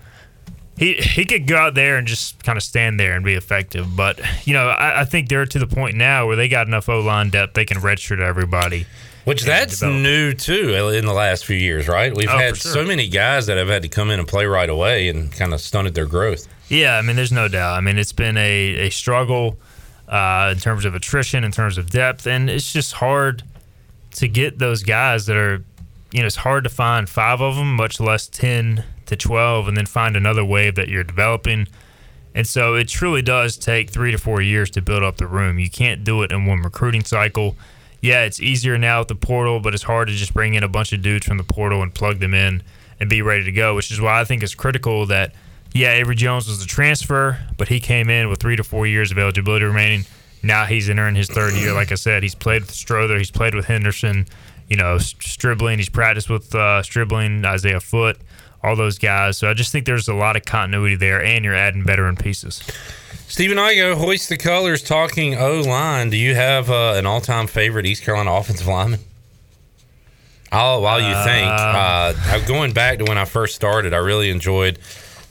[0.78, 3.96] he he could go out there and just kind of stand there and be effective.
[3.96, 6.88] But you know, I, I think they're to the point now where they got enough
[6.90, 8.86] O line depth they can redshirt everybody.
[9.26, 10.02] Which that's develop.
[10.04, 12.16] new too in the last few years, right?
[12.16, 12.72] We've Oh, had sure.
[12.72, 15.54] so many guys that have had to come in and play right away and kind
[15.54, 16.48] of stunted their growth.
[16.70, 17.74] Yeah, I mean, there's no doubt.
[17.74, 19.58] I mean, it's been a, a struggle
[20.08, 23.44] uh, in terms of attrition, in terms of depth, and it's just hard
[24.12, 25.62] to get those guys that are,
[26.14, 29.78] you know, it's hard to find five of them, much less 10 to 12, and
[29.78, 31.68] then find another wave that you're developing.
[32.36, 35.58] And so it truly does take three to four years to build up the room.
[35.58, 37.56] You can't do it in one recruiting cycle.
[38.00, 40.68] Yeah, it's easier now with the portal, but it's hard to just bring in a
[40.68, 42.62] bunch of dudes from the portal and plug them in
[43.00, 45.34] and be ready to go, which is why I think it's critical that,
[45.74, 49.12] yeah, Avery Jones was a transfer, but he came in with three to four years
[49.12, 50.06] of eligibility remaining.
[50.44, 51.74] Now he's entering his third year.
[51.74, 54.28] Like I said, he's played with Strother, he's played with Henderson,
[54.70, 58.18] you know, Stribling, he's practiced with uh, Stribling, Isaiah Foot,
[58.64, 59.38] all those guys.
[59.38, 62.64] So I just think there's a lot of continuity there, and you're adding veteran pieces.
[63.28, 66.10] Stephen Igoe, hoist the colors, talking O line.
[66.10, 69.02] Do you have uh, an all time favorite East Carolina offensive lineman?
[70.52, 74.80] Oh, while you think, uh, going back to when I first started, I really enjoyed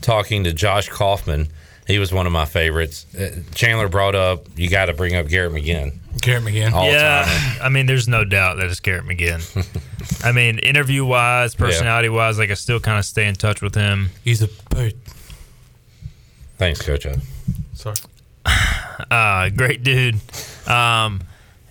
[0.02, 1.48] talking to Josh Kaufman.
[1.86, 3.06] He was one of my favorites.
[3.14, 5.98] Uh, Chandler brought up, you got to bring up Garrett McGinn.
[6.20, 6.72] Garrett McGinn.
[6.72, 7.62] All yeah, time.
[7.62, 10.24] I mean, there's no doubt that it's Garrett McGinn.
[10.24, 13.74] I mean, interview wise, personality wise, like I still kind of stay in touch with
[13.74, 14.10] him.
[14.24, 14.94] He's a bird.
[16.58, 17.06] Thanks, Coach.
[17.06, 17.14] O.
[17.74, 17.96] Sorry.
[19.10, 20.16] Uh, great dude.
[20.66, 21.20] Um,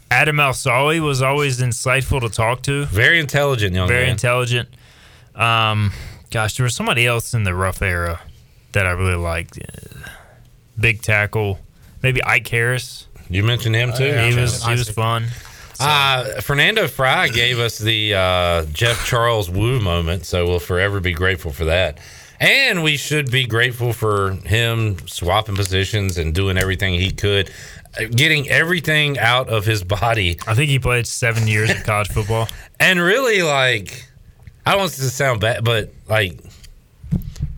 [0.10, 2.86] Adam Alsali was always insightful to talk to.
[2.86, 3.94] Very intelligent young man.
[3.94, 4.12] Very man.
[4.12, 4.70] intelligent.
[5.34, 5.92] Um,
[6.32, 8.22] gosh, there was somebody else in the Ruff era
[8.76, 9.57] that I really liked.
[10.80, 11.60] Big tackle,
[12.03, 13.07] maybe Ike Harris.
[13.30, 14.14] You mentioned him too.
[14.14, 15.26] he was he was fun.
[15.80, 21.14] Uh, Fernando Fry gave us the uh, Jeff Charles woo moment, so we'll forever be
[21.14, 21.99] grateful for that.
[22.39, 27.49] And we should be grateful for him swapping positions and doing everything he could,
[27.99, 30.38] uh, getting everything out of his body.
[30.45, 32.47] I think he played seven years of college football.
[32.77, 34.06] And really, like,
[34.65, 36.41] I don't want this to sound bad, but like,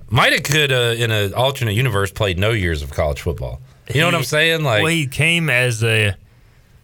[0.10, 3.60] might have could uh, in an alternate universe played no years of college football.
[3.94, 4.64] You know what I'm saying?
[4.64, 6.16] Like, well, he came as a.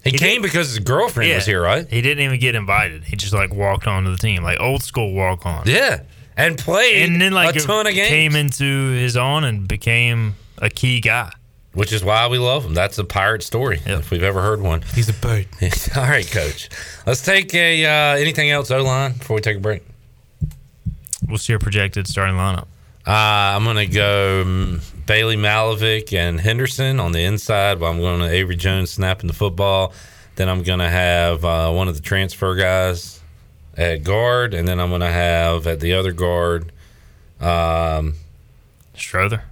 [0.03, 1.87] He, came because his girlfriend was here, right?
[1.89, 3.05] He didn't even get invited.
[3.05, 5.63] He just like walked onto the team, like old school walk on.
[5.65, 6.01] Yeah,
[6.35, 8.09] and played and then like a ton of games.
[8.09, 11.31] Came into his own and became a key guy.
[11.73, 12.73] which is why we love him.
[12.73, 14.81] That's a pirate story if we've ever heard one.
[14.93, 15.47] He's a bird.
[15.95, 16.69] All right, coach.
[17.05, 19.83] Let's take a uh, anything else O line before we take a break.
[21.27, 22.67] What's your projected starting lineup?
[23.05, 27.79] Uh, I'm going to go um, Bailey Malovic and Henderson on the inside.
[27.79, 29.93] While I'm going to Avery Jones snapping the football.
[30.35, 33.21] Then I'm going to have uh, one of the transfer guys
[33.77, 36.71] at guard, and then I'm going to have at the other guard.
[37.39, 38.15] Um,
[38.95, 39.43] Strother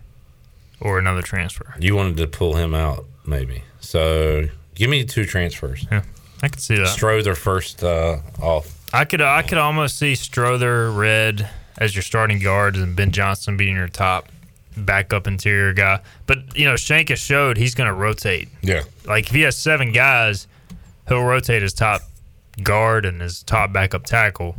[0.79, 1.75] or another transfer.
[1.79, 3.63] You wanted to pull him out, maybe.
[3.79, 5.85] So give me two transfers.
[5.91, 6.03] Yeah,
[6.41, 6.87] I could see that.
[6.87, 8.77] Strother first uh, off.
[8.93, 11.49] I could I could almost see Strother Red
[11.81, 14.29] as your starting guards and Ben Johnson being your top
[14.77, 15.99] backup interior guy.
[16.27, 18.47] But you know, Shank has showed he's going to rotate.
[18.61, 18.83] Yeah.
[19.05, 20.47] Like if he has seven guys,
[21.07, 22.01] he'll rotate his top
[22.63, 24.55] guard and his top backup tackle.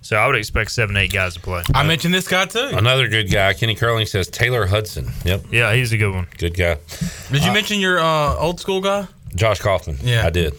[0.00, 1.62] So I would expect seven, eight guys to play.
[1.74, 2.70] I mentioned this guy too.
[2.72, 3.52] Another good guy.
[3.52, 5.08] Kenny Curling says Taylor Hudson.
[5.24, 5.44] Yep.
[5.52, 6.26] Yeah, he's a good one.
[6.38, 6.78] Good guy.
[7.30, 9.06] Did you Uh, mention your uh, old school guy?
[9.36, 9.98] Josh Kaufman.
[10.02, 10.26] Yeah.
[10.26, 10.54] I did.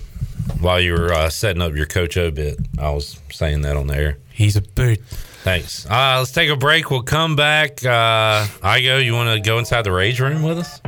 [0.62, 3.88] While you were uh, setting up your Coach O bit, I was saying that on
[3.88, 4.18] the air.
[4.32, 5.00] He's a bird.
[5.44, 5.86] Thanks.
[5.86, 6.90] Uh, let's take a break.
[6.90, 7.84] We'll come back.
[7.86, 10.82] Uh, Igoe, you want to go inside the rage room with us?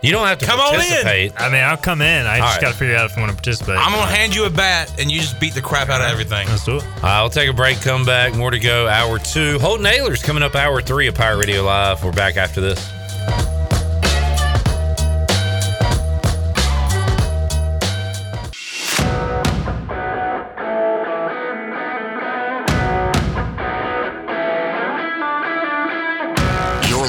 [0.00, 0.80] You don't have to Come on in.
[0.80, 1.32] participate.
[1.36, 2.24] I mean, I'll come in.
[2.26, 2.62] I All just right.
[2.62, 3.76] got to figure out if I want to participate.
[3.76, 6.46] I'm gonna hand you a bat and you just beat the crap out of everything.
[6.46, 6.84] Let's do it.
[7.02, 8.32] Uh, we'll take a break, come back.
[8.36, 8.86] More to go.
[8.86, 9.58] Hour two.
[9.58, 12.04] Holton Ahlers's coming up hour three of Pirate Radio Live.
[12.04, 12.78] We're back after this.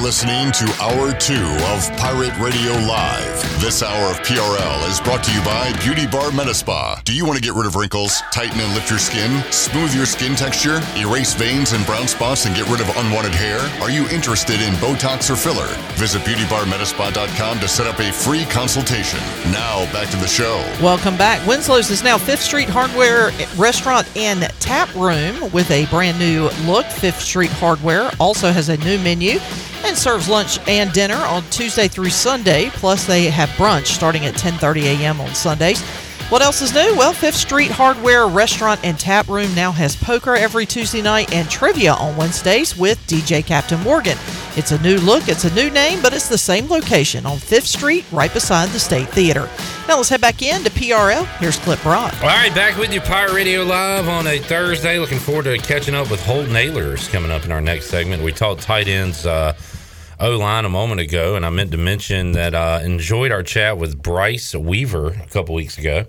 [0.09, 3.61] Listening to Hour 2 of Pirate Radio Live.
[3.61, 7.03] This hour of PRL is brought to you by Beauty Bar Metaspa.
[7.03, 10.07] Do you want to get rid of wrinkles, tighten and lift your skin, smooth your
[10.07, 13.59] skin texture, erase veins and brown spots, and get rid of unwanted hair?
[13.83, 15.67] Are you interested in Botox or filler?
[15.93, 19.19] Visit BeautyBarMetaspa.com to set up a free consultation.
[19.51, 20.57] Now, back to the show.
[20.81, 21.45] Welcome back.
[21.45, 26.87] Winslow's is now Fifth Street Hardware Restaurant and Tap Room with a brand new look.
[26.87, 29.37] Fifth Street Hardware also has a new menu
[29.85, 32.69] and serves lunch and dinner on Tuesday through Sunday.
[32.71, 35.19] Plus, they have brunch starting at 10:30 a.m.
[35.19, 35.81] on Sundays.
[36.29, 36.95] What else is new?
[36.95, 41.49] Well, Fifth Street Hardware Restaurant and Tap Room now has poker every Tuesday night and
[41.49, 44.15] trivia on Wednesdays with DJ Captain Morgan.
[44.55, 47.65] It's a new look, it's a new name, but it's the same location on Fifth
[47.65, 49.49] Street, right beside the State Theater.
[49.87, 51.25] Now let's head back in to PRL.
[51.39, 52.13] Here's Clip Broad.
[52.21, 54.99] All right, back with you, Pirate Radio Live on a Thursday.
[54.99, 58.21] Looking forward to catching up with Holton Ahlers coming up in our next segment.
[58.21, 59.53] We talked tight ends uh,
[60.19, 63.77] O line a moment ago, and I meant to mention that I enjoyed our chat
[63.77, 66.05] with Bryce Weaver a couple weeks ago,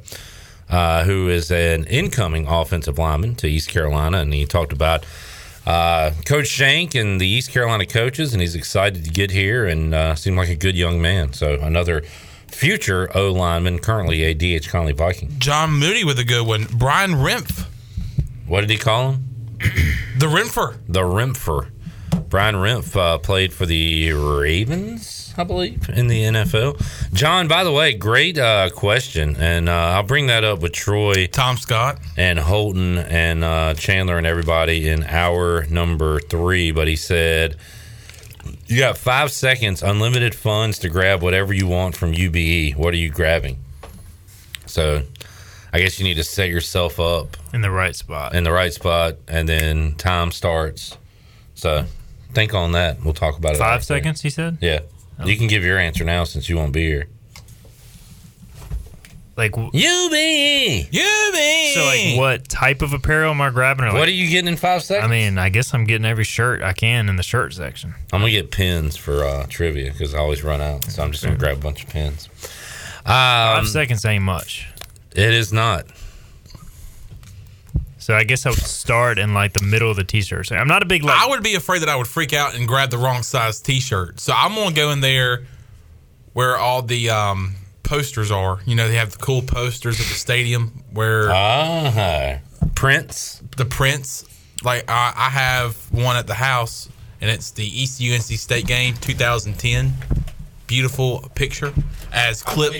[0.68, 5.06] uh, who is an incoming offensive lineman to East Carolina, and he talked about.
[5.66, 9.94] Uh, Coach Shank and the East Carolina coaches, and he's excited to get here and
[9.94, 11.34] uh, seemed like a good young man.
[11.34, 12.02] So another
[12.48, 15.30] future O lineman, currently a DH Conley Viking.
[15.38, 16.66] John Moody with a good one.
[16.72, 17.66] Brian Rimpf.
[18.46, 19.24] What did he call him?
[20.18, 20.78] The Rimpfer.
[20.88, 21.68] The Rimpfer.
[22.30, 27.12] Brian Rimpf uh, played for the Ravens, I believe, in the NFL.
[27.12, 31.26] John, by the way, great uh, question, and uh, I'll bring that up with Troy,
[31.26, 36.70] Tom Scott, and Holton, and uh, Chandler, and everybody in hour number three.
[36.70, 37.56] But he said,
[38.66, 42.76] "You got five seconds, unlimited funds to grab whatever you want from UBE.
[42.76, 43.58] What are you grabbing?"
[44.66, 45.02] So,
[45.72, 48.36] I guess you need to set yourself up in the right spot.
[48.36, 50.96] in the right spot, and then time starts.
[51.56, 51.86] So
[52.32, 53.02] think on that.
[53.02, 53.58] We'll talk about it.
[53.58, 53.84] Five after.
[53.86, 54.58] seconds, he said?
[54.60, 54.80] Yeah,
[55.24, 57.08] you can give your answer now since you won't be here.
[59.36, 61.72] Like you be you be.
[61.74, 63.86] So like, what type of apparel am I grabbing?
[63.86, 65.08] Or What are you getting in five seconds?
[65.08, 67.94] I mean, I guess I'm getting every shirt I can in the shirt section.
[68.12, 70.84] I'm gonna get pins for uh, trivia because I always run out.
[70.84, 72.28] So I'm just gonna grab a bunch of pins.
[73.06, 74.68] Um, Five seconds ain't much.
[75.12, 75.86] It is not.
[78.10, 80.46] So So I guess I would start in like the middle of the t-shirt.
[80.46, 80.60] section.
[80.60, 81.16] I'm not a big like.
[81.16, 84.18] I would be afraid that I would freak out and grab the wrong size T-shirt.
[84.18, 85.44] So I'm gonna go in there
[86.32, 87.54] where all the um,
[87.84, 88.58] posters are.
[88.66, 92.38] You know, they have the cool posters at the stadium where ah
[92.74, 93.42] prints.
[93.56, 94.24] The prints.
[94.64, 96.88] Like I, I have one at the house,
[97.20, 99.92] and it's the East UNC State game 2010.
[100.66, 101.72] Beautiful picture
[102.12, 102.74] as Clip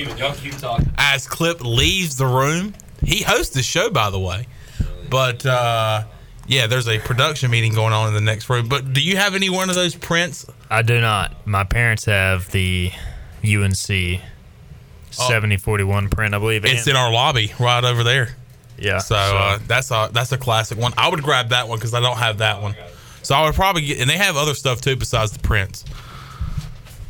[0.99, 2.75] as Clip leaves the room.
[3.05, 4.49] He hosts the show, by the way.
[5.11, 6.05] But uh,
[6.47, 8.69] yeah, there's a production meeting going on in the next room.
[8.69, 10.47] But do you have any one of those prints?
[10.71, 11.47] I do not.
[11.47, 12.93] My parents have the
[13.45, 14.21] UNC
[15.11, 16.65] 7041 print, I believe.
[16.65, 18.37] It's in our lobby right over there.
[18.79, 18.99] Yeah.
[18.99, 20.95] So, uh, that's a that's a classic one.
[20.97, 22.75] I would grab that one because I don't have that one.
[23.23, 25.85] So I would probably get, and they have other stuff too besides the prints.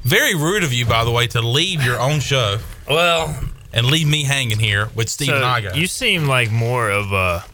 [0.03, 2.59] Very rude of you, by the way, to leave your own show.
[2.89, 3.39] Well,
[3.73, 5.61] and leave me hanging here with Steve so and I.
[5.61, 5.73] Go.
[5.75, 7.45] You seem like more of a.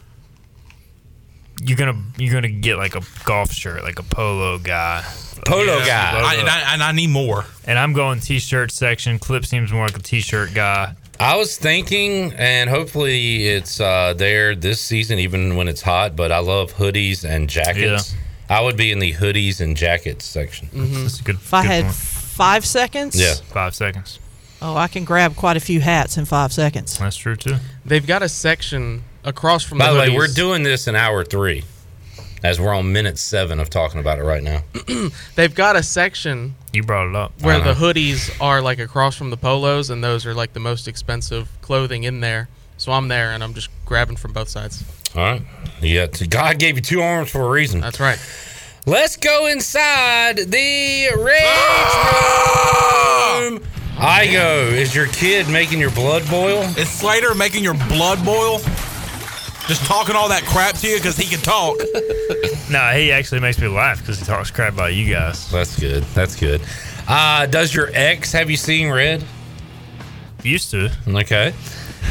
[1.63, 5.03] You're gonna you're gonna get like a golf shirt, like a polo guy.
[5.45, 6.21] Polo guy.
[6.23, 7.45] I, and, I, and I need more.
[7.65, 9.17] And I'm going t-shirt section.
[9.19, 10.93] Clip seems more like a t-shirt guy.
[11.19, 16.15] I was thinking, and hopefully it's uh, there this season, even when it's hot.
[16.15, 18.13] But I love hoodies and jackets.
[18.49, 20.69] I would be in the hoodies and jackets section.
[20.73, 21.35] That's a good.
[21.35, 21.95] If I good had point.
[21.95, 23.33] five seconds, Yeah.
[23.33, 24.19] five seconds.
[24.61, 26.97] Oh, I can grab quite a few hats in five seconds.
[26.97, 27.55] That's true too.
[27.85, 31.23] They've got a section across from By the the way, we're doing this in hour
[31.23, 31.63] three,
[32.43, 34.63] as we're on minute seven of talking about it right now.
[35.35, 37.33] They've got a section You brought it up.
[37.41, 40.87] where the hoodies are like across from the polos, and those are like the most
[40.87, 42.47] expensive clothing in there.
[42.77, 44.83] So I'm there, and I'm just grabbing from both sides.
[45.15, 45.41] All right.
[45.81, 46.07] Yeah.
[46.29, 47.81] God gave you two arms for a reason.
[47.81, 48.19] That's right.
[48.85, 51.15] Let's go inside the Ah!
[53.41, 53.63] rage room.
[53.97, 56.61] Igoe, is your kid making your blood boil?
[56.77, 58.59] Is Slater making your blood boil?
[59.67, 61.77] Just talking all that crap to you because he can talk.
[62.69, 65.49] No, he actually makes me laugh because he talks crap about you guys.
[65.49, 66.03] That's good.
[66.13, 66.61] That's good.
[67.07, 69.23] Uh, does your ex have you seen red?
[70.43, 70.91] Used to.
[71.07, 71.53] Okay.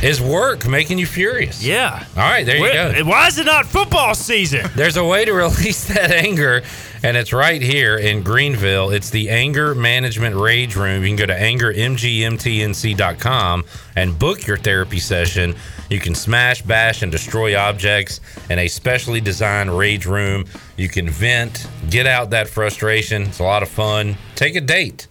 [0.03, 1.65] Is work making you furious?
[1.65, 2.05] Yeah.
[2.17, 3.05] All right, there you go.
[3.05, 4.69] Why is it not football season?
[4.77, 6.63] There's a way to release that anger,
[7.03, 8.91] and it's right here in Greenville.
[8.91, 11.03] It's the Anger Management Rage Room.
[11.03, 13.65] You can go to angermgmtnc.com
[13.97, 15.55] and book your therapy session.
[15.89, 18.21] You can smash, bash, and destroy objects
[18.51, 20.45] in a specially designed rage room.
[20.77, 23.23] You can vent, get out that frustration.
[23.23, 24.17] It's a lot of fun.
[24.35, 25.07] Take a date.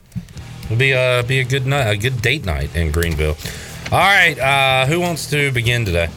[0.66, 3.36] It'll be a be a good night, a good date night in Greenville.
[3.92, 6.10] All right, uh, who wants to begin today?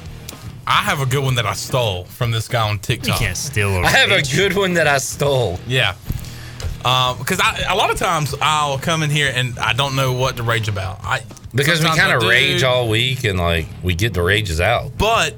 [0.67, 3.21] I have a good one that I stole from this guy on TikTok.
[3.21, 5.59] You can't steal a I have a good one that I stole.
[5.67, 5.95] Yeah.
[6.79, 10.37] Because I a lot of times I'll come in here and I don't know what
[10.39, 11.01] to rage about.
[11.05, 11.23] I
[11.55, 14.23] Because we sometimes kind I of do, rage all week and like we get the
[14.23, 14.97] rages out.
[14.99, 15.35] but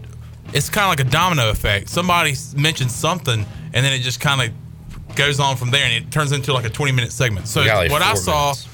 [0.52, 1.88] it's kind of like a domino effect.
[1.88, 5.92] Somebody s- mentions something and then it just kind of goes on from there and
[6.04, 7.46] it turns into like a 20 minute segment.
[7.48, 8.66] So We like, what I four saw minutes.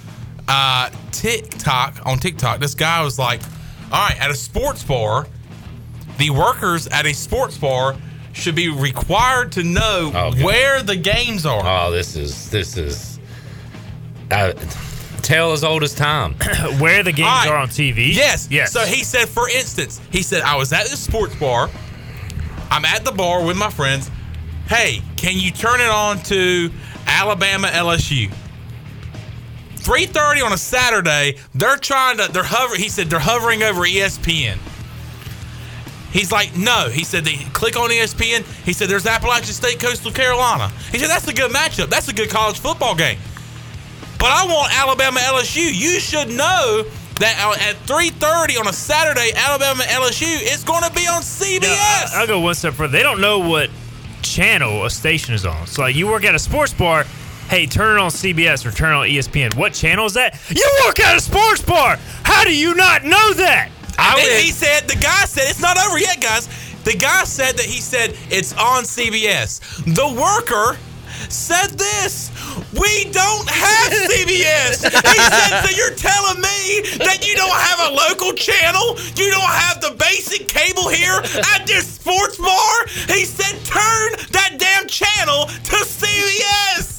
[0.49, 3.41] Uh, TikTok on TikTok, this guy was like,
[3.93, 5.27] "All right, at a sports bar,
[6.19, 7.97] the workers at a sports bar
[8.33, 10.43] should be required to know Okay.
[10.45, 13.19] where the games are." Oh, this is this is
[14.31, 14.53] uh,
[15.23, 16.35] tale as old as time.
[16.79, 17.49] Where the games All right.
[17.49, 18.15] are on TV?
[18.15, 18.49] Yes.
[18.51, 18.73] Yes.
[18.73, 21.69] So he said, for instance, he said, I was at this sports bar.
[22.71, 24.11] I'm at the bar with my friends.
[24.69, 26.71] Hey, can you turn it on to
[27.07, 28.33] Alabama LSU?
[29.87, 31.37] 3:30 on a Saturday.
[31.55, 32.29] They're trying to.
[32.33, 32.81] They're hovering.
[32.81, 34.59] He said they're hovering over ESPN.
[36.11, 36.89] He's like, no.
[36.91, 38.43] He said they click on ESPN.
[38.65, 40.69] He said there's Appalachian State, Coastal Carolina.
[40.91, 41.89] He said that's a good matchup.
[41.89, 43.19] That's a good college football game.
[44.19, 45.65] But I want Alabama LSU.
[45.73, 46.85] You should know
[47.21, 51.63] that at 3:30 on a Saturday, Alabama LSU is going to be on CBS.
[51.63, 52.93] I, I'll go one step further.
[52.93, 53.71] They don't know what
[54.23, 55.69] channel a station is on.
[55.69, 57.05] So, like, you work at a sports bar.
[57.49, 59.57] Hey, turn it on CBS or turn it on ESPN.
[59.57, 60.41] What channel is that?
[60.51, 61.97] You work at a sports bar.
[62.25, 63.71] How do you not know that?
[63.99, 66.49] And then he said, the guy said, it's not over yet, guys.
[66.83, 69.61] The guy said that he said it's on CBS.
[69.95, 70.77] The worker
[71.31, 72.31] said this.
[72.75, 74.83] We don't have CBS.
[74.85, 78.99] he said, so you're telling me that you don't have a local channel?
[79.15, 81.23] You don't have the basic cable here
[81.55, 82.87] at this sports bar?
[83.09, 86.96] He said, turn that damn channel to CBS.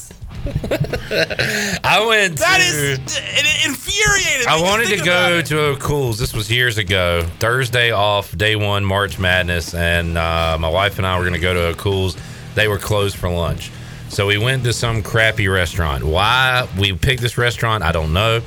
[0.50, 2.38] I went.
[2.38, 4.46] That to, is it infuriated.
[4.46, 6.18] I wanted to go to O'Cool's.
[6.18, 7.22] This was years ago.
[7.38, 11.40] Thursday off, day one, March Madness, and uh, my wife and I were going to
[11.40, 12.16] go to O'Cool's.
[12.54, 13.70] They were closed for lunch,
[14.08, 16.02] so we went to some crappy restaurant.
[16.04, 18.40] Why we picked this restaurant, I don't know,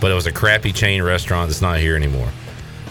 [0.00, 2.28] but it was a crappy chain restaurant that's not here anymore.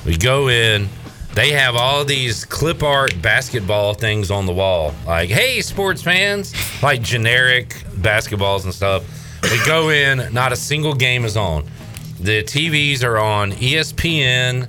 [0.06, 0.88] We go in,
[1.34, 4.94] they have all these clip art basketball things on the wall.
[5.06, 6.54] Like, hey, sports fans,
[6.84, 9.04] like generic basketballs and stuff.
[9.44, 11.66] We go in, not a single game is on.
[12.20, 14.68] The TVs are on ESPN,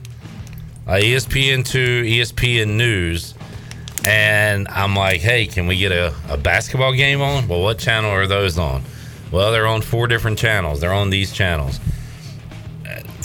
[0.86, 3.34] uh, ESPN2, ESPN News.
[4.04, 7.46] And I'm like, hey, can we get a, a basketball game on?
[7.48, 8.82] Well, what channel are those on?
[9.30, 10.80] Well, they're on four different channels.
[10.80, 11.80] They're on these channels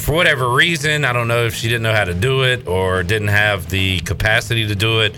[0.08, 3.04] for whatever reason, I don't know if she didn't know how to do it or
[3.04, 5.14] didn't have the capacity to do it,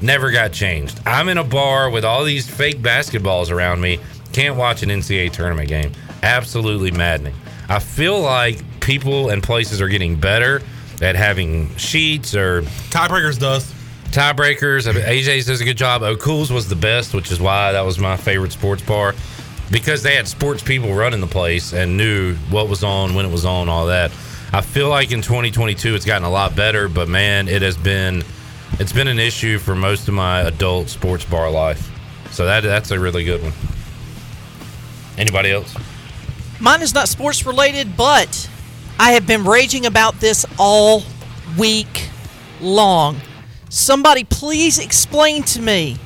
[0.00, 1.00] never got changed.
[1.04, 3.98] I'm in a bar with all these fake basketballs around me,
[4.32, 5.90] can't watch an NCAA tournament game.
[6.22, 7.34] Absolutely maddening.
[7.68, 10.62] I feel like people and places are getting better
[11.02, 13.74] at having sheets or tiebreakers does.
[14.12, 14.88] Tiebreakers.
[14.88, 16.02] AJ's does a good job.
[16.02, 19.16] O'Cool's was the best, which is why that was my favorite sports bar
[19.72, 23.32] because they had sports people running the place and knew what was on, when it
[23.32, 24.12] was on, all that.
[24.52, 28.24] I feel like in 2022 it's gotten a lot better, but man, it has been
[28.78, 31.90] it's been an issue for most of my adult sports bar life.
[32.30, 33.52] So that that's a really good one.
[35.18, 35.74] Anybody else?
[36.60, 38.48] Mine is not sports related, but
[38.98, 41.02] I have been raging about this all
[41.58, 42.08] week
[42.60, 43.16] long.
[43.68, 45.98] Somebody please explain to me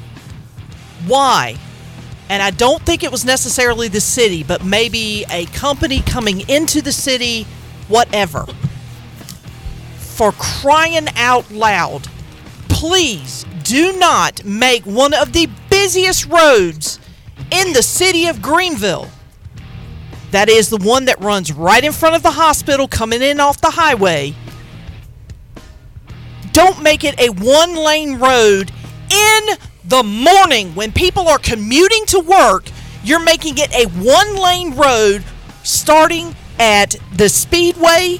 [1.06, 1.56] why,
[2.28, 6.82] and I don't think it was necessarily the city, but maybe a company coming into
[6.82, 7.46] the city,
[7.88, 8.46] whatever.
[9.96, 12.06] For crying out loud,
[12.68, 16.98] please do not make one of the busiest roads
[17.50, 19.08] in the city of Greenville
[20.32, 23.60] that is the one that runs right in front of the hospital coming in off
[23.60, 24.34] the highway.
[26.52, 28.72] Don't make it a one lane road
[29.10, 29.42] in
[29.84, 32.64] the morning when people are commuting to work.
[33.04, 35.22] You're making it a one lane road
[35.64, 38.18] starting at the speedway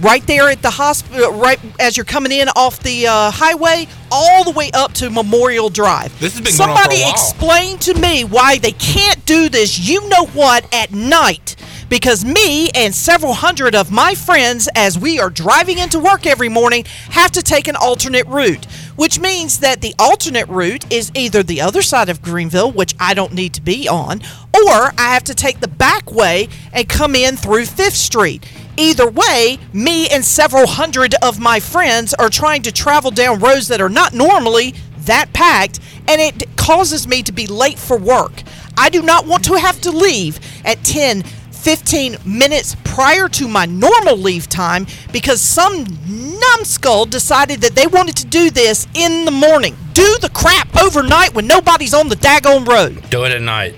[0.00, 4.44] right there at the hospital right as you're coming in off the uh, highway all
[4.44, 6.18] the way up to memorial drive.
[6.18, 9.50] This has been going on for a somebody explain to me why they can't do
[9.50, 11.54] this you know what at night
[11.92, 16.48] because me and several hundred of my friends as we are driving into work every
[16.48, 18.64] morning have to take an alternate route
[18.96, 23.12] which means that the alternate route is either the other side of greenville which i
[23.12, 24.22] don't need to be on
[24.54, 29.06] or i have to take the back way and come in through fifth street Either
[29.06, 33.82] way, me and several hundred of my friends are trying to travel down roads that
[33.82, 35.78] are not normally that packed,
[36.08, 38.42] and it causes me to be late for work.
[38.78, 41.22] I do not want to have to leave at 10,
[41.62, 48.16] 15 minutes prior to my normal leave time because some numbskull decided that they wanted
[48.16, 49.76] to do this in the morning.
[49.92, 53.08] Do the crap overnight when nobody's on the daggone road.
[53.10, 53.76] Do it at night.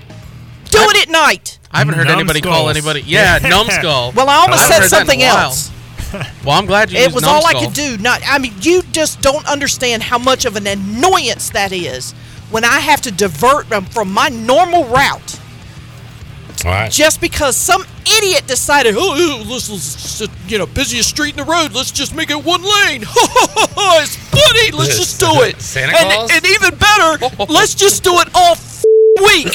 [0.71, 1.59] Do it at night.
[1.71, 3.01] I haven't heard anybody call anybody.
[3.01, 4.13] Yeah, numbskull.
[4.13, 5.71] Well, I almost haven't said heard that in something else.
[6.45, 7.97] Well, I'm glad you It used was all I could do.
[7.97, 12.13] Not, I mean, you just don't understand how much of an annoyance that is
[12.51, 15.44] when I have to divert them from my normal route All
[16.63, 16.91] right.
[16.91, 17.83] just because some
[18.19, 21.73] idiot decided, oh, this is you know busiest street in the road.
[21.73, 23.01] Let's just make it one lane.
[23.07, 24.71] it's funny.
[24.71, 25.59] Let's just do it.
[25.61, 26.31] Santa and, Claus?
[26.31, 28.83] and even better, let's just do it all f-
[29.21, 29.47] week.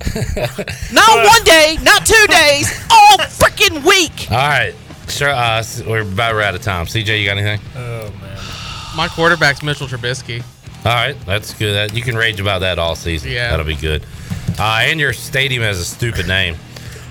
[0.92, 4.30] not one day, not two days, all freaking week.
[4.30, 4.74] All right.
[5.08, 5.30] Sure.
[5.30, 6.86] Uh, s- we're about we're out of time.
[6.86, 7.60] CJ, you got anything?
[7.76, 8.38] Oh man.
[8.96, 10.42] My quarterback's Mitchell Trubisky.
[10.84, 11.74] All right, that's good.
[11.74, 13.30] That, you can rage about that all season.
[13.30, 13.50] Yeah.
[13.50, 14.02] that'll be good.
[14.60, 16.54] Uh, and your stadium has a stupid name.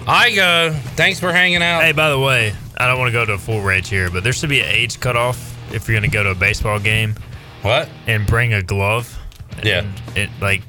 [0.06, 0.76] Igoe.
[0.96, 1.82] Thanks for hanging out.
[1.82, 4.24] Hey, by the way, I don't want to go to a full rage here, but
[4.24, 7.16] there should be an age cutoff if you're going to go to a baseball game.
[7.64, 7.90] What?
[8.08, 9.18] And bring a glove.
[9.64, 9.86] Yeah.
[10.16, 10.62] It like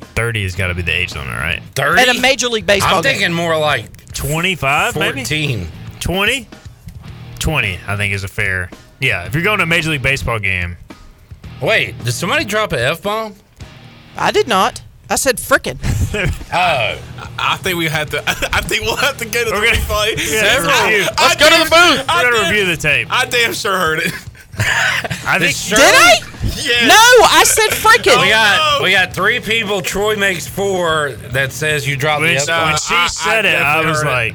[0.00, 1.62] thirty has got to be the age limit, right?
[1.74, 2.96] Thirty At a major league baseball game.
[2.96, 3.12] I'm game.
[3.20, 5.68] thinking more like twenty-five, maybe fourteen.
[6.00, 6.46] 20?
[7.38, 8.68] 20, I think, is a fair.
[9.00, 10.76] Yeah, if you're going to a Major League Baseball game.
[11.62, 13.34] Wait, did somebody drop an F bomb?
[14.16, 14.82] I did not.
[15.08, 15.78] I said frickin'.
[16.52, 16.98] Oh,
[17.38, 18.22] I think we have to.
[18.52, 20.18] I think we'll have to go to the replay.
[20.18, 20.70] Several.
[20.70, 22.06] I, Let's go to the booth.
[22.08, 23.08] We're going to review the tape.
[23.10, 24.12] I damn sure heard it.
[25.26, 25.56] I think.
[25.68, 26.14] Did I?
[26.62, 26.86] Yeah.
[26.86, 28.14] No, I said frickin'.
[28.16, 29.80] Oh, we got we got three people.
[29.82, 31.10] Troy makes four.
[31.32, 32.68] That says you dropped When, the F bomb.
[32.68, 34.34] when she said it, I definitely was heard it.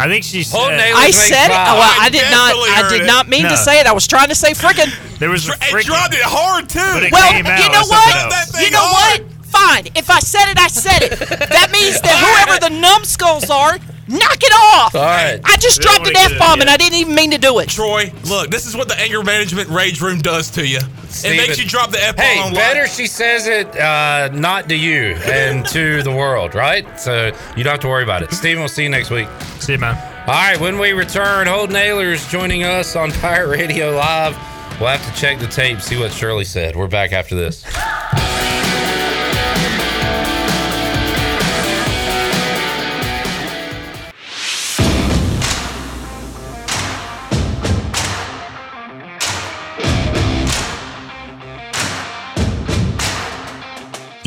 [0.00, 0.58] I think she said.
[0.58, 1.50] Hold Naylor I said it.
[1.50, 2.48] Well, I did not.
[2.50, 3.06] definitely I heard did it.
[3.06, 3.50] not mean No.
[3.50, 3.86] to say it.
[3.86, 4.90] I was trying to say frickin'.
[5.20, 5.84] There was a It freaking.
[5.84, 6.80] dropped it hard too.
[6.80, 8.34] But it Well, came out you know as something what?
[8.34, 8.34] else.
[8.34, 9.30] That thing You know hard.
[9.54, 9.84] What?
[9.84, 9.92] Fine.
[9.96, 11.18] If I said it, I said it.
[11.18, 13.78] That means that whoever the numbskulls are,
[14.08, 14.94] knock it off.
[14.94, 15.40] All right.
[15.44, 17.14] I just We don't dropped an wanna get f bomb it and I didn't even
[17.14, 17.68] mean to do it.
[17.68, 20.80] Troy, look, this is what the anger management rage room does to you.
[21.08, 24.68] Steven- It makes you drop the F bomb Hey, better she says it uh, not
[24.68, 26.84] to you and to the world, right?
[27.00, 27.26] So
[27.56, 28.32] you don't have to worry about it.
[28.32, 29.28] Steven, we'll see you next week.
[29.60, 29.94] See you, man.
[30.26, 34.36] All right, when we return, Holton Ahlers joining us on Pirate Radio Live.
[34.80, 36.74] We'll have to check the tape, see what Shirley said.
[36.74, 37.62] We're back after this.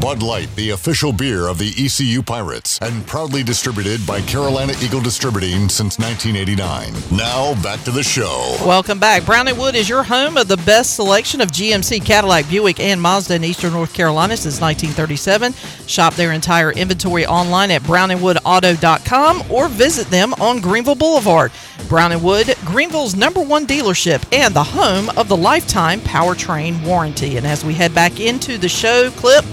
[0.00, 5.00] Bud Light, the official beer of the ECU Pirates, and proudly distributed by Carolina Eagle
[5.00, 6.92] Distributing since 1989.
[7.16, 8.56] Now, back to the show.
[8.66, 9.24] Welcome back.
[9.24, 13.00] Brown and Wood is your home of the best selection of GMC, Cadillac, Buick, and
[13.00, 15.54] Mazda in Eastern North Carolina since 1937.
[15.86, 21.52] Shop their entire inventory online at brownandwoodauto.com or visit them on Greenville Boulevard.
[21.88, 27.38] Brown and Wood, Greenville's number one dealership and the home of the lifetime powertrain warranty.
[27.38, 29.44] And as we head back into the show clip,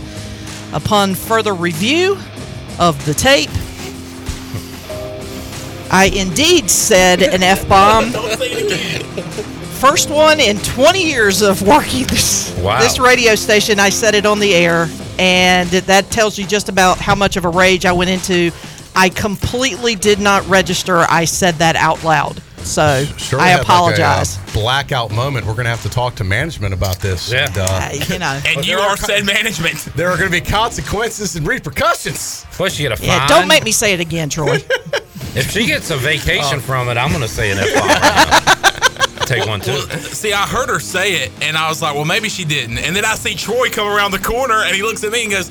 [0.74, 2.18] upon further review
[2.80, 3.50] of the tape,
[5.91, 8.12] I indeed said an F bomb.
[9.80, 12.80] First one in 20 years of working this, Wow.
[12.80, 13.80] this radio station.
[13.80, 14.88] I said it on the air,
[15.20, 18.52] and that tells you just about how much of a rage I went into.
[18.95, 21.00] I completely did not register.
[21.00, 22.41] I said that out loud.
[22.65, 24.38] So Shirley I had like a, uh, apologize.
[24.53, 25.45] blackout moment.
[25.45, 27.31] We're going to have to talk to management about this.
[27.31, 27.45] Yeah.
[27.48, 28.40] And, uh, you know.
[28.45, 29.77] And you are are co- said management.
[29.95, 32.45] there are going to be consequences and repercussions.
[32.52, 34.57] Plus, you get a yeah, don't make me say it again, Troy.
[35.35, 36.60] If she gets a vacation Oh.
[36.60, 39.26] from it, I'm going to say an F bomb.
[39.26, 39.72] Take one too.
[39.72, 42.77] Well, see, I heard her say it, and I was like, well, maybe she didn't.
[42.77, 45.31] And then I see Troy come around the corner, and he looks at me and
[45.31, 45.49] goes,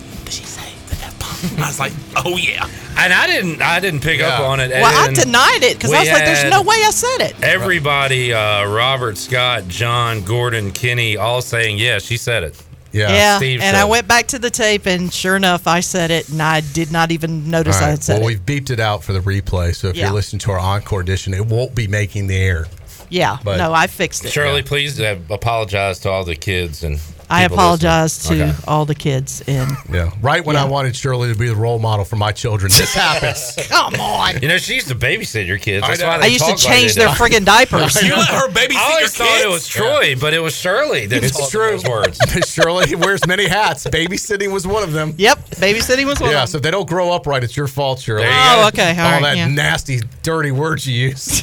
[1.59, 1.93] I was like,
[2.25, 3.61] "Oh yeah." And I didn't.
[3.63, 4.71] I didn't pick up on it.
[4.71, 8.33] well, I denied it because I was like, "There's no way I said it." Everybody,
[8.33, 12.63] uh, Robert, Scott, John, Gordon, Kenny, all saying, yeah, she said it.
[12.93, 16.11] Yeah, Steve and said I went back to the tape, and sure enough, I said
[16.11, 18.25] it, and I did not even notice All I had said well, it.
[18.25, 19.75] Well, we've beeped it out for the replay.
[19.75, 20.07] So if Yeah.
[20.07, 22.67] you're listening to our encore edition, it won't be making the air.
[23.09, 24.31] Yeah, But- no, I fixed it.
[24.33, 27.01] Shirley, please uh, apologize to all the kids and.
[27.33, 28.39] I apologize listening.
[28.49, 28.65] to Okay.
[28.69, 29.43] all the kids.
[29.47, 30.11] And Yeah.
[30.21, 30.63] Right when Yeah.
[30.65, 33.55] I wanted Shirley to be the role model for my children, this happens.
[33.69, 35.85] come on, You know, she used to babysit your kids.
[35.85, 36.09] I That's know.
[36.09, 37.15] why I used to talk like change they their do.
[37.15, 38.03] friggin' diapers.
[38.03, 41.07] You let her babysit I your always thought it was Troy, but it was Shirley
[41.07, 41.71] that It's true.
[41.73, 42.19] those words.
[42.53, 43.85] Shirley wears many hats.
[43.85, 45.15] Babysitting was one of them.
[45.17, 47.67] Yep, babysitting was one Yeah, of so if they don't grow up right, it's your
[47.69, 48.25] fault, Shirley.
[48.25, 48.69] You Oh, go.
[48.69, 49.47] okay, all All right, that yeah.
[49.49, 51.43] nasty, dirty words you use.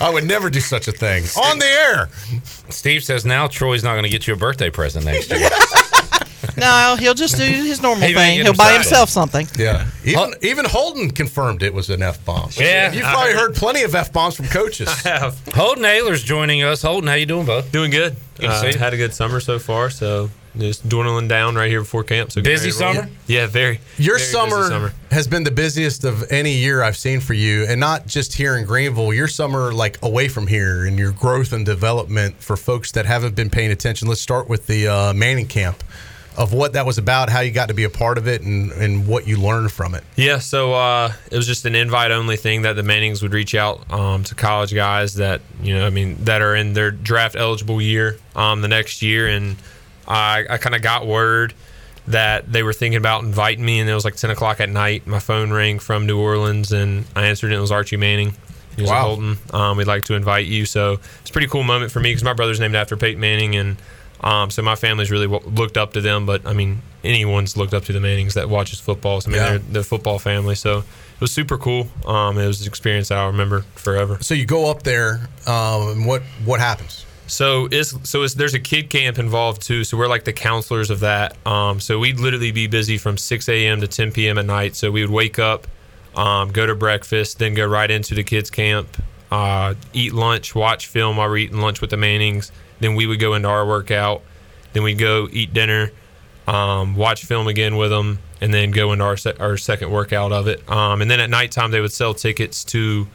[0.00, 2.08] I would never do such a thing on the air.
[2.70, 5.48] Steve says now Troy's not going to get you a birthday present next year.
[6.56, 8.40] No, he'll just do his normal He thing.
[8.42, 9.46] He'll buy himself himself something.
[9.58, 12.50] Yeah, even even Holton confirmed it was an f bomb.
[12.58, 14.88] Yeah, you've probably heard- heard plenty of f bombs from coaches.
[15.04, 15.38] have.
[15.54, 16.82] Holton Ahlers joining us.
[16.82, 17.70] Holton, how you doing, bud?
[17.72, 18.16] Doing good.
[18.36, 18.78] Good to Uh, see you.
[18.78, 22.32] had a good summer so far, so just dwindling down right here before camp.
[22.32, 22.94] So Busy ready to roll.
[22.94, 23.10] summer?
[23.26, 23.80] Yeah, very.
[23.98, 27.64] Your very busy summer, has been the busiest of any year I've seen for you,
[27.66, 29.12] and not just here in Greenville.
[29.12, 33.34] Your summer, like away from here, and your growth and development for folks that haven't
[33.34, 34.08] been paying attention.
[34.08, 35.82] Let's start with the uh, Manning camp,
[36.36, 38.72] of what that was about, how you got to be a part of it, and
[38.72, 40.02] and what you learned from it.
[40.16, 43.54] Yeah, so uh, it was just an invite only thing that the Mannings would reach
[43.54, 47.36] out um, to college guys that you know, I mean, that are in their draft
[47.36, 49.56] eligible year um, the next year, and
[50.08, 51.54] I, I kind of got word
[52.08, 55.06] that they were thinking about inviting me, and it was like ten o'clock at night.
[55.06, 58.34] My phone rang from New Orleans, and I answered, and it was Archie Manning.
[58.76, 59.02] He was Wow.
[59.02, 60.64] Holton, um, we'd like to invite you.
[60.64, 63.54] So it's a pretty cool moment for me because my brother's named after Peyton Manning,
[63.56, 63.76] and
[64.22, 66.24] um, so my family's really w- looked up to them.
[66.26, 69.20] But I mean, anyone's looked up to the Mannings that watches football.
[69.20, 69.48] So, I mean, Yeah.
[69.50, 70.54] they're the football family.
[70.54, 71.88] So it was super cool.
[72.06, 74.18] Um, it was an experience that I'll remember forever.
[74.20, 77.04] So you go up there, um, and what what happens?
[77.30, 79.84] So it's so it's, there's a kid camp involved too.
[79.84, 81.36] So we're like the counselors of that.
[81.46, 83.80] Um, so we'd literally be busy from 6 a.m.
[83.80, 84.36] to 10 p.m.
[84.36, 84.74] at night.
[84.74, 85.68] So we would wake up,
[86.16, 89.00] um, go to breakfast, then go right into the kids camp,
[89.30, 92.50] uh, eat lunch, watch film while we're eating lunch with the Mannings.
[92.80, 94.22] Then we would go into our workout.
[94.72, 95.92] Then we'd go eat dinner,
[96.48, 100.32] um, watch film again with them, and then go into our se- our second workout
[100.32, 100.68] of it.
[100.68, 103.06] Um, and then at nighttime they would sell tickets to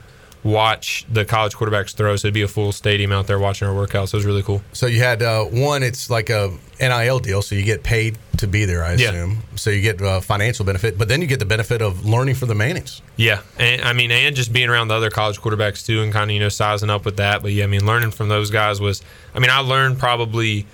[0.46, 2.16] watch the college quarterbacks throw.
[2.16, 4.10] So it'd be a full stadium out there watching our workouts.
[4.10, 4.62] So it was really cool.
[4.74, 5.82] So you had uh, one.
[5.84, 8.84] It's like a NIL deal, so you get paid to be there.
[8.84, 9.10] I Yeah.
[9.10, 9.40] assume.
[9.56, 12.48] So you get uh, financial benefit, but then you get the benefit of learning from
[12.50, 13.02] the Mannings.
[13.18, 16.30] Yeah, and I mean, and just being around the other college quarterbacks too, and kind
[16.30, 17.42] of you know sizing up with that.
[17.42, 19.02] But yeah, I mean, learning from those guys was,
[19.34, 20.68] I mean, I learned probably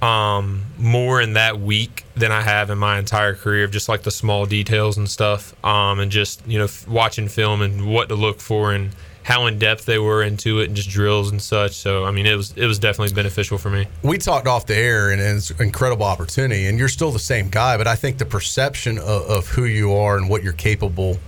[0.00, 4.02] um, more in that week than I have in my entire career of just like
[4.02, 8.08] the small details and stuff, um, and just you know f- watching film and what
[8.08, 8.92] to look for and
[9.22, 11.72] how in depth they were into it and just drills and such.
[11.72, 13.86] So I mean, it was it was definitely beneficial for me.
[14.02, 16.66] We talked off the air, and, it's an incredible opportunity.
[16.66, 19.92] And you're still the same guy, but I think the perception of, of who you
[19.92, 21.18] are and what you're capable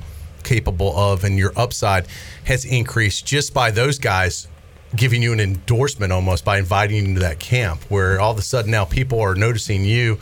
[0.43, 2.07] capable of, and your upside
[2.45, 4.49] has increased just by those guys
[4.97, 7.83] giving you an endorsement almost by inviting you into that camp.
[7.89, 10.19] Where all of a sudden now people are noticing you.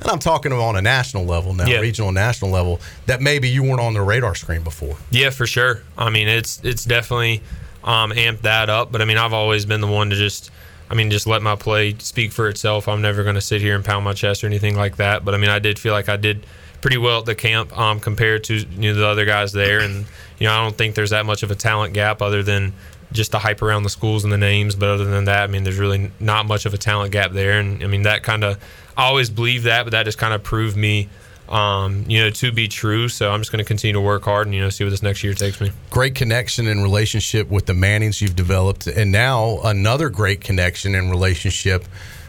[0.00, 1.78] And I'm talking on a national level now, Yeah.
[1.80, 4.96] regional, national level, that maybe you weren't on the radar screen before.
[5.10, 5.82] Yeah, for sure.
[5.96, 7.42] I mean, it's it's definitely
[7.84, 8.92] um, amped that up.
[8.92, 10.50] But I mean, I've always been the one to just,
[10.90, 12.88] I mean, just let my play speak for itself.
[12.88, 15.24] I'm never going to sit here and pound my chest or anything like that.
[15.24, 16.46] But I mean, I did feel like I did
[16.80, 20.04] pretty well at the camp um, compared to you know the other guys there, and
[20.38, 22.74] you know I don't think there's that much of a talent gap other than
[23.12, 24.74] just the hype around the schools and the names.
[24.74, 27.58] But other than that, I mean, there's really not much of a talent gap there.
[27.60, 28.58] And I mean, that kind of
[28.96, 31.08] I always believed that, but that just kind of proved me.
[31.48, 33.08] Um, you know, to be true.
[33.10, 35.02] So I'm just going to continue to work hard and you know see where this
[35.02, 35.72] next year takes me.
[35.90, 41.10] great connection and relationship with the Mannings you've developed, and now another great connection and
[41.10, 41.84] relationship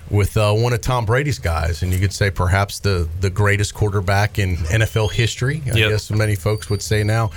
[0.10, 3.74] with uh, one of Tom Brady's guys, and you could say perhaps the the greatest
[3.74, 5.62] quarterback in NFL history.
[5.74, 5.90] I Yep.
[5.92, 7.32] guess many folks would say now.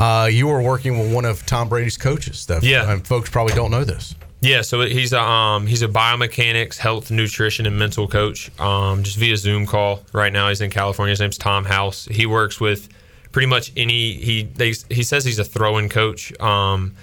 [0.00, 2.46] Uh, you were working with one of Tom Brady's coaches.
[2.46, 2.90] That, Yeah.
[2.90, 4.14] and folks probably don't know this.
[4.40, 8.50] Yeah, so he's a um, he's a biomechanics, health, nutrition, and mental coach.
[8.60, 10.48] Um, just via Zoom call right now.
[10.48, 11.10] He's in California.
[11.10, 12.04] His name's Tom House.
[12.04, 12.88] He works with
[13.32, 14.12] pretty much any.
[14.12, 16.94] He they, he says he's a throwing coach, um,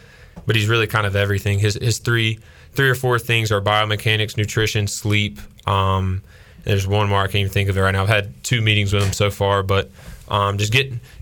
[0.46, 1.60] but he's really kind of everything.
[1.60, 2.40] His his three
[2.72, 5.40] three or four things are biomechanics, nutrition, sleep.
[5.68, 6.24] Um,
[6.64, 8.04] there's one more I can't even think of it right now.
[8.04, 9.92] I've had two meetings with him so far, but
[10.30, 10.72] um, just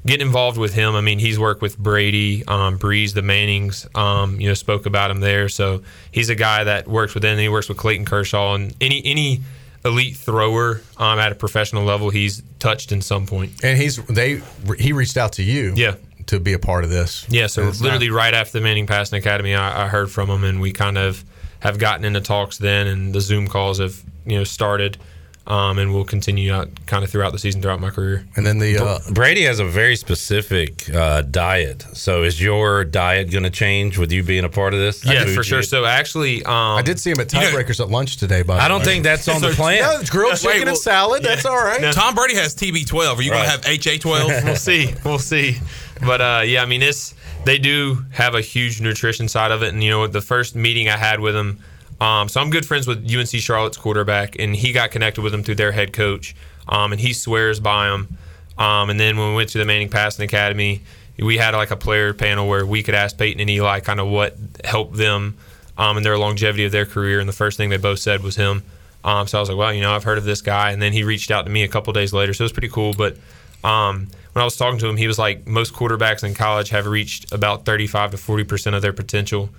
[0.05, 0.95] get getting involved with him.
[0.95, 3.87] I mean, he's worked with Brady, um, Brees, the Mannings.
[3.95, 5.49] Um, you know, spoke about him there.
[5.49, 7.23] So he's a guy that works with.
[7.25, 9.41] And he works with Clayton Kershaw and any any
[9.85, 12.09] elite thrower um, at a professional level.
[12.09, 13.63] He's touched in some point.
[13.63, 14.41] And he's they
[14.77, 15.95] he reached out to you, Yeah.
[16.27, 17.25] to be a part of this.
[17.29, 20.29] Yeah, so it's not- literally right after the Manning Passing Academy, I, I heard from
[20.29, 21.23] him, and we kind of
[21.59, 24.97] have gotten into talks then, and the Zoom calls have you know started,
[25.45, 28.25] um, and we'll continue out kind of throughout the season, throughout my career.
[28.37, 31.85] And then the uh, Brady has a very specific uh, diet.
[31.93, 35.03] So is your diet going to change with you being a part of this?
[35.05, 35.59] Yeah, for sure.
[35.59, 38.41] you- So actually, um, I did see him at Tiebreakers at lunch today.
[38.41, 38.85] By the I don't way.
[38.85, 39.81] think that's on the So- plan.
[39.81, 41.23] No, it's grilled Wait, chicken well- and salad.
[41.23, 41.93] That's all right.
[41.93, 43.17] Tom Brady has TB12.
[43.17, 44.43] Are you going to have HA12?
[44.45, 44.93] we'll see.
[45.03, 45.57] We'll see.
[46.05, 47.13] But uh, yeah, I mean, it's
[47.45, 50.87] they do have a huge nutrition side of it, and you know, the first meeting
[50.89, 51.59] I had with him.
[52.03, 55.41] Um, so I'm good friends with UNC Charlotte's quarterback, and he got connected with him
[55.41, 56.35] through their head coach,
[56.67, 58.17] um, and he swears by him.
[58.57, 60.81] Um, and then when we went to the Manning Passing Academy,
[61.17, 64.07] we had like a player panel where we could ask Peyton and Eli kind of
[64.07, 64.35] what
[64.65, 65.37] helped them
[65.77, 67.21] um, in their longevity of their career.
[67.21, 68.63] And the first thing they both said was him.
[69.05, 70.71] Um, so I was like, well, you know, I've heard of this guy.
[70.71, 72.33] And then he reached out to me a couple days later.
[72.33, 72.93] So it was pretty cool.
[72.93, 73.15] But
[73.63, 76.85] um, when I was talking to him, he was like, most quarterbacks in college have
[76.85, 79.49] reached about 35 to 40% of their potential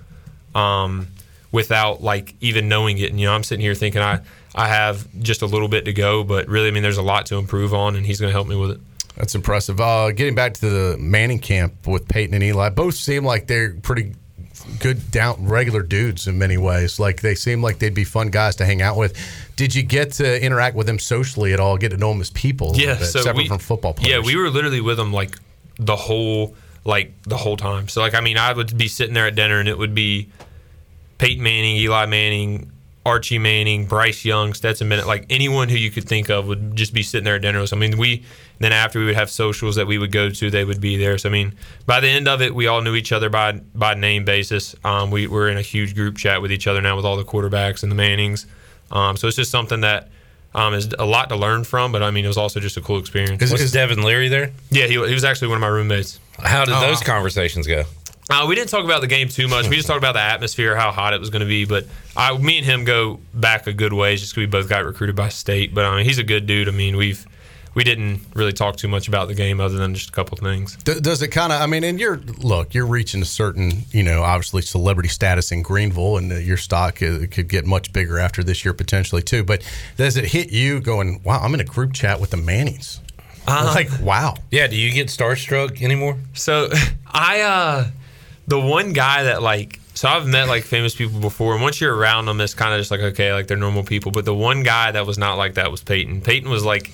[0.53, 1.07] um,
[1.55, 3.11] without like even knowing it.
[3.11, 4.19] And, you know, I'm sitting here thinking I,
[4.53, 7.27] I have just a little bit to go, but really, I mean, there's a lot
[7.27, 8.79] to improve on, and he's going to help me with it.
[9.15, 9.79] That's impressive.
[9.79, 13.73] Uh, getting back to the Manning camp with Peyton and Eli, both seem like they're
[13.73, 14.15] pretty
[14.81, 16.99] good down regular dudes in many ways.
[16.99, 19.15] Like they seem like they'd be fun guys to hang out with.
[19.55, 21.77] Did you get to interact with them socially at all?
[21.77, 22.73] Get to know them as people?
[22.75, 24.11] yeah, bit, so separate we, from football players.
[24.11, 25.37] Yeah, we were literally with them like
[25.77, 26.53] the whole
[26.83, 27.87] like the whole time.
[27.87, 30.29] So like I mean, I would be sitting there at dinner and it would be
[31.17, 32.71] Peyton Manning, Eli Manning,
[33.05, 36.93] Archie Manning, Bryce Young, Stetson Bennett, like anyone who you could think of would just
[36.93, 37.61] be sitting there at dinner.
[37.61, 37.71] with.
[37.71, 38.23] I mean, we
[38.59, 41.17] then after we would have socials that we would go to, they would be there.
[41.17, 41.53] So I mean,
[41.85, 44.75] by the end of it, we all knew each other by by name basis.
[44.83, 47.23] Um, we were in a huge group chat with each other now with all the
[47.25, 48.47] quarterbacks and the Mannings.
[48.91, 50.09] Um, so it's just something that
[50.55, 51.91] um, is a lot to learn from.
[51.91, 53.51] But I mean, it was also just a cool experience.
[53.51, 54.51] Was Devin Leary there?
[54.71, 56.19] Yeah, he, he was actually one of my roommates.
[56.39, 57.05] How did Oh, those wow.
[57.07, 57.83] conversations go?
[58.29, 59.69] Uh, we didn't talk about the game too much.
[59.69, 61.65] We just talked about the atmosphere, how hot it was going to be.
[61.65, 61.85] But
[62.17, 65.15] I, me and him go back a good ways, just 'cause we both got recruited
[65.15, 65.73] by state.
[65.75, 66.67] But I mean, he's a good dude.
[66.67, 67.23] I mean, we've
[67.75, 70.77] we didn't really talk too much about the game other than just a couple things.
[70.85, 71.61] D- Does it kind of?
[71.61, 75.61] I mean, and you're look, you're reaching a certain, you know, obviously celebrity status in
[75.61, 79.43] Greenville, and uh, your stock uh, could get much bigger after this year potentially too.
[79.43, 79.61] But
[79.97, 83.01] does it hit you going, "Wow, I'm in a group chat with the Mannings"?
[83.47, 84.33] Uh, like, wow.
[84.49, 84.65] Yeah.
[84.65, 86.17] Do you get starstruck anymore?
[86.33, 86.69] So
[87.07, 87.87] I uh
[88.47, 91.95] the one guy that like so I've met like famous people before and once you're
[91.95, 94.63] around them it's kind of just like okay like they're normal people but the one
[94.63, 96.21] guy that was not like that was Peyton.
[96.21, 96.91] Peyton was like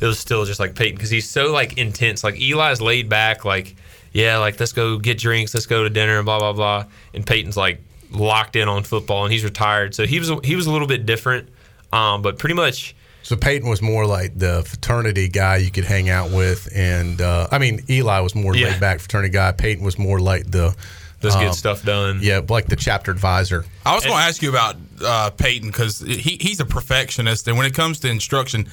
[0.00, 2.24] it was still just like Peyton because he's so like intense.
[2.24, 3.76] Like Eli's laid back like
[4.12, 7.26] yeah like let's go get drinks let's go to dinner and blah blah blah and
[7.26, 10.70] Peyton's like locked in on football and he's retired so he was he was a
[10.70, 11.48] little bit different
[11.92, 16.08] um but pretty much So Peyton was more like the fraternity guy you could hang
[16.10, 18.68] out with, and uh, I mean Eli was more Yeah.
[18.70, 19.52] laid back fraternity guy.
[19.52, 20.74] Peyton was more like the
[21.22, 22.18] Let's get Um, stuff done.
[22.20, 23.64] Yeah, like the chapter advisor.
[23.86, 24.74] I was going to ask you about
[25.04, 28.68] uh, Peyton because he, he's a perfectionist, and when it comes to instruction,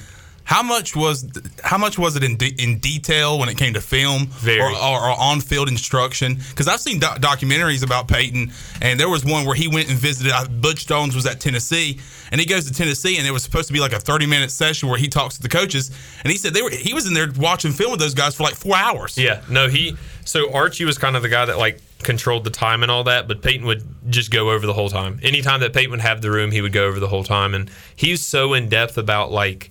[0.50, 1.30] how much was
[1.62, 4.98] how much was it in de- in detail when it came to film or, or,
[4.98, 6.34] or on field instruction?
[6.34, 8.50] Because I've seen doc- documentaries about Peyton,
[8.82, 10.32] and there was one where he went and visited.
[10.32, 12.00] Uh, Butch Jones was at Tennessee,
[12.32, 14.50] and he goes to Tennessee, and it was supposed to be like a thirty minute
[14.50, 15.92] session where he talks to the coaches,
[16.24, 18.42] and he said they were he was in there watching film with those guys for
[18.42, 19.16] like four hours.
[19.16, 19.96] Yeah, no, he.
[20.24, 23.28] So Archie was kind of the guy that like controlled the time and all that,
[23.28, 25.20] but Peyton would just go over the whole time.
[25.22, 27.70] Anytime that Peyton would have the room, he would go over the whole time, and
[27.94, 29.70] he's so in depth about like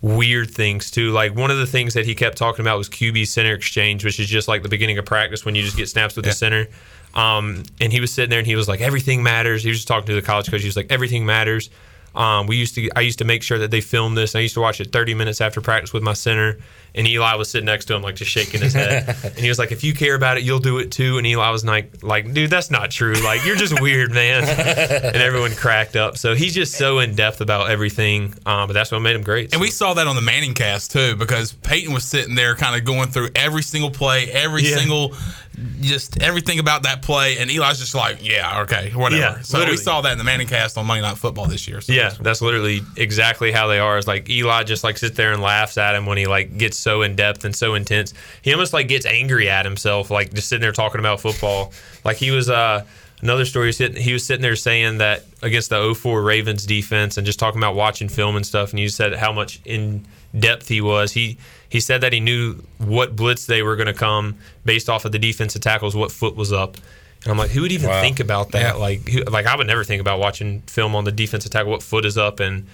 [0.00, 1.10] weird things too.
[1.10, 4.20] Like one of the things that he kept talking about was QB center exchange, which
[4.20, 6.66] is just like the beginning of practice when you just get snaps with the center.
[7.14, 9.62] Um, and he was sitting there and he was like, everything matters.
[9.62, 10.60] He was just talking to the college coach.
[10.60, 11.70] He was like, everything matters.
[12.14, 14.34] Um, we used to, I used to make sure that they filmed this.
[14.34, 16.58] I used to watch it 30 minutes after practice with my center,
[16.94, 19.16] and Eli was sitting next to him, like just shaking his head.
[19.24, 21.50] and he was like, "If you care about it, you'll do it too." And Eli
[21.50, 23.14] was like, "Like, dude, that's not true.
[23.14, 26.16] Like, you're just weird, man." and everyone cracked up.
[26.18, 28.34] So he's just so in depth about everything.
[28.46, 29.52] Um, but that's what made him great.
[29.52, 32.74] And we saw that on the Manning cast too, because Peyton was sitting there kind
[32.76, 34.76] of going through every single play, every Yeah.
[34.76, 35.14] single,
[35.80, 37.38] just everything about that play.
[37.38, 39.20] And Eli's just like, yeah, okay, whatever.
[39.20, 41.80] Yeah, so we saw that in the Manning cast on Monday Night Football this year.
[41.80, 43.98] So Yeah, that's literally exactly how they are.
[43.98, 46.77] Is like Eli just like sits there and laughs at him when he like gets
[46.78, 48.14] so in depth and so intense.
[48.42, 51.72] He almost like gets angry at himself, like just sitting there talking about football.
[52.04, 52.84] Like he was uh
[53.22, 53.66] another story.
[53.66, 57.26] He was sitting, he was sitting there saying that against the 04 Ravens defense and
[57.26, 58.70] just talking about watching film and stuff.
[58.70, 60.06] And you said how much in
[60.38, 61.12] depth he was.
[61.12, 61.38] He
[61.68, 65.12] he said that he knew what blitz they were going to come based off of
[65.12, 66.76] the defensive tackles, what foot was up.
[67.24, 68.00] And I'm like, who would even Wow.
[68.00, 68.62] think about that?
[68.62, 68.72] Yeah.
[68.74, 71.82] Like, who, like I would never think about watching film on the defensive tackle, what
[71.82, 72.68] foot is up, and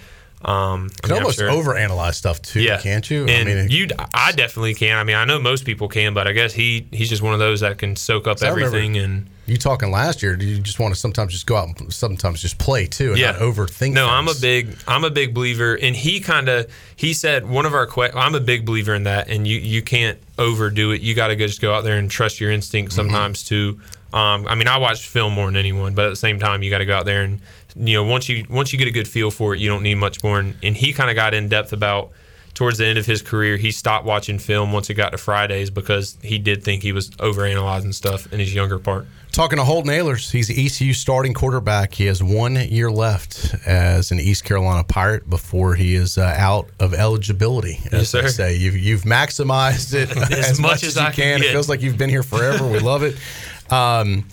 [0.45, 3.25] um, I mean, almost sure- overanalyze stuff too, yeah, can't you?
[3.25, 4.95] And I mean, you, I definitely can.
[4.97, 7.39] I mean, I know most people can, but I guess he he's just one of
[7.39, 9.27] those that can soak up everything and.
[9.47, 12.59] you talking last year, you just want to sometimes just go out and sometimes just
[12.59, 13.93] play too and not overthink?
[13.93, 17.65] No, I'm a big I'm a big believer, and he kind of he said one
[17.65, 21.01] of our que- I'm a big believer in that, and you you can't overdo it.
[21.01, 22.95] You got to just go out there and trust your instinct Mm-hmm.
[22.97, 23.79] sometimes too.
[24.13, 26.69] Um, I mean, I watch film more than anyone, but at the same time, you
[26.69, 27.41] got to go out there and
[27.75, 29.95] you know once you once you get a good feel for it, you don't need
[29.95, 30.39] much more.
[30.39, 32.11] And, and he kind of got in depth about
[32.55, 35.69] towards the end of his career, he stopped watching film once it got to Fridays
[35.69, 39.05] because he did think he was overanalyzing stuff in his younger part.
[39.33, 41.93] Talking to Holton Ahlers, he's the ECU starting quarterback.
[41.93, 46.69] He has one year left as an East Carolina Pirate before he is uh, out
[46.79, 47.77] of eligibility.
[47.87, 48.27] As Yes, sir.
[48.29, 51.39] say, you've, you've maximized it as, much, as, you I can.
[51.39, 52.65] can It feels like you've been here forever.
[52.65, 53.17] We love it.
[53.67, 54.27] Um,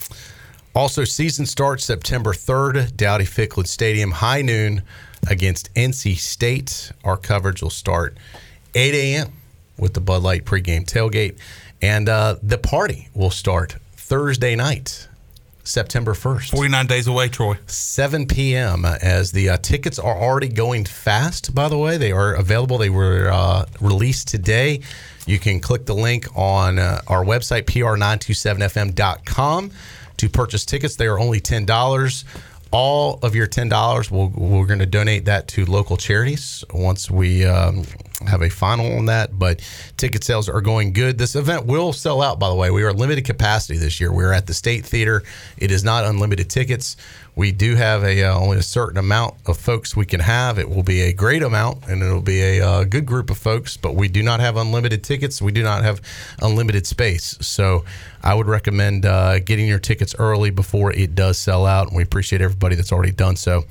[0.75, 4.81] also, season starts September 3rd, Dowdy Ficklen Stadium, high noon
[5.27, 6.91] against NC State.
[7.03, 8.17] Our coverage will start
[8.73, 9.33] 8 a.m.
[9.77, 11.37] with the Bud Light pregame tailgate.
[11.81, 15.07] And uh, the party will start Thursday night,
[15.63, 16.51] September 1st.
[16.51, 17.57] 49 days away, Troy.
[17.67, 18.85] 7 p.m.
[18.85, 21.97] As the uh, tickets are already going fast, by the way.
[21.97, 22.77] They are available.
[22.77, 24.81] They were uh, released today.
[25.25, 29.71] You can click the link on uh, our website, pr927fm.com,
[30.17, 30.95] to purchase tickets.
[30.95, 32.23] They are only $10.
[32.71, 37.45] All of your $10, we'll, we're going to donate that to local charities once we
[37.45, 37.85] um,
[38.27, 39.37] have a final on that.
[39.37, 39.61] But
[39.97, 41.17] ticket sales are going good.
[41.17, 42.71] This event will sell out, by the way.
[42.71, 44.11] We are limited capacity this year.
[44.11, 45.23] We're at the State Theater.
[45.57, 46.97] It is not unlimited tickets.
[47.35, 50.59] We do have a uh, only a certain amount of folks we can have.
[50.59, 53.75] It will be a great amount, and it'll be a uh, good group of folks.
[53.75, 55.41] But we do not have unlimited tickets.
[55.41, 55.99] We do not have
[56.41, 57.37] unlimited space.
[57.41, 57.85] So
[58.21, 61.87] I would recommend uh, getting your tickets early before it does sell out.
[61.87, 63.63] And we appreciate everybody that's already done so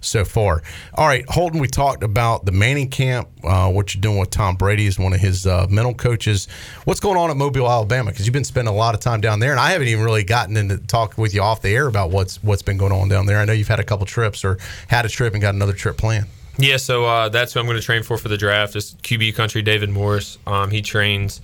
[0.00, 0.62] so far.
[0.94, 4.56] All right, Holton, we talked about the Manning camp, uh, what you're doing with Tom
[4.56, 6.48] Brady is one of his uh, mental coaches.
[6.84, 8.10] What's going on at Mobile, Alabama?
[8.10, 10.24] Because you've been spending a lot of time down there, and I haven't even really
[10.24, 13.26] gotten into talk with you off the air about what's what's been going on down
[13.26, 13.38] there.
[13.38, 14.58] I know you've had a couple trips or
[14.88, 16.26] had a trip and got another trip planned.
[16.58, 18.76] Yeah, so uh, that's who I'm going to train for for the draft.
[18.76, 20.38] Is QB country David Morris.
[20.46, 21.40] Um, he trains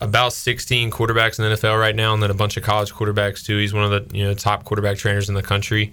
[0.00, 3.44] about 16 quarterbacks in the NFL right now, and then a bunch of college quarterbacks
[3.44, 3.58] too.
[3.58, 5.92] He's one of the you know top quarterback trainers in the country.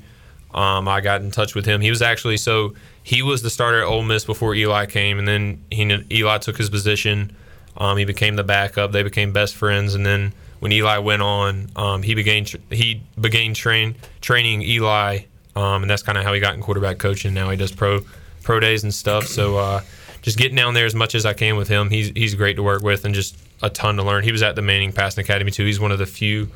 [0.54, 1.82] Um, I got in touch with him.
[1.82, 2.74] He was actually so
[3.04, 6.58] he was the starter at Ole Miss before Eli came, and then he Eli took
[6.58, 7.36] his position.
[7.78, 8.92] Um, he became the backup.
[8.92, 13.54] They became best friends, and then when Eli went on, um, he began he began
[13.54, 15.20] train training Eli,
[15.56, 17.34] um, and that's kind of how he got in quarterback coaching.
[17.34, 18.02] Now he does pro
[18.44, 19.28] pro days and stuff.
[19.28, 19.82] So uh,
[20.22, 21.90] just getting down there as much as I can with him.
[21.90, 24.24] He's he's great to work with and just a ton to learn.
[24.24, 25.66] He was at the Manning Passing Academy too.
[25.66, 26.50] He's one of the few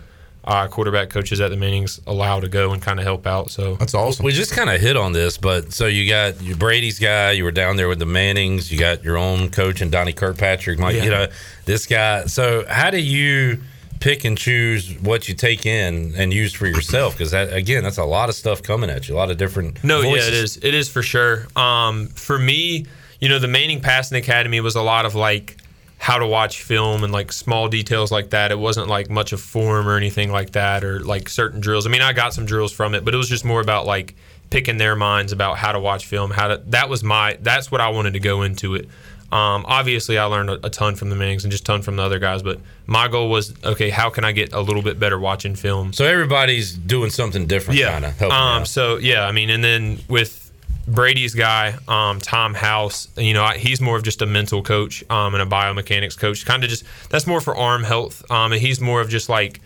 [0.46, 3.50] uh, quarterback coaches at the Mannings allow to go and kind of help out.
[3.50, 4.26] So that's awesome.
[4.26, 7.32] We just kind of hit on this, but so you got your Brady's guy.
[7.32, 8.72] You were down there with the Mannings.
[8.72, 10.80] You got your own coach and Donnie Kirkpatrick.
[10.80, 11.04] Mike, Yeah.
[11.06, 11.28] you know
[11.66, 12.26] this guy.
[12.26, 13.62] So how do you
[14.02, 17.98] pick and choose what you take in and use for yourself because that again that's
[17.98, 20.28] a lot of stuff coming at you a lot of different No, voices.
[20.28, 20.58] yeah, it is.
[20.58, 21.48] It is for sure.
[21.56, 22.86] Um, for me,
[23.22, 25.56] you know, the Manning Passing Academy was a lot of like
[26.04, 28.52] how to watch film and like small details like that.
[28.52, 31.88] It wasn't like much of form or anything like that or like certain drills.
[31.88, 34.14] I mean, I got some drills from it, but it was just more about like
[34.50, 36.30] picking their minds about how to watch film.
[36.30, 38.90] How to that was my that's what I wanted to go into it.
[39.32, 41.96] Um, obviously, I learned a, a ton from the Mannings and just a ton from
[41.96, 42.44] the other guys.
[42.44, 45.94] But my goal was, okay, how can I get a little bit better watching film?
[45.94, 47.94] so everybody's doing something different Yeah.
[47.94, 48.66] kind of helping um.
[48.66, 50.52] So yeah, I mean, and then with
[50.88, 55.34] Brady's guy, um, Tom House, you know, he's more of just a mental coach um,
[55.34, 56.46] and a biomechanics coach.
[56.46, 59.62] Kind of just that's more for arm health, um, and he's more of just like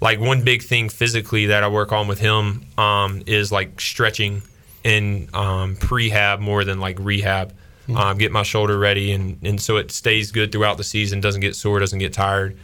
[0.00, 4.42] like one big thing physically that I work on with him um, is like stretching
[4.84, 7.54] and um, prehab more than like rehab.
[7.94, 11.22] Um, get my shoulder ready, and, and so it stays good throughout the season.
[11.22, 12.58] Doesn't get sore, doesn't get tired.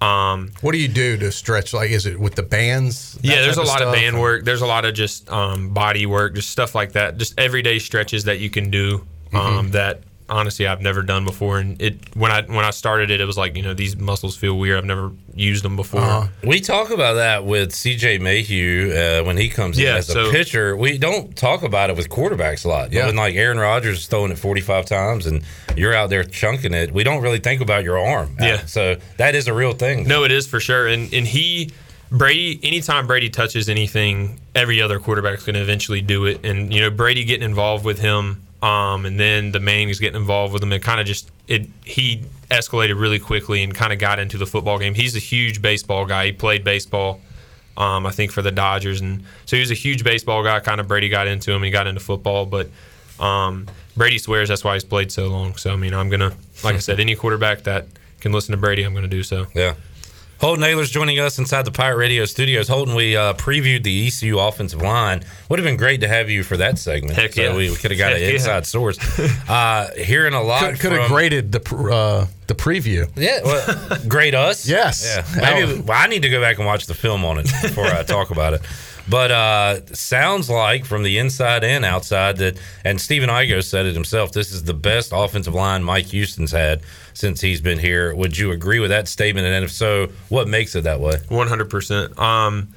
[0.00, 1.74] Um, What do you do to stretch?
[1.74, 3.18] Like, is it with the bands?
[3.22, 3.94] Yeah, there's a lot of stuff?
[3.94, 4.44] band work.
[4.44, 7.18] There's a lot of just um, body work, just stuff like that.
[7.18, 11.58] Just everyday stretches that you can do um, that honestly I've never done before.
[11.58, 14.36] And it when I when I started it, it was like you know these muscles
[14.36, 14.78] feel weird.
[14.78, 16.00] I've never used them before.
[16.00, 16.28] Uh-huh.
[16.44, 20.30] We talk about that with CJ Mayhew uh, when he comes in Yeah, as a
[20.30, 20.76] pitcher.
[20.76, 22.92] We don't talk about it with quarterbacks a lot.
[22.92, 23.06] Yeah.
[23.06, 25.42] When like Aaron Rodgers is throwing it 45 times and
[25.76, 28.36] you're out there chunking it, we don't really think about your arm.
[28.40, 28.64] Yeah.
[28.66, 30.06] So that is a real thing.
[30.06, 30.86] No, it is for sure.
[30.86, 31.70] And and he
[32.10, 36.44] Brady anytime Brady touches anything, every other quarterback's going to eventually do it.
[36.44, 40.52] And you know Brady getting involved with him, um, and then the Mannings getting involved
[40.52, 40.72] with him.
[40.72, 44.46] It kind of just it he escalated really quickly and kind of got into the
[44.46, 44.94] football game.
[44.94, 46.26] He's a huge baseball guy.
[46.26, 47.20] He played baseball.
[47.76, 50.60] Um, I think for the Dodgers, and so he was a huge baseball guy.
[50.60, 51.56] Kind of Brady got into him.
[51.56, 52.68] And He got into football, but
[53.18, 53.66] um,
[53.96, 55.56] Brady swears that's why he's played so long.
[55.56, 56.32] So I mean, I'm gonna,
[56.62, 57.86] like I said, any quarterback that
[58.20, 59.46] can listen to Brady, I'm gonna do so.
[59.54, 59.74] Yeah.
[60.40, 62.66] Holton Ahlers joining us inside the Pirate Radio studios.
[62.66, 65.22] Holton, we uh, previewed the ECU offensive line.
[65.50, 67.14] Would have been great to have you for that segment.
[67.14, 67.54] Heck so yeah.
[67.54, 68.34] we, we could have got Heck an yeah.
[68.34, 68.98] inside source.
[69.50, 70.60] Uh, hearing a lot.
[70.60, 71.58] Could, could have graded the
[71.92, 73.10] uh, the preview.
[73.16, 74.68] Yeah, well, grade us.
[74.68, 75.04] Yes.
[75.04, 75.40] Yeah.
[75.40, 78.02] Maybe well, I need to go back and watch the film on it before I
[78.04, 78.62] talk about it.
[79.08, 83.94] But uh, sounds like from the inside and outside that, and Stephen Igoe said it
[83.94, 84.32] himself.
[84.32, 86.82] This is the best offensive line Mike Houston's had
[87.12, 88.14] since he's been here.
[88.14, 89.46] Would you agree with that statement?
[89.46, 91.16] And if so, what makes it that way?
[91.28, 92.16] One hundred percent.
[92.18, 92.68] Um,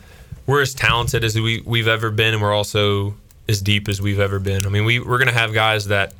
[0.47, 3.15] we're as talented as we we've ever been, and we're also
[3.47, 4.65] as deep as we've ever been.
[4.65, 6.13] I mean, we we're gonna have guys that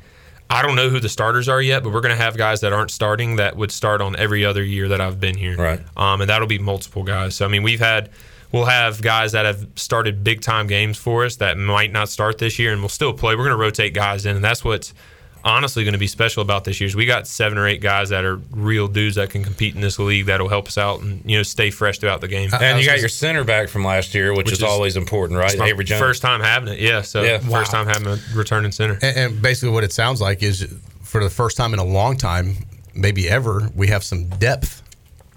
[0.48, 2.90] I don't know who the starters are yet, but we're gonna have guys that aren't
[2.90, 5.56] starting that would start on every other year that I've been here.
[5.56, 5.80] Right.
[5.96, 7.34] Um, and that'll be multiple guys.
[7.34, 8.10] So I mean, we've had.
[8.54, 12.38] We'll have guys that have started big time games for us that might not start
[12.38, 13.34] this year, and we'll still play.
[13.34, 14.94] We're going to rotate guys in, and that's what's
[15.42, 16.86] honestly going to be special about this year.
[16.86, 19.80] Is we got seven or eight guys that are real dudes that can compete in
[19.80, 22.48] this league that'll help us out and you know stay fresh throughout the game.
[22.60, 25.38] And you got your center back from last year, which, Which is, is- always important,
[25.38, 25.58] right?
[25.58, 26.00] My Avery Jones.
[26.00, 27.02] First time having it, yeah.
[27.02, 27.38] So Yeah.
[27.38, 27.84] first Wow.
[27.84, 28.98] time having a returning center.
[29.02, 30.72] And, and basically, what it sounds like is
[31.02, 32.56] for the first time in a long time,
[32.94, 34.80] maybe ever, we have some depth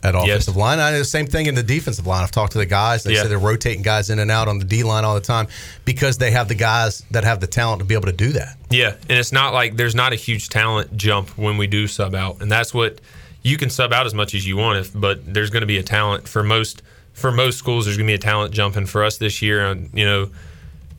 [0.04, 0.80] at offensive line.
[0.80, 2.24] And the same thing in the defensive line.
[2.24, 3.04] I've talked to the guys.
[3.04, 3.24] They Yeah.
[3.24, 5.48] say they're rotating guys in and out on the D line all the time
[5.86, 8.56] because they have the guys that have the talent to be able to do that.
[8.70, 12.14] Yeah, and it's not like there's not a huge talent jump when we do sub
[12.16, 13.00] out, and that's what
[13.44, 15.78] you can sub out as much as you want, if, but there's going to be
[15.78, 16.82] a talent for most
[17.14, 17.86] for most schools.
[17.86, 20.30] There's going to be a talent jump, and for us this year, and you know,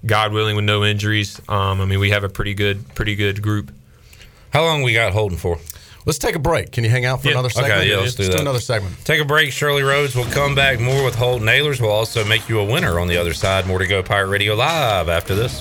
[0.07, 3.43] God willing, with no injuries, um, I mean, we have a pretty good pretty good
[3.43, 3.70] group.
[4.51, 5.59] How long we got holding for?
[6.09, 6.72] Let's take a break.
[6.72, 7.35] Can you hang out for Yeah.
[7.35, 7.74] another segment?
[7.74, 8.40] Okay, yeah, let's do that.
[8.40, 8.97] another segment.
[9.05, 9.52] Take a break.
[9.52, 11.82] Shirley Rhodes will come back more with Holton Ahlers.
[11.82, 13.66] We'll also make you a winner on the other side.
[13.66, 14.02] More to go.
[14.02, 15.60] Pirate Radio Live after this.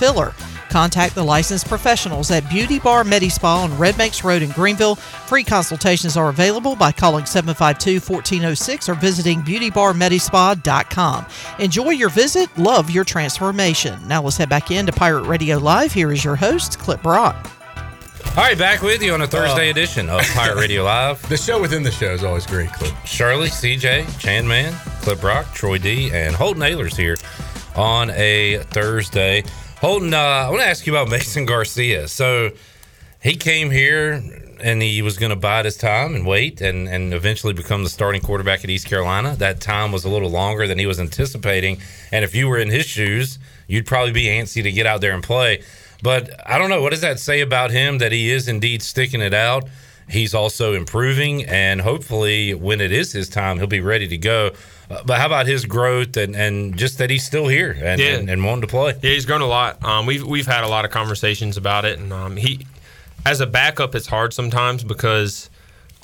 [0.00, 0.32] filler?
[0.70, 4.94] Contact the licensed professionals at Beauty Bar Medispa on Red Banks Road in Greenville.
[4.94, 11.26] Free consultations are available by calling 752-1406 or visiting beautybarmedispa.com.
[11.58, 12.56] Enjoy your visit.
[12.56, 13.98] Love your transformation.
[14.08, 15.92] Now let's head back into Pirate Radio Live.
[15.92, 17.50] Here is your host, Clip Brock.
[18.36, 21.20] All right, back with you on a Thursday Uh, edition of Pirate Radio Live.
[21.28, 22.94] The show within the show is always great, Clip.
[23.04, 24.72] Shirley, CJ, Chan Man,
[25.02, 27.16] Clip Rock, Troy D, and Holton Ahlers here
[27.74, 29.42] on a Thursday.
[29.80, 32.06] Holton, uh, I want to ask you about Mason Garcia.
[32.06, 32.50] So
[33.22, 34.22] he came here
[34.62, 37.88] and he was going to bide his time and wait and, and eventually become the
[37.88, 39.34] starting quarterback at East Carolina.
[39.36, 41.80] That time was a little longer than he was anticipating.
[42.12, 43.38] And if you were in his shoes,
[43.68, 45.62] you'd probably be antsy to get out there and play.
[46.02, 46.82] But I don't know.
[46.82, 49.66] What does that say about him that he is indeed sticking it out?
[50.10, 54.50] He's also improving, and hopefully, when it is his time, he'll be ready to go.
[55.06, 58.16] But how about his growth and, and just that he's still here and, Yeah.
[58.16, 58.94] and, and wanting to play?
[59.02, 59.82] Yeah, he's grown a lot.
[59.84, 62.66] Um, we've we've had a lot of conversations about it, and um, he,
[63.24, 65.48] as a backup, it's hard sometimes because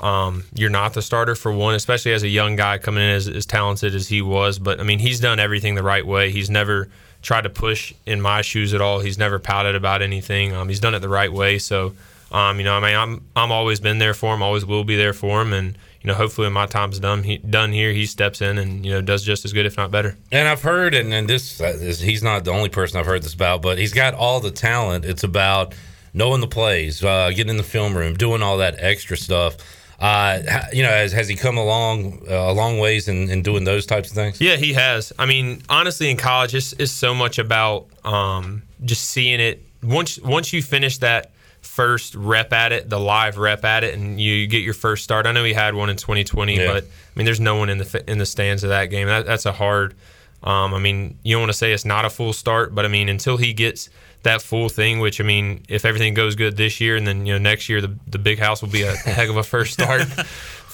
[0.00, 3.28] um, you're not the starter for one, especially as a young guy coming in as,
[3.28, 4.58] as talented as he was.
[4.58, 6.30] But I mean, he's done everything the right way.
[6.30, 6.88] He's never
[7.22, 9.00] tried to push in my shoes at all.
[9.00, 10.52] He's never pouted about anything.
[10.54, 11.58] Um, he's done it the right way.
[11.58, 11.94] So,
[12.30, 14.42] um, you know, I mean, I'm I'm always been there for him.
[14.42, 15.52] Always will be there for him.
[15.52, 15.76] And
[16.06, 18.92] you know, hopefully, when my time's done, he, done here, he steps in and you
[18.92, 20.16] know does just as good, if not better.
[20.30, 23.24] And I've heard, and, and this uh, is, he's not the only person I've heard
[23.24, 25.04] this about, but he's got all the talent.
[25.04, 25.74] It's about
[26.14, 29.56] knowing the plays, uh, getting in the film room, doing all that extra stuff.
[29.98, 30.42] Uh,
[30.72, 33.84] you know, has, has he come along uh, a long ways in, in doing those
[33.84, 34.40] types of things?
[34.40, 35.12] Yeah, he has.
[35.18, 39.60] I mean, honestly, in college, it's, it's so much about um, just seeing it.
[39.82, 41.32] Once once you finish that
[41.66, 45.26] first rep at it, the live rep at it, and you get your first start.
[45.26, 46.66] I know he had one in 2020, Yeah.
[46.66, 49.06] but I mean, there's no one in the in the stands of that game.
[49.06, 49.94] That, that's a hard.
[50.42, 52.88] Um, I mean, you don't want to say it's not a full start, but I
[52.88, 53.88] mean, until he gets
[54.22, 57.32] that full thing, which I mean, if everything goes good this year, and then you
[57.32, 60.02] know next year the the big house will be a heck of a first start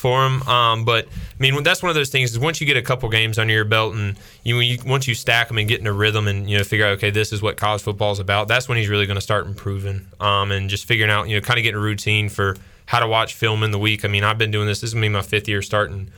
[0.03, 0.43] for him.
[0.43, 2.33] Um, but I mean, that's one of those things.
[2.33, 5.15] Is once you get a couple games under your belt, and you, you once you
[5.15, 7.41] stack them and get in a rhythm, and you know figure out okay, this is
[7.41, 8.49] what college football is about.
[8.49, 11.41] That's when he's really going to start improving, um, and just figuring out you know
[11.41, 12.57] kind of getting a routine for
[12.87, 14.05] how to watch film in the week.
[14.05, 14.81] I mean, I've been doing this.
[14.81, 16.11] This is gonna be my fifth year starting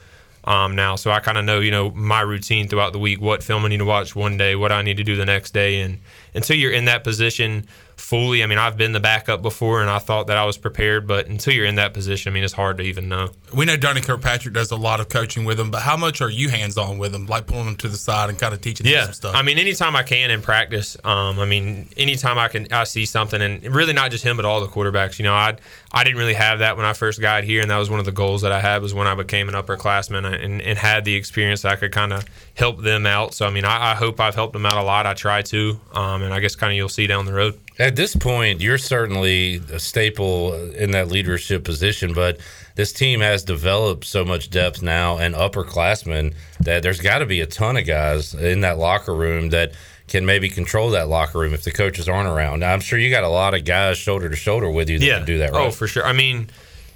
[0.44, 3.42] um, now, so I kind of know you know my routine throughout the week, what
[3.42, 5.82] film I need to watch one day, what I need to do the next day,
[5.82, 5.98] and
[6.34, 7.66] until you're in that position
[7.96, 11.06] fully, I mean, I've been the backup before, and I thought that I was prepared,
[11.06, 13.30] but until you're in that position, I mean, it's hard to even know.
[13.52, 16.28] We know Donnie Kirkpatrick does a lot of coaching with him, but how much are
[16.28, 18.84] you hands on with him, like pulling him to the side and kind of teaching
[18.86, 19.34] him Yeah, some stuff?
[19.36, 20.96] I mean, anytime I can in practice.
[21.04, 24.44] Um, I mean, anytime I can, I see something, and really not just him, but
[24.44, 25.20] all the quarterbacks.
[25.20, 25.56] You know, I
[25.92, 28.06] I didn't really have that when I first got here, and that was one of
[28.06, 31.14] the goals that I had was when I became an upperclassman and, and had the
[31.14, 32.24] experience that I could kind of
[32.54, 33.34] help them out.
[33.34, 35.06] So I mean, I, I hope I've helped them out a lot.
[35.06, 37.58] I try to, um, and I guess kind of you'll see down the road.
[37.78, 42.38] At this point, you're certainly a staple in that leadership position, but
[42.76, 47.40] this team has developed so much depth now and upperclassmen that there's got to be
[47.40, 49.72] a ton of guys in that locker room that
[50.08, 52.60] can maybe control that locker room if the coaches aren't around.
[52.60, 55.06] Now, I'm sure you got a lot of guys shoulder to shoulder with you that
[55.06, 55.66] can do that oh, right.
[55.68, 56.04] Oh, for sure.
[56.04, 56.48] I mean,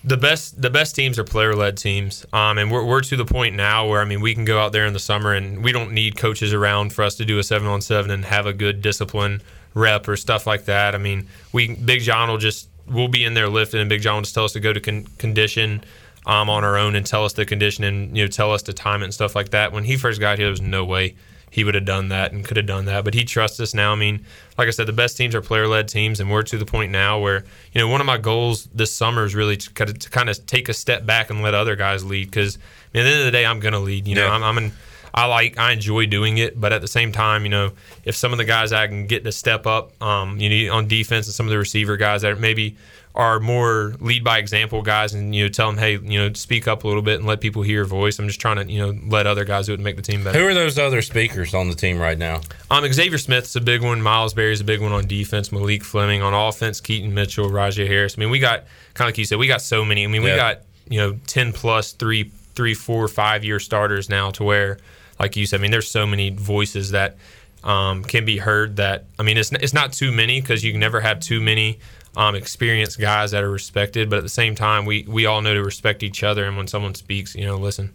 [0.04, 3.24] the best the best teams are player led teams, um, and we're we're to the
[3.24, 5.72] point now where I mean we can go out there in the summer and we
[5.72, 8.52] don't need coaches around for us to do a seven on seven and have a
[8.52, 9.42] good discipline
[9.74, 10.94] rep or stuff like that.
[10.94, 14.16] I mean, we Big John will just we'll be in there lifting, and Big John
[14.16, 15.84] will just tell us to go to con- condition.
[16.26, 18.74] Um, on our own and tell us the condition and you know tell us to
[18.74, 19.72] time it and stuff like that.
[19.72, 21.14] When he first got here, there was no way
[21.50, 23.04] he would have done that and could have done that.
[23.04, 23.92] But he trusts us now.
[23.92, 24.24] I mean,
[24.56, 26.92] like I said, the best teams are player led teams, and we're to the point
[26.92, 29.98] now where you know one of my goals this summer is really to, kind of-
[29.98, 32.26] to kind of take a step back and let other guys lead.
[32.30, 32.60] Because at
[32.92, 34.06] the end of the day, I'm going to lead.
[34.06, 34.32] You know, Yeah.
[34.34, 34.72] I'm, I'm
[35.14, 37.72] I like I enjoy doing it, but at the same time, you know,
[38.04, 40.86] if some of the guys I can get to step up, um, you know, on
[40.86, 42.76] defense, and some of the receiver guys that maybe
[43.14, 46.68] are more lead by example guys, and you know, tell them, hey, you know, speak
[46.68, 48.18] up a little bit and let people hear your voice.
[48.18, 50.22] I'm just trying to, you know, let other guys do it and make the team
[50.22, 50.38] better.
[50.38, 52.40] Who are those other speakers on the team right now?
[52.70, 54.00] Um, Xavier Smith's a big one.
[54.02, 55.50] Miles Berry's a big one on defense.
[55.50, 56.80] Malik Fleming on offense.
[56.80, 58.14] Keaton Mitchell, Rahjai Harris.
[58.16, 58.64] I mean, we got
[58.94, 60.04] kind of like you said, we got so many.
[60.04, 60.36] I mean, we Yeah.
[60.36, 64.78] got you know ten plus three, three, four, five year starters now to where,
[65.18, 67.16] like you said, I mean, there's so many voices that
[67.64, 68.76] um, can be heard.
[68.76, 71.80] That I mean, it's it's not too many because you can never have too many.
[72.16, 75.54] Um, experienced guys that are respected, but at the same time, we we all know
[75.54, 76.46] to respect each other.
[76.46, 77.92] And when someone speaks, you know, listen.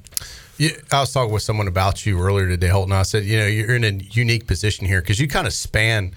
[0.58, 2.94] Yeah, I was talking with someone about you earlier today, Holton.
[2.94, 6.14] I said, you know, you're in a unique position here because you kind of span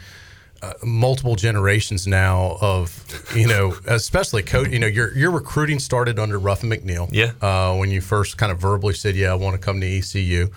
[0.62, 3.02] uh, multiple generations now of,
[3.34, 4.68] you know, especially coach.
[4.68, 7.08] You know, your your recruiting started under Ruffin McNeill.
[7.12, 7.32] Yeah.
[7.40, 10.50] Uh, when you first kind of verbally said, "Yeah, I want to come to ECU,"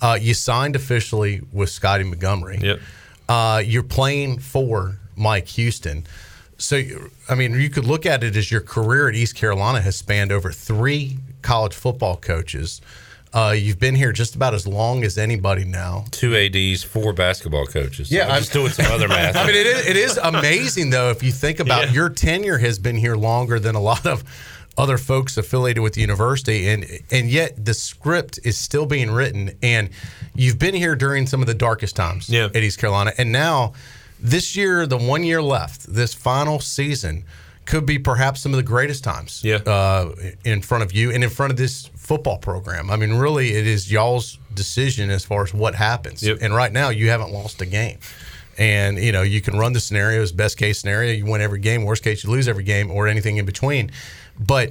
[0.00, 2.58] uh, you signed officially with Scotty Montgomery.
[2.62, 2.80] Yep.
[3.28, 6.06] Uh, you're playing for Mike Houston.
[6.58, 6.80] So,
[7.28, 10.32] I mean, you could look at it as your career at East Carolina has spanned
[10.32, 12.80] over three college football coaches.
[13.32, 16.04] Uh, you've been here just about as long as anybody now.
[16.12, 18.10] Two ads, four basketball coaches.
[18.10, 19.34] Yeah, I'm just doing some other math.
[19.34, 22.78] I mean, it is, it is amazing though if you think about your tenure has
[22.78, 24.22] been here longer than a lot of
[24.76, 29.50] other folks affiliated with the university, and and yet the script is still being written,
[29.62, 29.90] and
[30.34, 33.72] you've been here during some of the darkest times at East Carolina, and now
[34.24, 37.24] this year, the one year left, this final season
[37.66, 39.56] could be perhaps some of the greatest times Yeah.
[39.66, 40.14] uh,
[40.44, 42.90] in front of you and in front of this football program.
[42.90, 46.22] I mean, really, it is y'all's decision as far as what happens.
[46.22, 47.98] And right now, you haven't lost a game.
[48.56, 50.30] And you know you can run the scenarios.
[50.30, 51.82] Best case scenario, you win every game.
[51.82, 53.90] Worst case, you lose every game, or anything in between.
[54.38, 54.70] But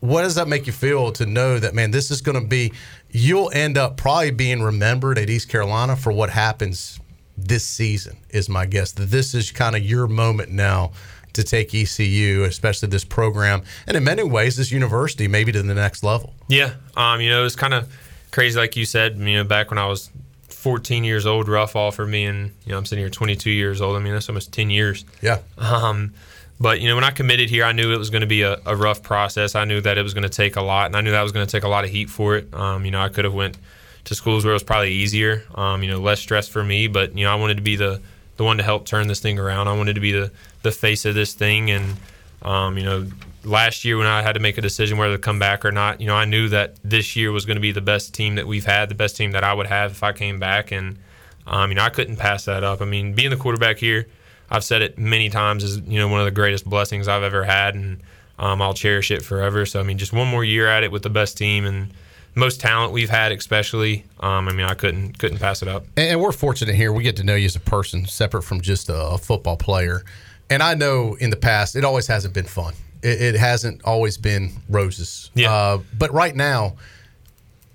[0.00, 2.72] what does that make you feel to know that man, this is going to be?
[3.10, 7.00] You'll end up probably being remembered at East Carolina for what happens
[7.48, 8.16] this season.
[8.30, 10.92] Is my guess that this is kind of your moment now
[11.32, 15.74] to take ECU, especially this program, and in many ways, this university maybe to the
[15.74, 16.34] next level.
[16.48, 17.92] Yeah, um, you know, it was kind of
[18.30, 19.16] crazy, like you said.
[19.16, 20.10] You know, back when I was
[20.48, 23.80] 14 years old, rough all for me, and you know, I'm sitting here 22 years
[23.80, 23.96] old.
[23.96, 25.04] I mean, that's almost 10 years.
[25.20, 25.38] Yeah.
[25.58, 26.12] Um,
[26.60, 28.60] but you know, when I committed here, I knew it was going to be a,
[28.64, 29.56] a rough process.
[29.56, 31.32] I knew that it was going to take a lot, and I knew that was
[31.32, 32.52] going to take a lot of heat for it.
[32.54, 33.56] Um, you know, I could have went
[34.04, 36.88] to schools where it was probably easier, um, you know, less stress for me.
[36.88, 38.00] But you know, I wanted to be the
[38.36, 39.68] the one to help turn this thing around.
[39.68, 40.30] I wanted to be the
[40.62, 41.96] the face of this thing, and
[42.42, 43.06] um, you know,
[43.44, 46.00] last year when I had to make a decision whether to come back or not,
[46.00, 48.46] you know, I knew that this year was going to be the best team that
[48.46, 50.98] we've had, the best team that I would have if I came back, and
[51.46, 52.80] um, you know, I couldn't pass that up.
[52.80, 54.06] I mean, being the quarterback here,
[54.50, 57.44] I've said it many times, is you know one of the greatest blessings I've ever
[57.44, 58.00] had, and
[58.38, 59.66] um, I'll cherish it forever.
[59.66, 61.92] So I mean, just one more year at it with the best team and
[62.34, 64.04] most talent we've had, especially.
[64.20, 65.84] Um, I mean, I couldn't couldn't pass it up.
[65.96, 66.92] And we're fortunate here.
[66.92, 70.02] We get to know you as a person, separate from just a, football player.
[70.50, 72.74] And I know in the past, it always hasn't been fun.
[73.02, 75.30] It, it hasn't always been roses.
[75.34, 75.52] Yeah.
[75.52, 76.76] Uh, but right now,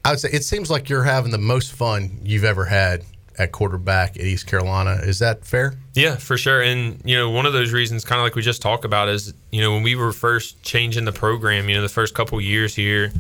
[0.04, 3.04] I would say it seems like you're having the most fun you've ever had
[3.38, 5.00] at quarterback at East Carolina.
[5.04, 5.76] Is that fair?
[5.94, 6.62] Yeah, for sure.
[6.62, 9.34] And you know, one of those reasons, kind of like we just talked about, is
[9.52, 11.70] you know when we were first changing the program.
[11.70, 13.12] You know, the first couple years here,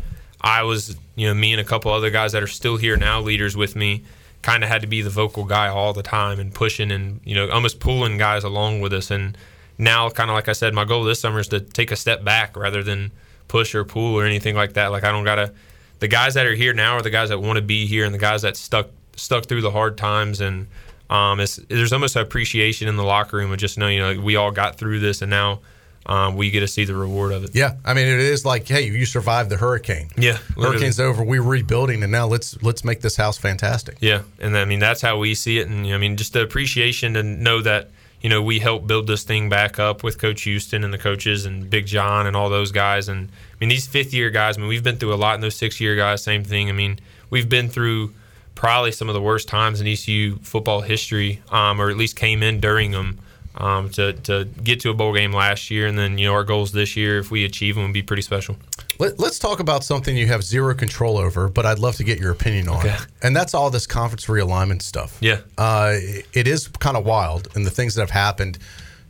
[0.47, 3.19] I was you know me and a couple other guys that are still here now,
[3.19, 4.03] leaders with me,
[4.41, 7.35] kind of had to be the vocal guy all the time and pushing and you
[7.35, 9.11] know almost pulling guys along with us.
[9.11, 9.37] And
[9.77, 12.23] now, kind of like I said, my goal this summer is to take a step
[12.23, 13.11] back rather than
[13.49, 14.87] push or pull or anything like that.
[14.87, 15.53] Like I don't gotta.
[15.99, 18.13] The guys that are here now are the guys that want to be here and
[18.13, 18.87] the guys that stuck
[19.17, 20.67] stuck through the hard times and
[21.09, 24.51] um, there's almost appreciation in the locker room of just knowing you know we all
[24.51, 25.59] got through this and now
[26.07, 27.51] um, we get to see the reward of it.
[27.53, 30.09] Yeah, I mean it is like, hey, you survived the hurricane.
[30.17, 30.77] Yeah, literally.
[30.77, 31.23] hurricane's over.
[31.23, 33.97] We're rebuilding, and now let's let's make this house fantastic.
[33.99, 37.13] Yeah, and I mean that's how we see it, and I mean just the appreciation
[37.15, 37.89] to know that
[38.21, 41.45] you know we helped build this thing back up with Coach Houston and the coaches
[41.45, 44.57] and Big John and all those guys, and I mean these fifth year guys.
[44.57, 46.69] I mean we've been through a lot, and those six year guys, same thing.
[46.69, 48.13] I mean we've been through
[48.55, 52.41] probably some of the worst times in ECU football history, um, or at least came
[52.41, 53.19] in during them.
[53.59, 56.43] Um, to, to get to a bowl game last year, and then you know our
[56.43, 58.55] goals this year, if we achieve them, would be pretty special.
[58.99, 62.19] Let, us talk about something you have zero control over, but I'd love to get
[62.19, 62.77] your opinion on.
[62.85, 62.95] Okay.
[63.23, 65.17] And that's all this conference realignment stuff.
[65.21, 65.39] Yeah.
[65.57, 65.95] Uh,
[66.33, 68.59] it is kind of wild, and the things that have happened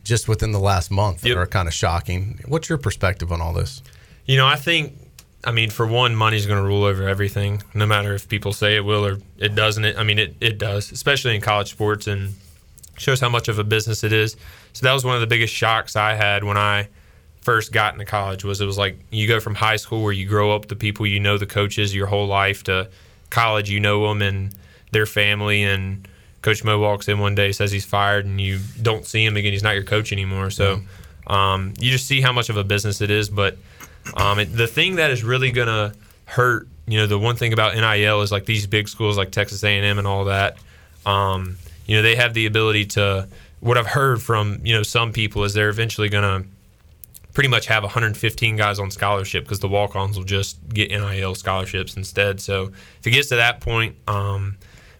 [0.02, 1.36] just within the last month Yep.
[1.36, 2.40] are kind of shocking.
[2.46, 3.82] What's your perspective on all this?
[4.24, 4.94] You know, I think,
[5.44, 8.76] I mean, for one, money's going to rule over everything, no matter if people say
[8.76, 9.84] it will or it doesn't.
[9.84, 12.34] It, I mean, it, it does, especially in college sports, and
[12.98, 14.36] shows how much of a business it is.
[14.72, 16.88] So that was one of the biggest shocks I had when I
[17.40, 18.44] first got into college.
[18.44, 21.06] Was it was like you go from high school where you grow up the people
[21.06, 22.90] you know the coaches your whole life to
[23.30, 24.54] college you know them and
[24.90, 26.08] their family and
[26.42, 29.52] Coach Mo walks in one day says he's fired and you don't see him again.
[29.52, 30.50] He's not your coach anymore.
[30.50, 30.80] So
[31.26, 33.28] um, you just see how much of a business it is.
[33.28, 33.58] But
[34.14, 35.94] um, it, the thing that is really gonna
[36.26, 39.64] hurt, you know, the one thing about NIL is like these big schools like Texas
[39.64, 40.58] A&M and all that.
[41.04, 41.56] Um,
[41.88, 43.28] you know, they have the ability to.
[43.60, 46.44] What I've heard from you know some people is they're eventually gonna
[47.38, 51.96] pretty much have 115 guys on scholarship because the walk-ons will just get NIL scholarships
[51.96, 52.40] instead.
[52.40, 54.56] So if it gets to that point, um,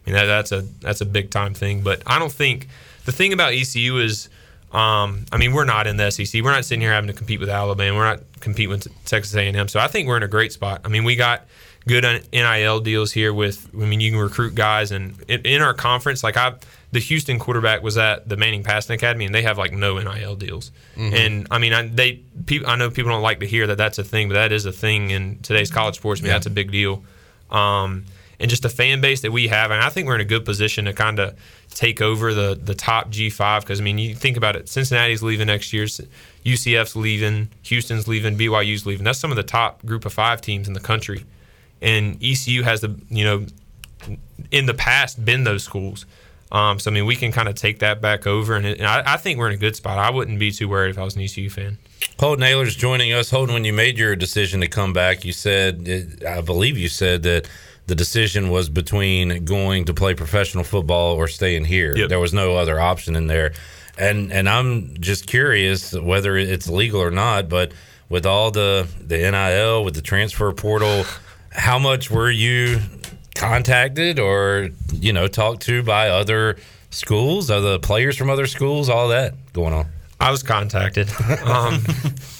[0.06, 1.82] I mean that, that's a that's a big time thing.
[1.82, 2.68] But I don't think
[3.04, 4.28] the thing about ECU is,
[4.72, 6.42] um, I mean, we're not in the SEC.
[6.42, 7.96] We're not sitting here having to compete with Alabama.
[7.96, 9.68] We're not competing with Texas A&M.
[9.68, 10.82] So I think we're in a great spot.
[10.84, 11.46] I mean, we got
[11.88, 13.68] good NIL deals here with.
[13.74, 16.54] I mean, you can recruit guys, and in our conference, like I,
[16.90, 20.36] the Houston quarterback was at the Manning Passing Academy, and they have like no NIL
[20.36, 20.70] deals.
[20.96, 21.12] Mhm.
[21.14, 23.98] And I mean, I, they, pe- I know people don't like to hear that that's
[23.98, 26.20] a thing, but that is a thing in today's college sports.
[26.20, 26.34] I mean, Yeah.
[26.34, 27.04] that's a big deal.
[27.50, 28.04] Um,
[28.40, 30.44] and just the fan base that we have, and I think we're in a good
[30.44, 31.34] position to kind of
[31.70, 35.48] take over the the top G5 because I mean, you think about it, Cincinnati's leaving
[35.48, 35.86] next year,
[36.44, 39.04] UCF's leaving, Houston's leaving, BYU's leaving.
[39.04, 41.24] That's some of the top group of five teams in the country.
[41.82, 43.46] and ECU has the you know
[44.50, 46.06] in the past been those schools.
[46.50, 48.86] Um, so I mean, we can kind of take that back over, and, it, and
[48.86, 49.98] I, I think we're in a good spot.
[49.98, 51.78] I wouldn't be too worried if I was an ECU fan.
[52.18, 53.30] Holton Ahlers's joining us.
[53.30, 57.22] Holton, when you made your decision to come back, you said, I believe you said
[57.24, 57.48] that
[57.86, 61.94] the decision was between going to play professional football or staying here.
[62.08, 63.52] There was no other option in there.
[63.98, 67.72] And and I'm just curious whether it's legal or not, but
[68.08, 71.04] with all the the NIL, with the transfer portal,
[71.50, 72.80] how much were you
[73.38, 76.56] contacted or you know talked to by other
[76.90, 79.86] schools, other players from other schools, all that going on?
[80.20, 81.08] I was contacted.
[81.48, 81.82] Um,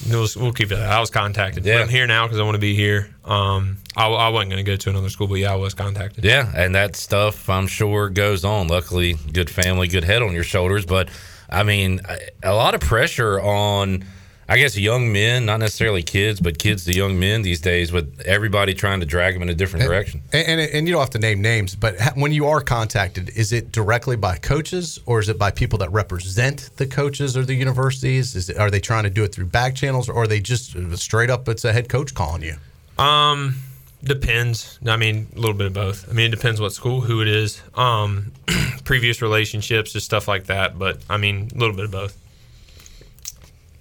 [0.09, 0.77] we'll, we'll keep it.
[0.77, 1.63] I was contacted.
[1.63, 3.09] But I'm here now because I want to be here.
[3.25, 6.23] Um, I, I wasn't going to go to another school, but yeah, I was contacted.
[6.23, 8.67] Yeah, and that stuff I'm sure goes on.
[8.67, 10.85] Luckily, good family, good head on your shoulders.
[10.85, 11.09] But
[11.49, 12.01] I mean,
[12.43, 14.05] a lot of pressure on,
[14.49, 18.19] I guess, young men, not necessarily kids, but kids to young men these days, with
[18.25, 20.23] everybody trying to drag them in a different direction.
[20.33, 23.53] And, and, and you don't have to name names, but when you are contacted, is
[23.53, 27.53] it directly by coaches or is it by people that represent the coaches or the
[27.53, 28.35] universities?
[28.35, 30.75] Is it, are they trying to do it through back channels or are they just
[30.75, 31.47] uh, straight up?
[31.47, 32.55] It's a head coach calling you.
[32.97, 33.57] Um,
[34.03, 34.79] depends.
[34.83, 36.09] I mean, a little bit of both.
[36.09, 38.31] I mean, it depends what school, who it is, um,
[38.83, 40.79] previous relationships, just stuff like that.
[40.79, 42.17] But I mean, a little bit of both.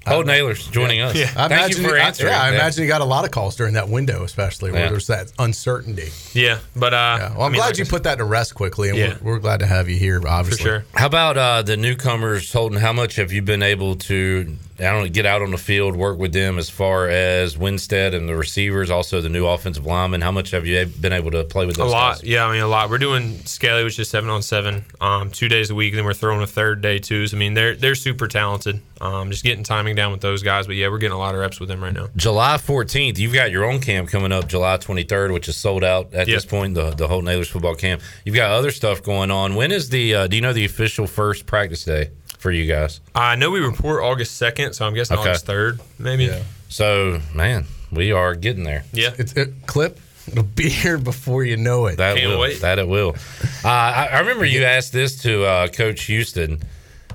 [0.06, 1.14] Holton Ahlers's joining us.
[1.14, 2.32] I Thank imagine you for I- answering.
[2.32, 2.56] yeah, I that.
[2.56, 4.88] imagine you got a lot of calls during that window, especially where Yeah.
[4.88, 6.10] there's that uncertainty.
[6.32, 9.14] Yeah, but uh, Well, I'm glad you put that to rest quickly, and Yeah.
[9.20, 10.22] we're, we're glad to have you here.
[10.26, 10.84] Obviously, for sure.
[10.94, 12.78] How about uh, the newcomers, Holton?
[12.78, 16.18] How much have you been able to, I don't get out on the field, work
[16.18, 20.20] with them as far as Winstead and the receivers, also the new offensive linemen?
[20.20, 21.90] How much have you been able to play with those?
[21.90, 22.24] A lot, guys?
[22.24, 22.46] yeah.
[22.46, 22.88] I mean, a lot.
[22.88, 25.94] We're doing Skelly, which is seven on seven, um, two days a week.
[25.94, 27.26] Then we're throwing a third day too.
[27.26, 28.80] So I mean, they're they're super talented.
[29.00, 30.66] Um, just getting timing down with those guys.
[30.66, 32.09] But yeah, we're getting a lot of reps with them right now.
[32.16, 36.14] July 14th, you've got your own camp coming up July 23rd, which is sold out
[36.14, 38.02] at this point, the, the Holton Ahlers football camp.
[38.24, 39.55] You've got other stuff going on.
[39.55, 43.01] When is the, uh, do you know the official first practice day for you guys?
[43.15, 45.28] I know we report August second, so I'm guessing Okay.
[45.31, 46.27] August third, maybe.
[46.27, 46.43] Yeah.
[46.69, 48.85] So, man, we are getting there.
[48.93, 49.15] Yeah.
[49.19, 49.98] It's it, clip.
[50.31, 51.97] It'll be here before you know it.
[51.97, 52.59] That will.
[52.60, 53.16] That it will.
[53.65, 56.60] Uh, I, I remember you asked this to uh, Coach Houston,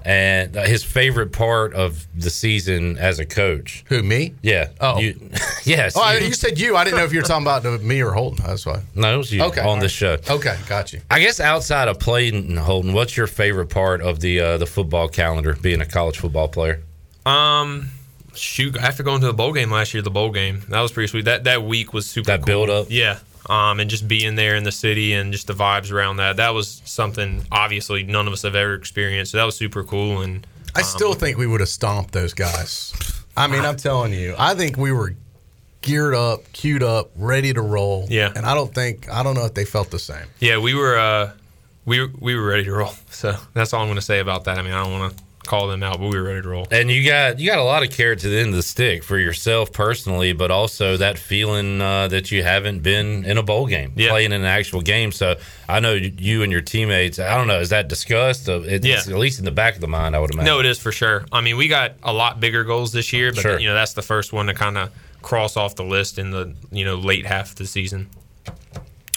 [0.06, 3.84] and uh, his favorite part of the season as a coach.
[3.88, 4.34] Who me?
[4.42, 4.70] Yeah.
[4.82, 5.00] Oh.
[5.00, 5.18] You,
[5.64, 5.96] yes.
[5.98, 6.28] Oh, I- you.
[6.28, 6.76] you said you.
[6.76, 8.46] I didn't know if you were talking about uh, me or Holton.
[8.46, 8.82] That's why.
[8.96, 9.92] No, it was you Okay, on the right.
[9.92, 10.18] show.
[10.30, 11.02] Okay, got you.
[11.10, 14.66] I guess outside of playing and Holton, what's your favorite part of the uh, the
[14.66, 15.54] football calendar?
[15.62, 16.82] Being a college football player.
[17.26, 17.90] Um,
[18.36, 21.08] shoot, after going to the bowl game last year, the bowl game that was pretty
[21.08, 21.26] sweet.
[21.26, 22.28] That that week was super.
[22.28, 22.88] That build up.
[22.90, 23.20] Yeah.
[23.50, 26.38] Um, and just being there in the city and just the vibes around that.
[26.38, 29.32] That was something obviously none of us have ever experienced.
[29.34, 30.22] So that was super cool.
[30.22, 32.94] And I still think we would have stomped those guys.
[33.36, 35.16] I mean, I'm telling you, I think we were
[35.82, 38.06] geared up, queued up, ready to roll.
[38.10, 38.32] Yeah.
[38.36, 40.26] And I don't think I don't know if they felt the same.
[40.40, 41.32] yeah, we were uh,
[41.86, 42.94] we we were ready to roll.
[43.10, 44.58] So that's all I'm going to say about that.
[44.58, 46.68] I mean, I don't want to call them out, but we were ready to roll.
[46.72, 49.04] And you got you got a lot of carrot to the end of the stick
[49.04, 53.68] for yourself personally, but also that feeling uh, that you haven't been in a bowl
[53.68, 55.12] game, playing in an actual game.
[55.12, 55.36] So
[55.68, 57.20] I know you and your teammates.
[57.20, 57.60] I don't know.
[57.60, 58.48] Is that discussed?
[58.50, 58.98] Uh, It's Yeah.
[58.98, 60.46] at least in the back of the mind, I would imagine.
[60.46, 61.26] No, it is for sure.
[61.32, 63.60] I mean, we got a lot bigger goals this year, but Sure.
[63.60, 64.90] you know that's the first one to kind of
[65.22, 68.10] cross off the list in the you know late half of the season.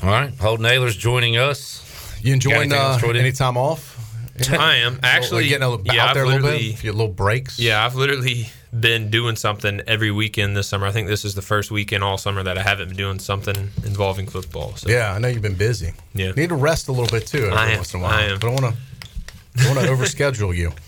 [0.03, 1.83] All right, Holton Ahlers's joining us.
[2.23, 3.96] You enjoying anything else, uh, any time off?
[4.51, 6.77] I am actually like getting a, little- yeah, out I've there a little bit, a
[6.77, 7.59] few little breaks.
[7.59, 8.49] Yeah, I've literally
[8.79, 10.87] been doing something every weekend this summer.
[10.87, 13.57] I think this is the first weekend all summer that I haven't been doing something
[13.85, 14.75] involving football.
[14.77, 15.93] So Yeah, I know you've been busy.
[16.15, 16.33] Yeah.
[16.33, 17.77] need to rest a little bit too every I am.
[17.77, 18.13] once in a while.
[18.13, 18.39] I am.
[18.39, 20.73] But I want to, I want to overschedule you.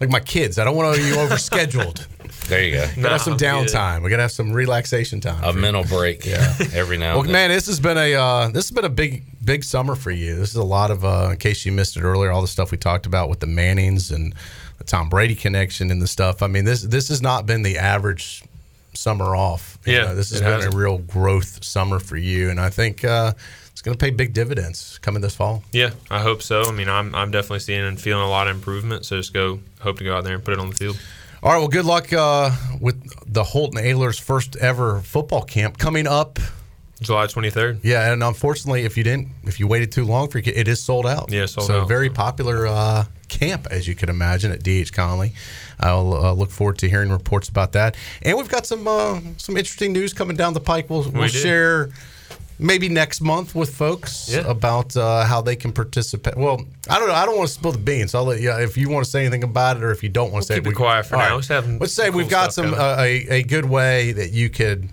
[0.00, 2.06] Like my kids, I don't want to you overscheduled.
[2.48, 2.86] There you go.
[2.96, 4.02] We gotta have some downtime.
[4.02, 5.42] We gotta have some relaxation time.
[5.44, 6.24] A mental break.
[6.24, 6.54] Yeah.
[6.72, 7.12] every now.
[7.12, 7.32] Well, and then.
[7.32, 10.34] man, this has been a uh, this has been a big big summer for you.
[10.36, 12.70] This is a lot of, uh, in case you missed it earlier, all the stuff
[12.70, 14.34] we talked about with the Mannings and
[14.78, 16.42] the Tom Brady connection and the stuff.
[16.42, 18.44] I mean, this this has not been the average
[18.94, 19.78] summer off.
[19.84, 20.74] You Yeah, know, this has been hasn't.
[20.74, 23.32] a real growth summer for you, and I think uh,
[23.70, 25.62] it's going to pay big dividends coming this fall.
[25.72, 26.62] Yeah, I hope so.
[26.62, 29.04] I mean, I'm I'm definitely seeing and feeling a lot of improvement.
[29.06, 30.98] So just go hope to go out there and put it on the field.
[31.40, 32.50] All right, well, good luck uh,
[32.80, 33.00] with
[33.32, 36.40] the Holton Ahlers' first ever football camp coming up.
[37.00, 37.78] July 23rd.
[37.84, 40.82] Yeah, and unfortunately, if you didn't, if you waited too long for it, it is
[40.82, 41.30] sold out.
[41.30, 41.88] Yeah, sold so out.
[41.88, 45.32] very popular uh, camp, as you could imagine, at DH Conley.
[45.78, 47.96] I'll uh, look forward to hearing reports about that.
[48.22, 50.90] And we've got some uh, some interesting news coming down the pike.
[50.90, 51.28] We'll, we'll do.
[51.28, 51.90] share
[52.58, 54.40] maybe next month with folks Yeah.
[54.48, 56.36] about uh, how they can participate.
[56.36, 57.14] Well, I don't know.
[57.14, 58.14] I don't want to spill the beans.
[58.14, 60.32] I'll let you if you want to say anything about it, or if you don't
[60.32, 61.34] want to say keep it, it quiet for all now.
[61.36, 64.50] Let's have Let's say cool we've got some uh, a a good way that you
[64.50, 64.88] could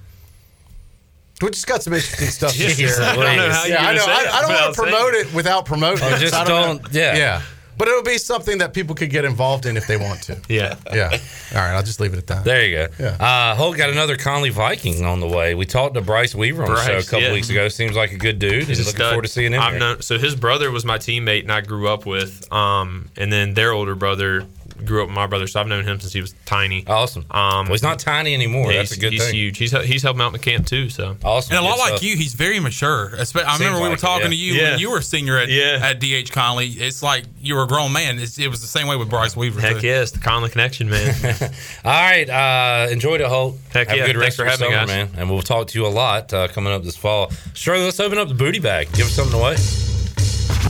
[1.42, 3.02] We just got some interesting stuff to Jeez, share.
[3.04, 4.06] I don't know how yeah, I know.
[4.08, 6.20] I, I don't want to promote saying it without promoting Oh, it.
[6.20, 6.90] just I don't- know.
[6.92, 7.18] yeah.
[7.18, 7.42] Yeah.
[7.78, 10.36] But it'll be something that people could get involved in if they want to.
[10.48, 10.76] Yeah.
[10.94, 11.10] Yeah.
[11.54, 11.76] All right.
[11.76, 12.44] I'll just leave it at that.
[12.46, 12.88] There you go.
[13.00, 13.18] Yeah.
[13.20, 15.56] Uh, Holt got another Conley Viking on the way.
[15.56, 17.34] We talked to Bryce Weaver on the show a couple yeah.
[17.34, 17.68] weeks ago.
[17.68, 18.66] Seems like a good dude.
[18.68, 19.10] He's and a looking stud.
[19.10, 19.62] forward to seeing him.
[19.62, 19.80] I've there.
[19.80, 22.52] known, so his brother was my teammate, and I grew up with.
[22.54, 24.46] Um, and then their older brother
[24.84, 26.86] grew up with my brother, so I've known him since he was tiny.
[26.88, 27.26] Awesome.
[27.32, 28.72] Um, Well, he's not tiny anymore.
[28.72, 29.36] yeah, That's a he's- good he's thing.
[29.36, 29.58] huge.
[29.58, 30.90] He's he's helping out in the camp too.
[30.90, 31.56] So awesome.
[31.56, 32.04] And a lot Good like stuff.
[32.04, 33.12] you, he's very mature.
[33.16, 34.30] Espe- I Seems remember we were like it, talking yeah.
[34.30, 34.70] to you Yeah.
[34.72, 35.80] when you were a senior at, Yeah.
[35.82, 36.68] at DH Conley.
[36.70, 38.20] It's like you were a grown man.
[38.20, 39.62] It's, it was the same way with Bryce Weaver.
[39.62, 39.88] Heck too.
[39.88, 41.16] yes, the Conley connection, man.
[41.86, 42.30] All right.
[42.30, 43.58] Uh, enjoyed it, Holt.
[43.72, 45.12] Heck Have yeah, a good thanks rest for having me, summer, guys.
[45.14, 45.20] man.
[45.22, 47.32] And we'll talk to you a lot uh, coming up this fall.
[47.54, 48.92] Shirley, let's open up the booty bag.
[48.94, 49.56] Give us something away.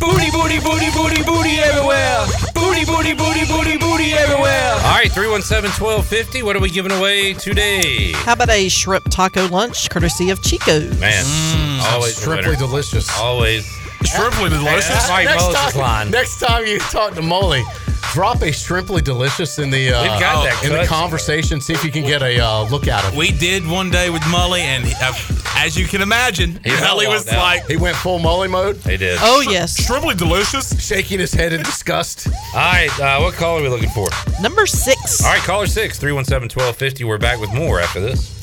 [0.05, 2.25] Booty, booty, booty, booty, booty everywhere.
[2.53, 4.73] Booty, booty, booty, booty, booty everywhere.
[4.85, 6.43] All right, 317 1250.
[6.43, 8.11] What are we giving away today?
[8.13, 10.99] How about a shrimp taco lunch courtesy of Chico's?
[10.99, 13.09] Man, mm, always the Shrimply delicious.
[13.17, 13.65] Always.
[14.03, 14.89] Shrimply delicious.
[14.89, 16.11] Uh, That's Mike next, Moses' time, line.
[16.11, 17.63] next time you talk to Molly,
[18.15, 21.59] drop a shrimply delicious in the uh, We've got that in the conversation.
[21.59, 23.17] See if you can get a uh, look at of it.
[23.17, 25.11] We did one day with Mully, and uh,
[25.57, 27.39] as you can imagine, He about Mully was out.
[27.39, 29.19] like, He went full Molly mode, He did.
[29.21, 29.85] Oh, yes.
[29.85, 32.27] "Shrimply delicious." shaking his head in disgust.
[32.27, 34.07] All right, uh, what call are we looking for?
[34.41, 35.21] Number six.
[35.23, 37.03] All right, caller six, 317 1250.
[37.03, 38.34] We're back with more after this.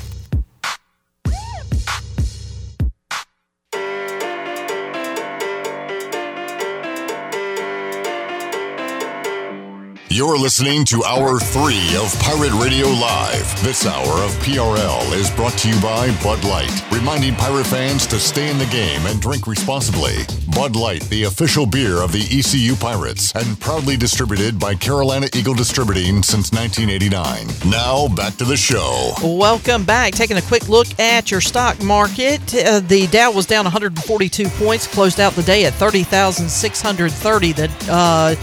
[10.12, 13.64] You're listening to Hour 3 of Pirate Radio Live.
[13.64, 18.18] This hour of PRL is brought to you by Bud Light, reminding pirate fans to
[18.18, 20.16] stay in the game and drink responsibly.
[20.54, 25.54] Bud Light, the official beer of the ECU Pirates, and proudly distributed by Carolina Eagle
[25.54, 27.46] Distributing since 1989.
[27.70, 29.14] Now, back to the show.
[29.22, 30.12] Welcome back.
[30.12, 32.54] Taking a quick look at your stock market.
[32.54, 37.52] Uh, the Dow was down 142 points, closed out the day at 30,630.
[37.52, 38.34] The uh,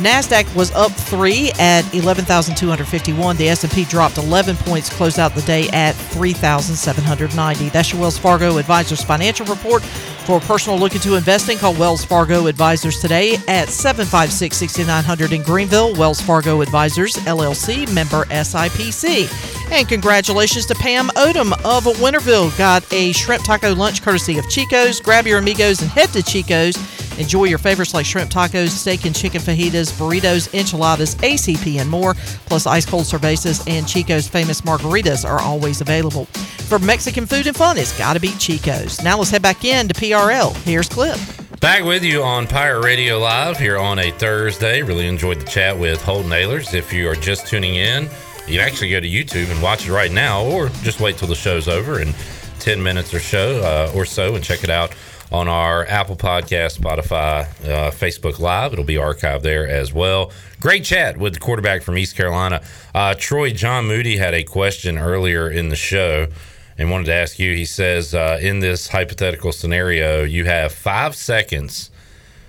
[0.00, 3.36] Nasdaq was up three at 11,251.
[3.36, 7.68] The S&P dropped 11 points, closed out the day at 3,790.
[7.68, 9.82] That's your Wells Fargo Advisors financial report.
[10.24, 15.94] For a personal look into investing, call Wells Fargo Advisors today at 756-6900 in Greenville.
[15.94, 19.28] Wells Fargo Advisors, LLC, member SIPC.
[19.72, 22.56] And congratulations to Pam Odom of Winterville.
[22.56, 25.00] Got a shrimp taco lunch courtesy of Chico's.
[25.00, 26.76] Grab your amigos and head to Chico's.
[27.18, 32.14] Enjoy your favorites like shrimp tacos, steak and chicken fajitas, burritos, enchiladas, ACP, and more.
[32.46, 36.24] Plus, ice cold cervezas and Chico's famous margaritas are always available.
[36.24, 39.02] For Mexican food and fun, it's got to be Chico's.
[39.02, 40.56] Now let's head back in to PRL.
[40.64, 41.18] Here's Clip.
[41.60, 44.82] Back with you on Pirate Radio Live here on a Thursday.
[44.82, 46.74] Really enjoyed the chat with Holton Ahlers.
[46.74, 48.04] If you are just tuning in,
[48.48, 51.28] you can actually go to YouTube and watch it right now, or just wait till
[51.28, 52.14] the show's over in
[52.58, 54.92] 10 minutes or so, uh, or so and check it out
[55.32, 58.74] on our Apple Podcast, Spotify, uh, Facebook Live.
[58.74, 60.30] It'll be archived there as well.
[60.60, 62.62] Great chat with the quarterback from East Carolina.
[62.94, 66.28] Uh, Troy John Moody had a question earlier in the show
[66.76, 67.56] and wanted to ask you.
[67.56, 71.90] He says, uh, in this hypothetical scenario, you have five seconds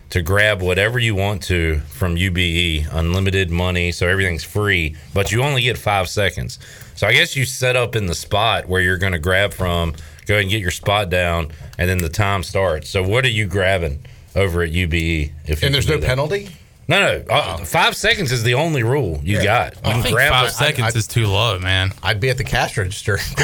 [0.10, 5.42] to grab whatever you want to from UBE, unlimited money, so everything's free, but you
[5.42, 6.60] only get five seconds.
[6.96, 9.96] So I guess you set up in the spot where you're going to grab from,
[10.26, 12.90] go ahead and get your spot down, and then the time starts.
[12.90, 15.32] So what are you grabbing over at UBE?
[15.46, 16.06] If And there's no that?
[16.06, 16.50] penalty.
[16.88, 17.24] No, no.
[17.34, 19.76] Uh, five seconds is the only rule you got.
[19.76, 21.94] You I think grab five what- seconds is too low, man.
[22.04, 23.20] I'd be at the cash register.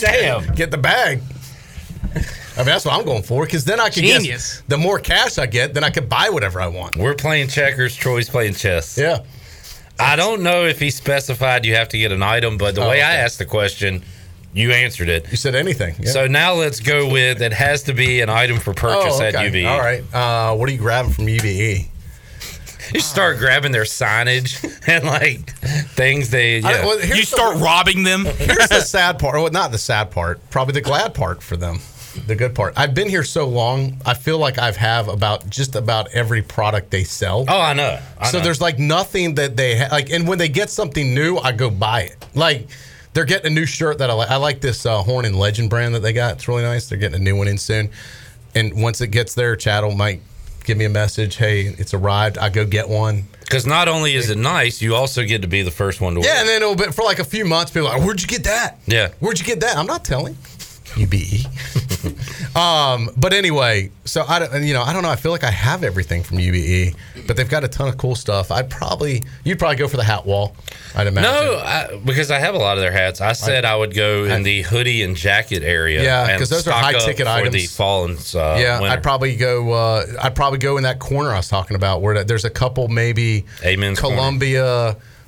[0.00, 0.52] Damn.
[0.54, 1.20] Get the bag.
[2.14, 4.60] I mean, that's what I'm going for because then I can Genius.
[4.62, 6.96] get the more cash I get, then I can buy whatever I want.
[6.96, 7.94] We're playing checkers.
[7.94, 8.96] Troy's playing chess.
[8.96, 9.18] Yeah.
[10.00, 12.88] I don't know if he specified you have to get an item, but the Oh,
[12.88, 14.02] way I asked the question,
[14.56, 15.30] you answered it.
[15.30, 15.94] You said anything.
[16.00, 16.10] Yeah.
[16.10, 19.34] So now let's go with it has to be an item for purchase oh, at
[19.34, 19.50] okay.
[19.50, 19.66] UBE.
[19.68, 20.02] All right.
[20.14, 21.36] Uh, what are you grabbing from E?
[21.38, 21.90] UBE?
[22.94, 25.50] You start grabbing their signage and like
[25.90, 26.62] things they.
[26.62, 28.24] I- well, here's You the- start robbing them.
[28.24, 29.34] Here's the sad part.
[29.34, 30.40] Well, not the sad part.
[30.50, 31.80] Probably the glad part for them.
[32.26, 32.72] The good part.
[32.78, 33.98] I've been here so long.
[34.06, 37.44] I feel like I've have about just about every product they sell.
[37.46, 37.98] oh, I know.
[38.18, 38.44] I so know.
[38.44, 40.08] there's like nothing that they ha- like.
[40.08, 42.24] And when they get something new, I go buy it.
[42.34, 42.68] Like
[43.16, 44.30] they're getting a new shirt that I like.
[44.30, 46.34] I like this uh, Horn and Legend brand that they got.
[46.34, 46.86] It's really nice.
[46.86, 47.88] They're getting a new one in soon.
[48.54, 50.20] And once it gets there, Chattel might
[50.64, 51.36] give me a message.
[51.36, 52.36] Hey, it's arrived.
[52.36, 53.24] I go get one.
[53.40, 56.20] Because not only is it nice, you also get to be the first one to
[56.20, 56.28] wear.
[56.28, 57.72] Yeah, and then it'll be for like a few months.
[57.72, 58.80] People are like, where'd you get that?
[58.86, 59.08] Yeah.
[59.20, 59.78] Where'd you get that?
[59.78, 60.36] I'm not telling.
[60.96, 61.46] UBE.
[62.56, 65.10] um, but anyway, so I don't, you know, I don't know.
[65.10, 68.14] I feel like I have everything from UBE, but they've got a ton of cool
[68.14, 68.50] stuff.
[68.50, 70.56] I'd probably, you'd probably go for the hat wall.
[70.94, 71.30] I'd imagine.
[71.30, 73.20] No, I, because I have a lot of their hats.
[73.20, 76.02] I said I, would go in the hoodie and jacket area.
[76.02, 77.52] Yeah, because those are high ticket for items.
[77.52, 78.96] the fall and uh, yeah, winter.
[78.96, 79.72] I'd probably go.
[79.72, 82.88] Uh, I'd probably go in that corner I was talking about, where there's a couple
[82.88, 83.44] maybe.
[83.62, 84.16] Amen's corner.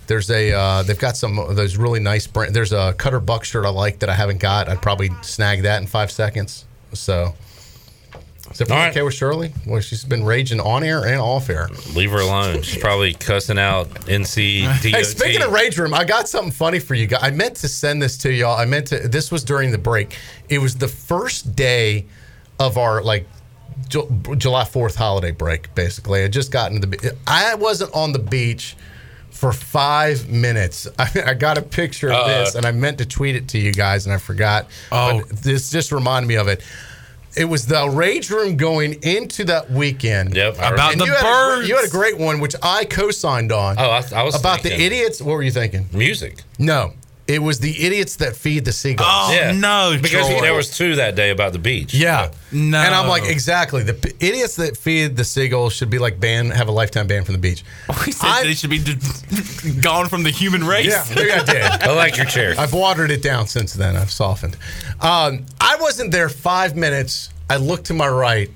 [0.08, 0.52] There's a.
[0.52, 2.54] Uh, they've got some of those really nice brand.
[2.54, 4.68] There's a Cutter Buck shirt I like that I haven't got.
[4.68, 6.64] I'd probably snag that in five seconds.
[6.94, 7.34] So.
[8.50, 9.52] Is everyone okay with Shirley?
[9.66, 11.68] Well, she's been raging on air and off air.
[11.94, 12.62] Leave her alone.
[12.62, 14.94] She's probably cussing out NCDOT.
[14.94, 17.20] Hey, speaking of rage room, I got something funny for you guys.
[17.22, 18.56] I meant to send this to y'all.
[18.56, 19.06] I meant to.
[19.06, 20.16] This was during the break.
[20.48, 22.06] It was the first day
[22.58, 23.26] of our like
[23.88, 25.74] July Fourth holiday break.
[25.74, 27.14] Basically, I just got into the.
[27.26, 28.76] I wasn't on the beach
[29.38, 30.88] for five minutes.
[30.98, 32.26] I, I got a picture of Uh.
[32.28, 34.66] this, and I meant to tweet it to you guys, and I forgot.
[34.90, 36.62] Oh, this just reminded me of it.
[37.36, 40.34] It was the rage room going into that weekend.
[40.34, 40.54] Yep.
[40.56, 41.22] About And the you had a-
[41.56, 41.68] birds.
[41.68, 43.76] you had a great one, which I co-signed on.
[43.78, 45.22] Oh, I, I was about the idiots.
[45.22, 45.88] What were you thinking?
[45.92, 46.42] music.
[46.58, 46.94] No,
[47.28, 49.06] it was the idiots that feed the seagulls.
[49.10, 50.40] Oh, yeah, no, because Troy.
[50.40, 51.92] there was two that day about the beach.
[51.92, 52.78] Yeah, No.
[52.78, 53.82] And I'm like, exactly.
[53.82, 57.24] The p- idiots that feed the seagulls should be like banned, have a lifetime ban
[57.24, 57.62] from the beach.
[58.06, 58.96] We said they should be d-
[59.80, 60.86] gone from the human race.
[60.88, 61.62] Yeah, maybe I did.
[61.82, 62.54] I like your chair.
[62.58, 63.94] I've watered it down since then.
[63.96, 64.56] I've softened.
[65.00, 67.28] Um, I wasn't there five minutes.
[67.50, 68.50] I look to my right,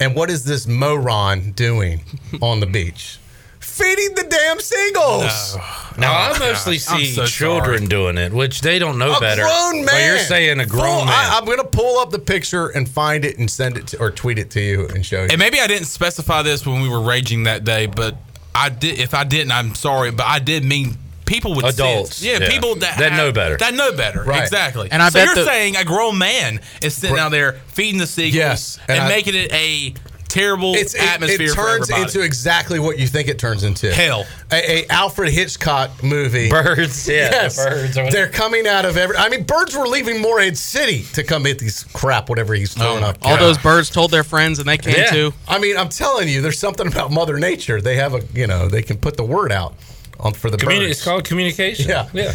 [0.00, 2.00] and what is this moron doing
[2.40, 3.18] on the beach?
[3.64, 5.56] Feeding the damn seagulls.
[5.96, 7.86] Now Oh, I mostly gosh, I'm see so children sorry.
[7.88, 9.42] doing it, which they don't know A better.
[9.42, 9.86] grown man.
[9.86, 11.14] But you're saying a grown Full- man.
[11.14, 14.00] I, am going to pull up the picture and find it and send it to,
[14.00, 15.28] or tweet it to you and show you.
[15.30, 18.16] And maybe I didn't specify this when we were raging that day, but
[18.54, 18.98] I did.
[19.00, 22.22] If I didn't, I'm sorry, but I did mean people with Adults.
[22.22, 22.48] Yeah, yeah.
[22.50, 23.56] people that That have- know better.
[23.56, 24.22] That know better.
[24.24, 24.42] Right.
[24.42, 24.88] Exactly.
[24.92, 27.98] And I so bet you're the- saying a grown man is sitting out there feeding
[27.98, 29.94] the seagulls Yes, and and, I- making it a
[30.28, 33.92] terrible it's, it, atmosphere it for turns into exactly what you think it turns into.
[33.92, 34.26] Hell.
[34.52, 36.50] A, a Alfred Hitchcock movie.
[36.50, 37.56] Birds, yeah, Yes.
[37.56, 39.16] birds are- They're coming out of every.
[39.16, 43.02] I mean, birds were leaving Morehead City to come hit these crap, whatever he's throwing
[43.02, 43.18] my up.
[43.22, 45.10] All those birds told their friends, and they came Yeah.
[45.10, 45.32] too.
[45.48, 47.80] I mean, I'm telling you, there's something about Mother Nature.
[47.80, 49.74] They have a, you know, they can put the word out
[50.20, 50.90] on for the Communi- birds.
[50.92, 51.88] it's called communication.
[51.88, 52.08] Yeah.
[52.12, 52.32] yeah.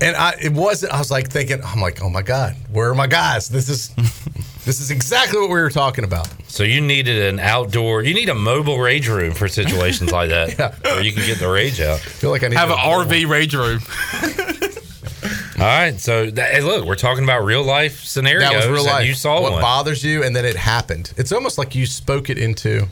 [0.00, 0.92] And I, it wasn't.
[0.92, 3.48] I was like thinking, I'm like, oh my god, where are my guys?
[3.48, 3.90] This is,
[4.68, 6.28] this is exactly what we were talking about.
[6.46, 8.02] So you needed an outdoor.
[8.02, 10.74] You need a mobile rage room for situations like that, Yeah.
[10.82, 11.94] where you can get the rage out.
[11.96, 13.80] I feel like I need have to- an RV rage room.
[15.58, 15.98] All right.
[15.98, 18.50] So that, hey, look, we're talking about real life scenarios.
[18.50, 19.06] That was real life.
[19.06, 19.62] You saw what one.
[19.62, 21.12] bothers you, and then it happened.
[21.16, 22.86] It's almost like you spoke it into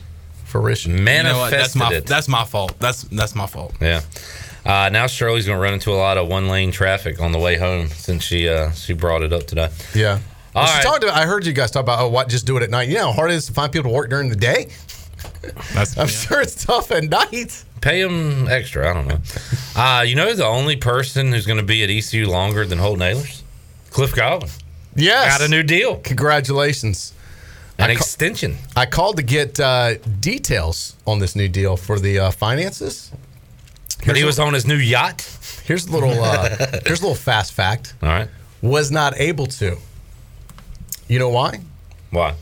[0.45, 0.91] fruition.
[0.93, 1.59] You know Manifested?
[1.59, 2.05] That's my it.
[2.07, 2.73] that's my fault.
[2.79, 3.73] That's that's my fault.
[3.79, 4.01] Yeah.
[4.65, 7.39] Uh, now Shirley's going to run into a lot of one lane traffic on the
[7.39, 9.69] way home since she uh, she brought it up today.
[9.95, 10.19] Yeah.
[10.57, 10.83] All right.
[10.83, 12.89] talked about, I heard you guys talk about, oh, what, just do it at night.
[12.89, 14.69] You know how hard it is to find people to work during the day?
[15.73, 17.63] That's I'm sure it's tough at night.
[17.81, 18.89] Pay them extra.
[18.89, 19.19] I don't know.
[19.75, 23.01] Uh, you know the only person who's going to be at ECU longer than Holton
[23.01, 23.41] Ahlers?
[23.91, 24.49] Cliff Godwin.
[24.95, 25.37] Yes.
[25.37, 25.97] Got a new deal.
[25.97, 27.13] Congratulations.
[27.77, 28.57] An I ca- extension.
[28.75, 33.11] I called to get uh, details on this new deal for the uh, finances.
[34.05, 35.21] But he was on his new yacht.
[35.65, 36.11] Here's a little.
[36.23, 36.49] Uh,
[36.85, 37.93] here's a little fast fact.
[38.01, 38.29] All right.
[38.61, 39.77] Was not able to.
[41.07, 41.61] You know why?
[42.11, 42.35] Why?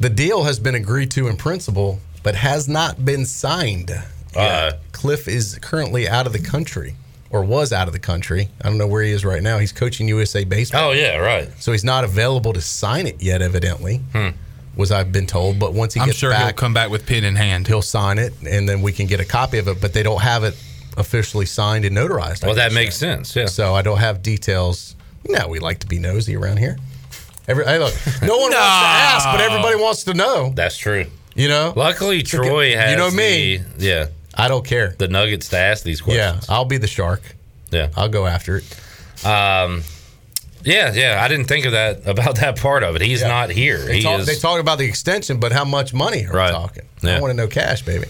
[0.00, 3.90] The deal has been agreed to in principle, but has not been signed.
[4.36, 6.94] Uh, Cliff is currently out of the country,
[7.30, 8.48] or was out of the country.
[8.62, 9.58] I don't know where he is right now.
[9.58, 10.90] He's coaching USA baseball.
[10.90, 11.48] oh yeah, right.
[11.58, 14.28] So he's not available to sign it yet, evidently, Hmm.
[14.76, 15.58] was I've been told.
[15.58, 17.66] But once he I'm gets sure back, he'll come back with pen in hand.
[17.66, 19.80] he'll sign it, and then we can get a copy of it.
[19.80, 20.54] But they don't have it
[20.96, 22.44] officially signed and notarized.
[22.44, 23.34] I Well, that makes sense.
[23.34, 23.46] Yeah.
[23.46, 24.94] So I don't have details.
[25.28, 26.76] No, we like to be nosy around here.
[27.48, 30.52] Every, hey, look, no one wants to ask, but everybody wants to know.
[30.54, 31.06] That's true.
[31.34, 33.56] You know, Luckily, Troy has you know me.
[33.58, 34.94] the- yeah, I don't care.
[34.98, 36.46] the nuggets to ask these questions.
[36.48, 36.54] Yeah.
[36.54, 37.22] I'll be the shark.
[37.70, 37.88] Yeah.
[37.96, 38.64] I'll go after it.
[39.26, 39.82] Um,
[40.64, 41.20] yeah, yeah.
[41.22, 43.02] I didn't think of that about that part of it.
[43.02, 43.28] He's Yeah.
[43.28, 43.78] not here.
[43.78, 46.48] They he talk, is they talk about the extension, but how much money are Right.
[46.48, 46.84] we talking?
[47.02, 47.16] Yeah.
[47.16, 48.06] I want to know cash, baby.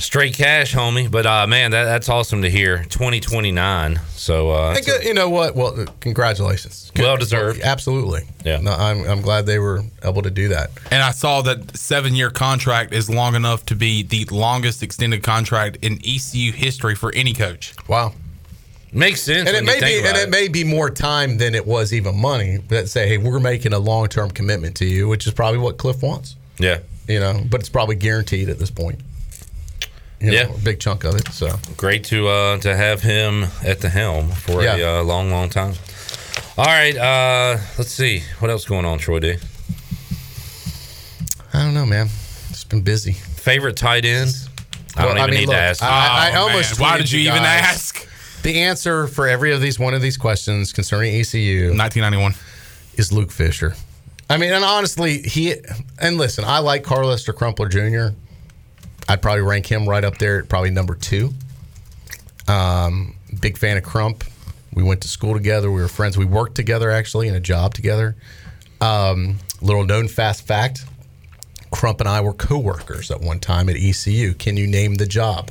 [0.00, 1.10] Straight cash, homie.
[1.10, 2.84] But uh, man, that, that's awesome to hear.
[2.88, 4.00] Twenty twenty nine.
[4.10, 5.54] So uh, Hey, good- you know what?
[5.54, 6.90] Well, congratulations.
[6.98, 7.60] well deserved.
[7.60, 8.22] Absolutely.
[8.44, 8.58] Yeah.
[8.60, 10.70] No, I'm, I'm glad they were able to do that.
[10.90, 15.22] And I saw that seven year contract is long enough to be the longest extended
[15.22, 17.74] contract in ECU history for any coach.
[17.88, 18.12] Wow.
[18.92, 19.48] Makes sense.
[19.48, 22.20] And it may be, and about it may be more time than it was even
[22.20, 22.56] money.
[22.68, 25.78] That say, hey, we're making a long term commitment to you, which is probably what
[25.78, 26.34] Cliff wants.
[26.58, 26.80] Yeah.
[27.06, 29.00] You know, but it's probably guaranteed at this point.
[30.20, 30.54] You know, Yeah.
[30.54, 31.28] a big chunk of it.
[31.32, 34.76] So Great to uh, to have him at the helm for Yeah.
[34.76, 35.74] a uh, long, long time.
[36.58, 39.36] All right, uh, let's see what else going on, Troy D.
[41.52, 42.08] I don't know, man.
[42.50, 43.12] It's been busy.
[43.12, 44.34] Favorite tight end?
[44.96, 45.82] I don't Well, even need look, to ask.
[45.82, 46.78] I, I Oh, almost.
[46.80, 48.06] Why did you even ask?
[48.42, 52.34] The answer for every of these one of these questions concerning ECU, 1991,
[52.94, 53.74] is Luke Fisher.
[54.28, 55.54] I mean, and honestly, he
[55.98, 58.14] and listen, I like Carlester Crumpler Jr.
[59.10, 61.32] I'd probably rank him right up there at probably number two.
[62.46, 64.24] Um, big fan of Crump.
[64.72, 65.70] We went to school together.
[65.70, 66.16] We were friends.
[66.16, 68.14] We worked together actually in a job together.
[68.80, 70.84] Um, little known fast fact:
[71.72, 74.34] Crump and I were co-workers at one time at ECU.
[74.34, 75.50] Can you name the job?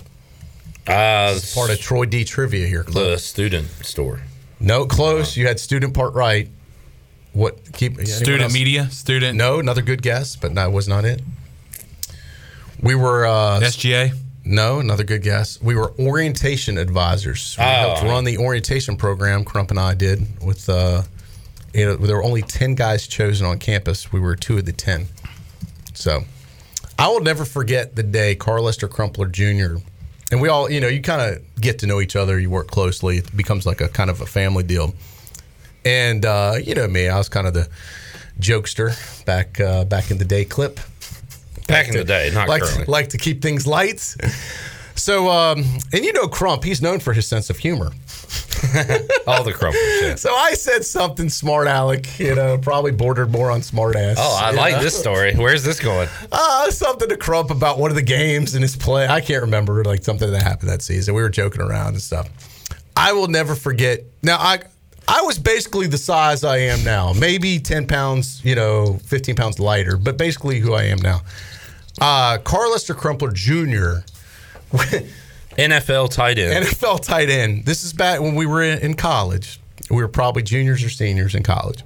[0.88, 2.84] Uh, This is part of Troy D trivia here.
[2.84, 4.22] the student store.
[4.62, 5.36] No, close.
[5.38, 6.50] You had student part right.
[7.34, 8.54] What keep Student else?
[8.54, 9.38] media, student.
[9.38, 11.22] No, another good guess, but that was not it.
[12.82, 14.12] We were uh, SGA.
[14.46, 15.62] No, another good guess.
[15.62, 17.56] We were orientation advisors.
[17.58, 17.68] We Oh.
[17.68, 19.44] helped run the orientation program.
[19.44, 20.70] Crump and I did with.
[20.70, 21.04] Uh,
[21.74, 24.12] you know, there were only ten guys chosen on campus.
[24.12, 25.08] We were two of the ten.
[25.94, 26.24] So,
[26.98, 29.76] I will never forget the day Carlester Crumpler Jr.
[30.32, 32.40] and we all, you know, you kind of get to know each other.
[32.40, 33.18] You work closely.
[33.18, 34.96] It becomes like a kind of a family deal.
[35.86, 37.68] And uh, you know me, I was kind of the
[38.40, 40.46] jokester back uh, back in the day.
[40.46, 40.80] Clip
[41.70, 42.86] Back in the day, not like currently.
[42.86, 44.16] like to keep things light.
[44.96, 47.86] So, um, and you know, Crump, he's known for his sense of humor.
[49.28, 49.76] All the Crump.
[50.02, 50.16] Yeah.
[50.16, 52.20] So I said something smart, Alec.
[52.20, 54.18] You know, probably bordered more on smart ass.
[54.20, 54.84] Oh, I like know?
[54.84, 55.34] this story.
[55.36, 56.10] Where's this going?
[56.32, 59.08] Uh, something to Crump about one of the games in his play.
[59.08, 61.16] I can't remember, like something that happened that season.
[61.16, 62.30] We were joking around and stuff.
[62.96, 64.02] I will never forget.
[64.22, 64.60] Now, I
[65.08, 69.60] I was basically the size I am now, maybe 10 pounds, you know, 15 pounds
[69.60, 71.22] lighter, but basically who I am now.
[72.02, 74.04] Uh, Carlester Crumpler Jr.,
[75.58, 76.66] NFL tight end.
[76.66, 77.66] NFL tight end.
[77.66, 79.60] This is back when we were in, college.
[79.90, 81.84] We were probably juniors or seniors in college.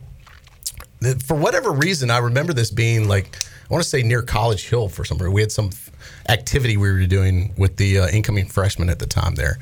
[1.26, 3.36] For whatever reason, I remember this being like
[3.70, 5.34] I want to say near College Hill for some reason.
[5.34, 5.72] We had some
[6.30, 9.36] activity we were doing with the uh, incoming freshmen at the time.
[9.36, 9.58] There,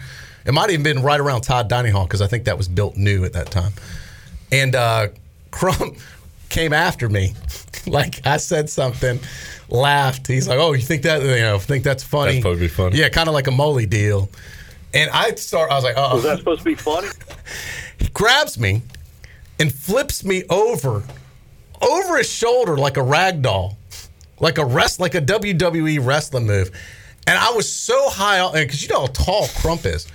[0.46, 2.68] it might have even been right around Todd Dining Hall because I think that was
[2.68, 3.74] built new at that time.
[4.52, 5.08] And uh,
[5.52, 5.98] Crump
[6.52, 7.34] came after me,
[7.88, 9.20] like I said something,
[9.70, 10.28] laughed.
[10.28, 11.22] He's like, "Oh, you think that?
[11.24, 12.34] You know, think that's funny?
[12.34, 12.98] That's supposed to be funny.
[12.98, 14.30] Yeah, kind of like a Molly deal."
[14.94, 15.72] And I start.
[15.72, 17.08] I was like, "Oh." Was that supposed to be funny?
[18.00, 18.82] He grabs me
[19.60, 21.04] and flips me over,
[21.84, 23.78] over his shoulder like a rag doll,
[24.40, 26.72] like a rest, like a WWE wrestling move.
[27.28, 30.08] And I was so high off, because you know how tall Crump is.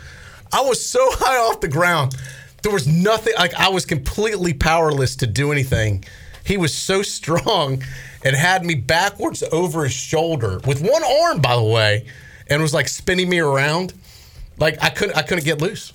[0.52, 2.16] I was so high off the ground,
[2.62, 3.34] there was nothing.
[3.39, 6.05] Like I was completely powerless to do anything.
[6.47, 7.83] He was so strong
[8.25, 12.07] and had me backwards over his shoulder with one arm, by the way,
[12.49, 13.92] and was like spinning me around.
[14.58, 15.92] Like I couldn't, I couldn't get loose.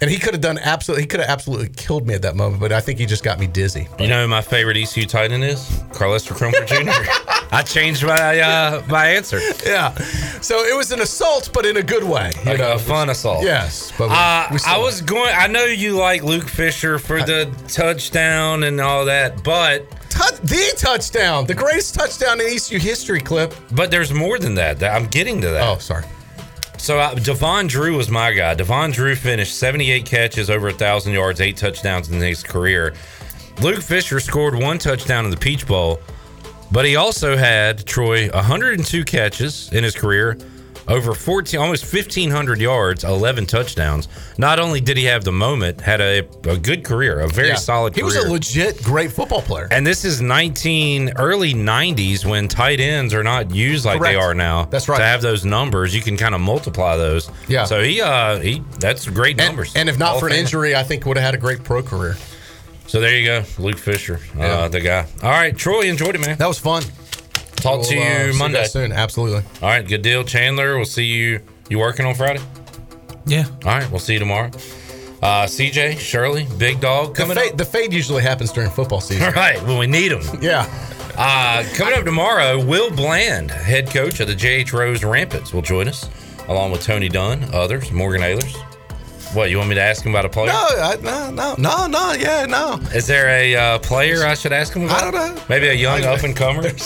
[0.00, 2.60] And he could have done absolutely, he could have absolutely killed me at that moment.
[2.60, 3.88] But I think he just got me dizzy.
[3.98, 5.82] You know who my favorite ECU Titan is?
[5.92, 6.90] Carlester Crumpler Jr.
[7.50, 9.40] I changed my uh, my answer.
[9.64, 9.94] Yeah.
[10.42, 12.32] So it was an assault, but in a good way.
[12.40, 13.42] You Like know, a fun assault.
[13.44, 13.90] Yes.
[13.96, 15.32] But we- Uh, we I was going.
[15.34, 19.88] I know you like Luke Fisher for the touchdown and all that, but
[20.42, 23.20] the touchdown, the greatest touchdown in ECU history.
[23.20, 23.54] Clip.
[23.72, 24.78] but there's more than that.
[24.80, 25.66] That- I'm getting to that.
[25.66, 26.04] Oh, sorry.
[26.86, 28.54] So uh, Davon Drew was my guy.
[28.54, 32.94] Davon Drew finished 78 catches, over a thousand yards, eight touchdowns in his career.
[33.60, 36.00] Luke Fisher scored one touchdown in the Peach Bowl,
[36.70, 40.38] but he also had Troy 102 catches in his career,
[40.88, 44.08] over 14, almost 1,500 yards, 11 touchdowns.
[44.38, 47.54] Not only did he have the moment, had a, a good career, a very Yeah.
[47.56, 48.00] solid career.
[48.00, 49.68] He was a legit great football player.
[49.70, 54.34] and this is 19 early 90s when tight ends are not used like they are
[54.34, 54.64] now.
[54.66, 54.98] That's right.
[54.98, 57.30] To have those numbers, you can kind of multiply those.
[57.48, 57.64] Yeah.
[57.64, 59.74] So he uh he that's great numbers.
[59.74, 61.82] and if not Hall for an injury, I think would have had a great pro
[61.82, 62.16] career.
[62.86, 64.44] So there you go, Luke Fisher, Yeah.
[64.46, 65.06] uh, the guy.
[65.22, 66.38] All right, Troy, enjoyed it, man.
[66.38, 66.84] That was fun.
[67.56, 68.58] Talk to We'll, uh, you see Monday.
[68.60, 68.92] guys soon.
[68.92, 69.42] Absolutely.
[69.62, 70.76] All right, good deal, Chandler.
[70.76, 71.40] We'll see you.
[71.68, 72.40] You working on Friday?
[73.26, 73.44] Yeah.
[73.64, 74.50] All right, we'll see you tomorrow.
[75.22, 79.24] Uh, CJ, Shirley, Big Dog The coming fade, the fade usually happens during football season.
[79.24, 80.22] All right, when we need them.
[80.40, 80.66] Yeah.
[81.16, 85.88] Uh, coming up tomorrow, Will Bland, head coach of the JH Rose Rampants, will join
[85.88, 86.08] us,
[86.48, 88.54] along with Tony Dunn, others, Morgan Ehlers.
[89.34, 90.46] What, you want me to ask him about a player?
[90.48, 92.12] No, I, no, no, no, no.
[92.12, 92.78] Yeah, no.
[92.94, 95.02] Is there a uh, player I should ask him about?
[95.02, 95.42] I don't know.
[95.48, 96.62] Maybe a young up and comer?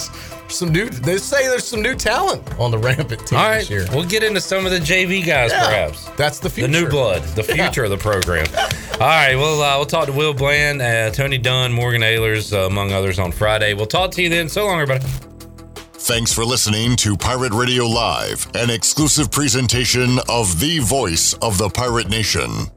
[0.51, 0.89] Some new.
[0.89, 3.85] They say there's some new talent on the rampant team All right, this year.
[3.93, 6.05] we'll get into some of the JV guys, Yeah, perhaps.
[6.17, 6.67] That's the future.
[6.71, 7.65] The new blood, the Yeah.
[7.65, 8.45] future of the program.
[8.93, 12.67] All right, well, uh, we'll talk to Will Bland, uh, Tony Dunn, Morgan Ehlers, uh,
[12.67, 13.73] among others, on Friday.
[13.73, 14.49] We'll talk to you then.
[14.49, 15.05] So long, everybody.
[15.93, 21.69] Thanks for listening to Pirate Radio Live, an exclusive presentation of the voice of the
[21.69, 22.67] pirate nation.